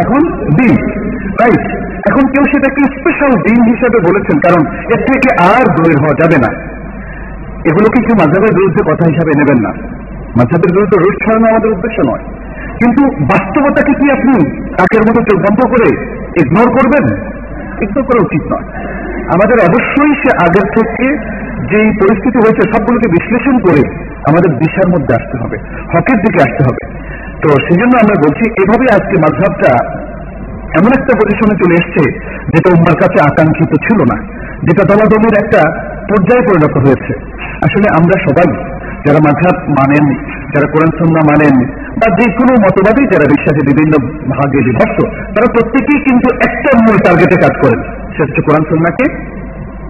[0.00, 0.20] এখন
[0.58, 0.74] দিন।
[1.40, 1.64] রাইট
[2.10, 4.62] এখন কেউ সেটাকে স্পেশাল দিন হিসেবে বলেছেন, কারণ
[4.94, 6.50] এর থেকে আর দূরে হওয়া যাবে না।
[7.70, 9.72] এগুলোকে কেউ মাঝাবের বিরুদ্ধে কথা হিসাবে নেবেন না?
[10.36, 12.24] মাঝাবের বিরুদ্ধে রোড ছড়ানো আমাদের উদ্দেশ্য নয়।
[12.80, 14.34] কিন্তু বাস্তবতাকে কি আপনি
[14.78, 15.88] তাকের মতো চোখ বন্ধ করে
[16.40, 17.04] ইগনোর করবেন?
[17.82, 18.66] ইগনোর করা উচিত নয়।
[19.34, 21.06] আমাদের অবশ্যই সে আগের থেকে
[21.70, 23.82] যেই পরিস্থিতি হয়েছে, সবগুলোকে বিশ্লেষণ করে
[24.28, 25.56] আমাদের দিশার মধ্যে আসতে হবে,
[25.92, 26.82] হকের দিকে আসতে হবে।
[27.42, 29.70] তো সেজন্য আমরা বলছি এভাবে আজকে মাঝহাবটা
[30.78, 32.02] এমন একটা পজিশনে চলে এসছে
[32.52, 34.16] যেটা উম্মার কাছে আকাঙ্ক্ষিত ছিল না,
[34.66, 35.60] যেটা দলাদলির একটা
[36.08, 37.12] পর্যায়ে পরিণত হয়েছে।
[37.66, 38.48] আসলে আমরা সবাই
[39.06, 40.06] যারা মাঝহাব মানেন,
[40.52, 41.54] যারা কোরআন সন্না মানেন,
[42.00, 43.92] বা যে কোনো মতবাদী যারা বিশ্বাসে বিভিন্ন
[44.30, 44.98] ভাগে বিভক্ত,
[45.34, 47.80] তারা প্রত্যেকেই কিন্তু একটা মূল টার্গেটে কাজ করেন।
[48.12, 49.04] সেটা হচ্ছে কোরআন সন্নাকে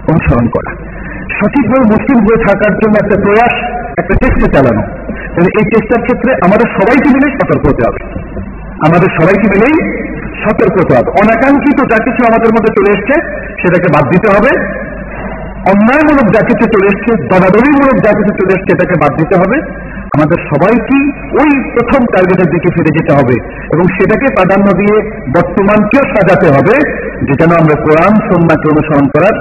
[0.09, 0.71] অনুসরণ করা।
[1.39, 3.55] সঠিকভাবে মুসলিম হয়ে থাকার জন্য একটা প্রয়াস
[4.01, 4.83] একটা চেষ্টা চালানো।
[5.35, 8.01] তাহলে এই চেষ্টার ক্ষেত্রে আমাদের সবাইকে মিলে সতর্ক হতে হবে।
[8.87, 9.77] আমাদের সবাইকে মিলেই
[10.43, 13.15] সতর্ক হতে হবে। অনাকাঙ্ক্ষিত যা কিছু আমাদের মধ্যে চলে এসছে,
[13.63, 14.53] সেটাকে বাদ দিতে হবে।
[15.73, 19.57] অন্যায়মূলক যা কিছু চলে এসছে দলাদলিমূলক যা কিছু চলে এসছে এটাকে বাদ দিতে হবে।
[20.17, 20.99] আমাদের সবাইকে
[21.41, 23.37] ওই প্রথম টার্গেটের দিকে ফিরে যেতে হবে
[23.75, 24.97] এবং সেটাকে প্রাধান্য দিয়ে
[25.37, 26.75] বর্তমানকেও সাজাতে হবে,
[27.27, 29.37] যে যেন আমরা কোরআন সন্ন্যাকে অনুসরণ করার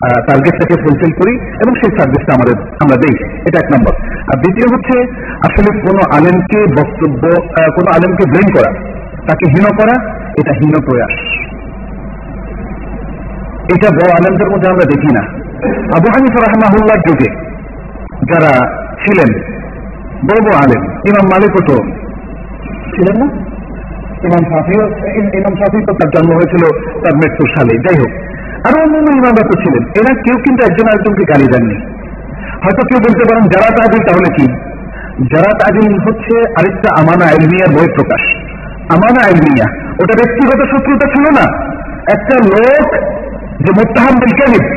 [0.00, 3.14] টার্গেটটাকে ফুলফিল করি এবং সেই সার্ভিসটা আমাদের, আমরা দেই।
[3.48, 4.96] এটা এক নম্বর। আর দ্বিতীয় হচ্ছে,
[5.40, 7.22] আসলে কোনো আলেমকে বক্তব্য
[7.70, 8.70] কোনো আলেমকে ব্লেম করা,
[9.28, 9.94] তাকে হীন করা,
[10.38, 11.14] এটা হীন প্রয়াস।
[13.74, 15.20] এটা বড় আলেমদের মধ্যে আমরা দেখি না।
[15.96, 17.30] আবু হানিফা রহমাহুল্লার যুগে
[18.32, 19.40] যারা ছিলেন,
[20.28, 21.76] বড় বড় আলেম, ইমাম মালিকও তো।
[22.94, 23.28] ছিলেন না?
[24.24, 24.84] ইমাম সাফিও
[25.38, 26.64] ইমাম সাফি তো তার জন্ম হয়েছিল
[27.04, 28.35] তার মৃত্যুর সালে যাই হোক
[28.66, 31.74] আরও অন্যান্য ইমামরা তো ছিলেন। এরা কেউ কিন্তু একজন আরেকজনকে গালি দেননি।
[32.62, 34.46] হয়তো কেউ বলতে পারেন, যারা তাজিল, তাহলে কি?
[35.34, 38.20] যারা তাজিল হচ্ছে আরেকটা আমানা আইলমিয়ার বই প্রকাশ।
[38.92, 39.66] আমানা আইলমিয়া,
[40.02, 41.66] ওটা ব্যক্তিগত শত্রুতা ছিল না।
[42.12, 42.92] একটা লোক
[43.64, 44.76] যে মোত্তাহাম বিজ্ঞানী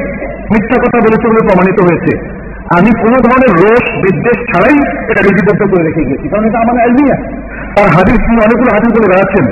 [0.53, 2.39] মিথ্যা কথা বলেছে বলে প্রমাণিত হয়েছে।
[2.77, 7.15] আমি কোন ধরনের রোষ, বিদ্বেষ ছাড়াই এটা লিপিবদ্ধ করে রেখে গেছি কারণ এটা আমার আইলমিয়া।
[7.81, 9.45] আর হাদিস তিনি অনেকগুলো হাদিস বলে বেড়াচ্ছেন।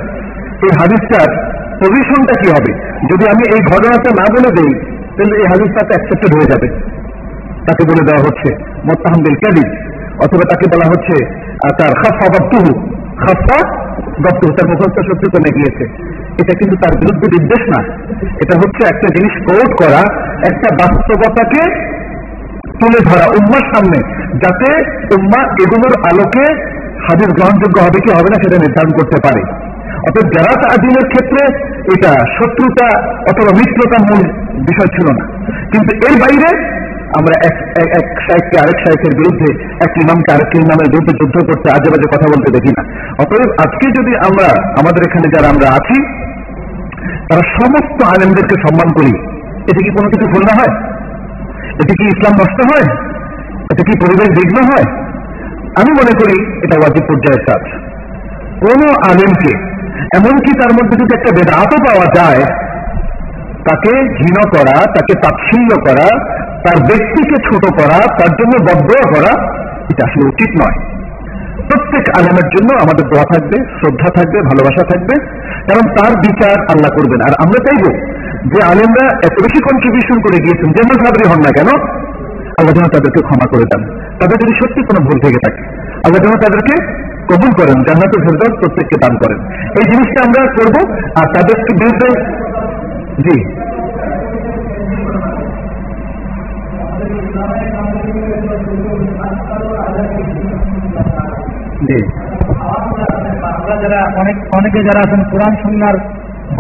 [0.64, 2.72] এই হাদিসটার পজিশনটা কি হবে?
[3.10, 4.72] যদি আমি এই ঘটনাটা না বলে দেই,
[5.16, 6.68] তাহলে এই হাদিসটা অ্যাকসেপ্টেড হয়ে যাবে।
[7.68, 8.50] তাকে বলে দেওয়া হচ্ছে
[8.88, 9.68] মোত্তাহামদিল ক্যাদিব
[10.26, 11.16] অথবা তাকে বলা হচ্ছে
[11.80, 12.72] তার খাফা বক্তুহু
[13.24, 13.60] খাফা
[14.26, 15.86] বক্তুহু তার মুখস্থ শক্তি কমে গিয়েছে?
[16.42, 17.80] এটা কিন্তু তার বিরুদ্ধে বিদ্বেষ না।
[18.44, 20.02] এটা হচ্ছে একটা জিনিস কোট করা,
[20.50, 21.62] একটা বাস্তবতাকে
[22.80, 24.00] তুলে ধরা উম্মার সামনে,
[24.44, 24.70] যাতে
[25.16, 26.46] উম্মা এগুলোর আলোকে
[27.06, 29.42] হাদিস গ্রহণযোগ্য হবে কি হবে না সেটা নির্ধারণ করতে পারে।
[30.08, 35.26] অর্থাৎ যারা আদিনের ক্ষেত্রে, এটা শত্রুতা অথবা মিত্রতা মূল বিষয় ছিল না।
[35.72, 36.78] কিন্তু এর বাইরে
[37.18, 41.90] আমরা এক, এক- শাহেককে আরেক শাহেকের বিরুদ্ধে, এক ইমামকে আরেক ইমামের বিরুদ্ধে যুদ্ধ করতে, আজে
[41.90, 42.84] বাজে কথা বলতে দেখি না।
[43.20, 46.04] অতএব আজকে যদি আমরা, আমাদের এখানে যারা আমরা আছি,
[47.30, 50.84] তারা সমস্ত আলেমদেরকে সম্মান করি, এতে কি কোনো কিছু ভুলনা হয়?
[51.70, 52.96] এতে কি ইসলাম নষ্ট হয়?
[53.74, 55.02] এতে কি পরিবেশ বিঘ্ন হয়?
[55.58, 57.82] আমি মনে করি এটা ওয়াজিব পর্যায়ের কাজ।
[58.60, 59.77] কোন আলেমকে
[60.16, 62.42] এমনকি তার মধ্যে যদি একটা বেদাতও পাওয়া যায়,
[63.70, 66.08] তাকে ঘৃণ করা, তাকে তাচ্ছিল্য করা,
[66.66, 69.32] তার ব্যক্তিকে ছোট করা, তার জন্য বদয়া করা,
[69.90, 70.78] এটা আসলে উচিত নয়।
[71.68, 75.16] প্রত্যেক আলেমের জন্য আমাদের দোয়া থাকবে, শ্রদ্ধা থাকবে, ভালোবাসা থাকবে,
[75.68, 77.84] কারণ তার বিচার আল্লাহ করবেন। আর আমরা চাইব
[78.54, 81.70] যে আলেমরা এত বেশি কন্ট্রিবিউশন করে গিয়েছেন যেমন ভাবে হন না কেন?
[82.60, 83.82] আল্লাহ যেন তাদেরকে ক্ষমা করে দেন।
[84.20, 85.62] তাদের যদি সত্যি কোনো ভুল থেকে থাকে,
[86.06, 89.40] আল্লাহ যেন তাদেরকে কবুল করেন, জান্নাতুল ফেরদৌস প্রত্যেককে দান করেন।
[89.80, 92.10] এই জিনিসটা আমরা করব, আর তাদেরকে বিরুদ্ধে
[93.26, 93.38] জি।
[101.88, 102.00] জি।
[103.82, 105.02] যারা অনেক, অনেকে যারা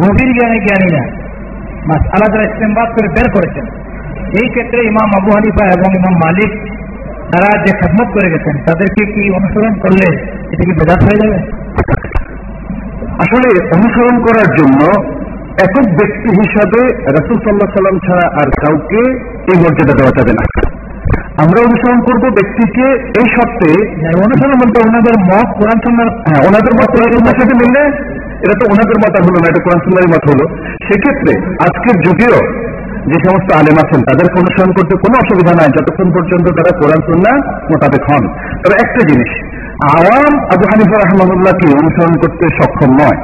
[0.01, 0.31] গভীর
[2.95, 3.65] করে বের করেছেন,
[4.41, 5.29] এই ক্ষেত্রে ইমাম আবু
[5.63, 6.51] এবং ইমাম মালিক,
[7.31, 11.37] তারা যে খেদমত করে গেছেন, তাদেরকে কি অনুসরণ করলে এটা কি বেদাত হয়ে যাবে?
[13.23, 14.79] আসলে অনুসরণ করার জন্য
[15.65, 16.81] একক ব্যক্তি হিসাবে
[17.17, 19.01] রাসুল সাল্লাহ সাল্লাম ছাড়া আর কাউকে
[19.51, 20.43] এই মর্যাদা দেওয়া যাবে না।
[21.43, 22.85] আমরা অনুসরণ করব ব্যক্তিকে
[23.19, 23.71] এই সত্ত্বে
[24.25, 27.83] অনুসরণ বলতে ওনাদের মত কোরআন সন্ন্যার হ্যাঁ ওনাদের মত কোরআনের সাথে মিললে
[28.43, 30.45] এটা তো ওনাদের মত হলো না এটা কোরআন সুন্দরী মত হলো।
[30.87, 31.33] সেক্ষেত্রে
[31.65, 32.37] আজকের যুগেও
[33.11, 37.31] যে সমস্ত আলেম আছেন তাদেরকে অনুসরণ করতে কোনো অসুবিধা নাই যতক্ষণ পর্যন্ত তারা কোরআন সুন্না
[37.71, 38.23] মোতাবেক হন।
[38.63, 39.31] তবে একটা জিনিস
[39.83, 43.17] আওয়াম আবু হানিফা রহমানুল্লাহকে অনুসরণ করতে সক্ষম নয়।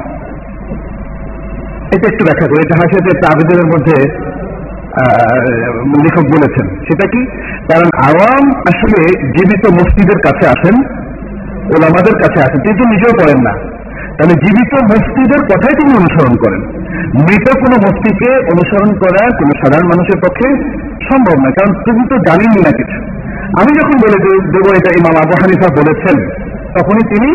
[1.92, 4.08] এটা একটু ব্যাখ্যা করি এটা একটা আবেদনের মধ্যে
[5.86, 7.26] লেখক বলেছেন। সেটা কি?
[7.72, 10.82] কারণ আওয়াম আসলে জীবিত মসজিদের কাছে আসেন,
[11.66, 13.50] ওলামাদের কাছে আসেন। তিনি তো নিজেও করেন না।
[14.18, 16.60] তাহলে জীবিত মসজিদের কথাই তিনি অনুসরণ করেন।
[17.14, 20.48] মৃত কোনো মস্তিকে অনুসরণ করা কোনো সাধারণ মানুষের পক্ষে
[21.04, 23.14] সম্ভব নয়। কারণ তুমি তো জানেনই না কিছু।
[23.54, 26.43] আমি যখন বলে দেবো এটা ইমাম আবু হানিফা বলেছেন
[26.78, 27.28] তখনই তিনি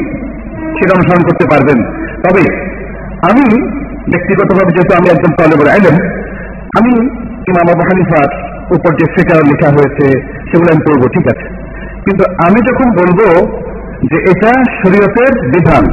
[0.80, 1.84] সেটা অনুসরণ করতে পারবেন।
[2.24, 2.44] তবে
[3.30, 3.44] আমি
[4.12, 5.96] ব্যক্তিগতভাবে যেহেতু আমি একজন তলেবর আইলেন
[6.80, 6.92] আমি
[7.50, 8.30] ইমাম আবু হানিফার
[8.76, 10.06] উপর যে ফিকার লেখা হয়েছে
[10.52, 11.46] সেগুলো আমি পড়ব, ঠিক আছে?
[12.06, 13.20] কিন্তু আমি যখন বলব
[14.12, 15.84] যে এটা শরীয়তের বিধান,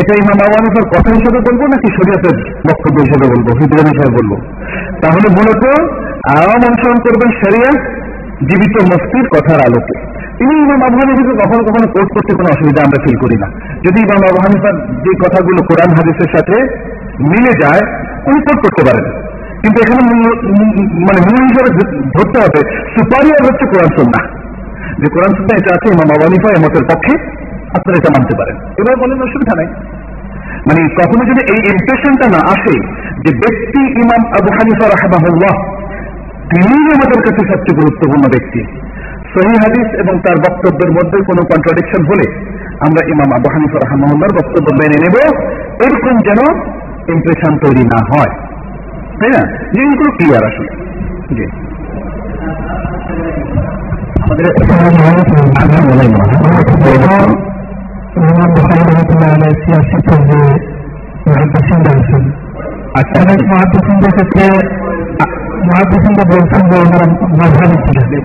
[0.00, 2.36] এটা ইমাম আবু হানিফার কথা হিসেবে বলব নাকি শরীয়তের
[2.68, 3.46] বক্তব্য হিসেবে বলব?
[3.58, 4.32] হৃদয় হিসেবে বলব।
[5.02, 5.62] তাহলে মূলত
[6.38, 7.70] আওয়াম অনুসরণ করবেন শরিয়া
[8.40, 9.94] জীবিত মস্তির কথার আলোকে।
[10.38, 13.46] তিনি ইমাম আবু হানিফাকে কখনো কখনো কোর্ট করতে কোনো অসুবিধা আমরা ফিল করি না।
[13.86, 16.62] যদি ইমাম আবু হানিফার যে কথাগুলো কোরআন হাদিসের সাথে
[17.20, 17.80] মিলে যায়,
[18.26, 19.10] উনি কোর্ট করতে পারেন।
[19.60, 20.16] কিন্তু এখানে
[20.80, 21.70] মানে মূল হিসেবে
[22.06, 24.28] ধরতে হবে সুপারিয়ার হচ্ছে কোরআন সন্না
[24.98, 27.18] যে কোরআন সন্না এটা আছে, ইমাম আবু হানিফা এমতের পক্ষে,
[27.78, 29.66] আপনারা এটা মানতে পারেন। এবার বলেন অসুবিধা নাই।
[30.54, 32.80] মানে কখনো যদি এই ইমপ্রেশনটা না আসে
[33.16, 35.83] যে ব্যক্তি ইমাম আবু হানিফা রাহমাহুল্লাহ
[36.50, 38.64] তিনি আমাদের কাছে সবচেয়ে গুরুত্বপূর্ণ ব্যক্তি।
[39.34, 42.44] সহি হাদিস এবং তার বক্তব্যের মধ্যে কোনো কন্ট্রাডিকশন হলে
[42.80, 45.42] আমরা ইমাম আবু হানিফা রহমার বক্তব্য মেনে নেব।
[45.82, 46.60] এরকম যেন
[47.14, 48.30] ইমপ্রেশন তৈরি না হয়।
[49.20, 49.46] তাই না?
[49.56, 50.68] জিনিসগুলো ক্লিয়ার আসলে।
[51.34, 51.46] জি।
[54.22, 54.46] আমাদের
[62.94, 64.74] আচ্ছা। অনেক ক্ষেত্রে
[65.66, 67.06] মহাদ্দিসিনরা বলছেন যে ওনারা
[67.38, 68.24] মাঝহারি ছিলেন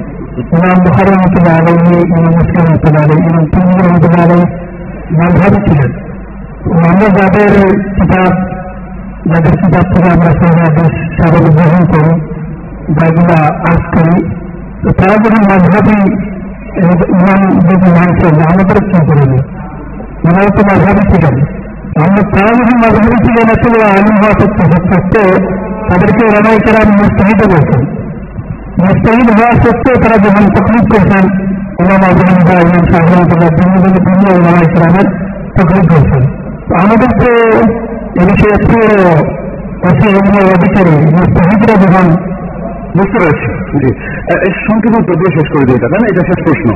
[0.49, 4.47] ইমাম বুখারী রহমতুল্লাহ আলাইহি ইমাম মুসলিম রহমতুল্লাহ আলাইহি ইমাম তিরমিজি রহমতুল্লাহ আলাইহি
[5.19, 5.91] মাঝহারি ছিলেন
[6.63, 7.51] তো আমরা যাদের
[7.97, 8.31] কিতাব
[9.29, 12.13] যাদের কিতাব থেকে আমরা সেই হাদিস সেগুলো গ্রহণ করি
[12.89, 13.35] বা এগুলো
[13.69, 14.17] আজ করি
[14.81, 15.97] তো তারা যখন মাঝহাবি
[17.13, 19.39] ইমাম যদি মানছেন আমাদের কি করবে
[20.21, 21.35] ওনারা তো মাঝহাবি ছিলেন
[21.99, 24.59] আমরা তারা যখন মাঝহাবি ছিলেন আসলে আলিম হওয়া সত্য
[24.89, 25.33] সত্ত্বেও
[25.89, 27.81] তাদেরকে রানাইকেরা মুস্তাহিদে বলছেন।
[28.79, 31.23] মুস্তাহিদ হওয়া সত্ত্বেও তারা যখন তকলিফ করছেন
[31.81, 35.07] ইমাম আজহান বা ইমাম শাহরুল্লাহ বিভিন্ন বিভিন্ন রানাইকেরামের
[35.57, 36.21] তকলিফ করছেন
[36.67, 37.29] তো আমাদের তো
[38.19, 38.87] এ বিষয়ে পুরো
[40.09, 42.05] এগুলো অধিকারী মুস্তাহিদরা যখন
[42.95, 43.47] বুঝতে পেরেছি
[43.81, 43.89] জি।
[44.23, 46.67] আহ, এই সংক্ষেপ উত্তর শেষ করে দিয়ে যাবেন এটা শেষ প্রশ্ন।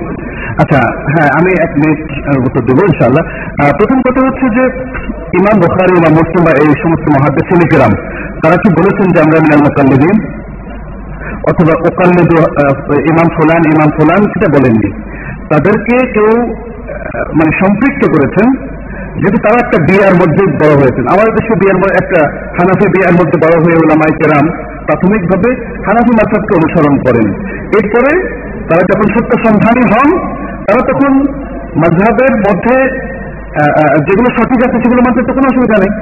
[0.61, 0.79] আচ্ছা
[1.13, 2.01] হ্যাঁ আমি এক মিনিট
[2.47, 3.23] উত্তর দেবো ইনশাল্লাহ
[3.79, 4.63] প্রথম কথা হচ্ছে যে,
[5.39, 7.93] ইমাম বখারি ইমাম মুসলিম বা এই সমস্ত মহাদেশ কেরাম
[8.41, 10.15] তারা কি বলেছেন যে আমরা মিনাল মোকাল্লিদিন
[11.51, 12.31] অথবা ওকাল্লেদ
[13.11, 14.89] ইমাম ফুলান ইমাম ফুলান, সেটা বলেননি।
[15.51, 16.31] তাদেরকে কেউ
[17.37, 18.47] মানে সম্পৃক্ত করেছেন,
[19.19, 22.19] যেহেতু তারা একটা বিয়ার মধ্যে বড় হয়েছেন। আমাদের দেশে বিয়ার একটা
[22.57, 24.45] হানাফি বিয়ার মধ্যে বড় হয়ে ওলামাই কেরাম
[24.87, 25.49] প্রাথমিকভাবে
[25.87, 27.27] হানাফি মাসাবকে অনুসরণ করেন।
[27.77, 28.11] এরপরে
[28.69, 30.09] তারা যখন সত্য সন্ধানী হন
[30.67, 31.11] তারা তখন
[31.81, 32.75] মাঝহাবের মধ্যে
[34.07, 35.93] যেগুলো সঠিক আছে সেগুলো মানতে তো কোনো অসুবিধা নেই।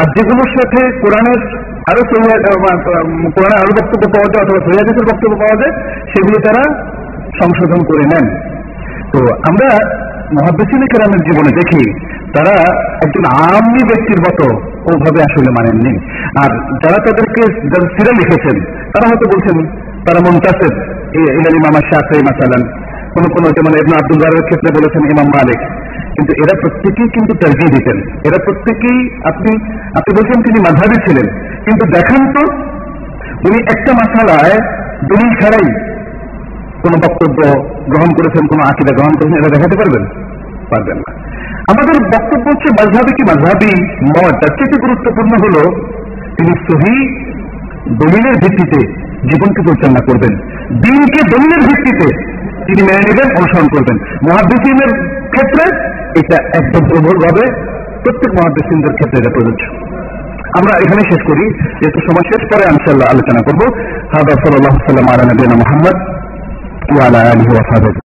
[0.00, 1.40] আর যেগুলোর সাথে কোরআনের
[1.90, 5.74] আরও কোরআনের আরও বক্তব্য পাওয়া যায় অথবা সহিদের বক্তব্য পাওয়া যায়,
[6.12, 6.62] সেগুলো তারা
[7.40, 8.26] সংশোধন করে নেন।
[9.12, 9.68] তো আমরা
[10.36, 11.82] মহাবেসিন কেরামের জীবনে দেখি,
[12.36, 12.54] তারা
[13.04, 14.46] একজন আমনি ব্যক্তির মতো
[14.90, 15.92] ওভাবে আসলে মানেননি।
[16.42, 16.50] আর
[16.82, 18.56] যারা তাদেরকে যারা সিরা লিখেছেন,
[18.92, 19.56] তারা হয়তো বলছেন,
[20.06, 20.72] তারা মন্তাসের
[21.38, 22.62] ইলাল ইমাম শাফি মাসালান।
[23.14, 25.58] কোন কোন যেমন ইবনে আব্দুল বারের ক্ষেত্রে বলেছেন ইমাম মালিক।
[26.14, 29.64] কিন্তু এরা প্রত্যেকেই কিন্তু তর্জি দিতেন। এরা প্রত্যেকেই আপনি
[29.94, 31.26] আপনি বলছেন তিনি মাঝাবি ছিলেন।
[31.64, 32.52] কিন্তু দেখেন তো,
[33.48, 34.60] উনি একটা মাসালায়
[35.04, 35.72] দলিল ছাড়াই
[36.82, 40.04] কোন বক্তব্য গ্রহণ করেছেন, কোন আকিদা গ্রহণ করেছেন, এটা দেখাতে পারবেন?
[40.70, 41.12] পারবেন না।
[41.68, 45.88] আমাদের বক্তব্য হচ্ছে মাঝহাবি কি মাঝহাবি মত তার চেয়ে গুরুত্বপূর্ণ হলো
[46.38, 47.24] তিনি সহি
[47.88, 48.86] দলিলের ভিত্তিতে
[49.22, 50.36] জীবনকে পরিচালনা করবেন।
[50.80, 53.96] দিনকে দলিলের ভিত্তিতে তিনি মেনে নেবেন, অনুসরণ করবেন।
[54.28, 54.92] মহাদিসিনের
[55.34, 55.64] ক্ষেত্রে
[56.20, 57.44] এটা একদম প্রবলভাবে
[58.04, 59.62] প্রত্যেক মহাদিসিনদের ক্ষেত্রে এটা প্রযোজ্য।
[60.58, 61.44] আমরা এখানে শেষ করি,
[61.80, 63.60] যেহেতু সময় শেষ, পরে ইনশাআল্লাহ আলোচনা করব।
[64.14, 65.96] হাদা সাল্লাহ সাল্লাম আলা নবীনা মোহাম্মদ
[66.96, 68.00] ওয়ালা আলহি ওয়াসাহাবিহি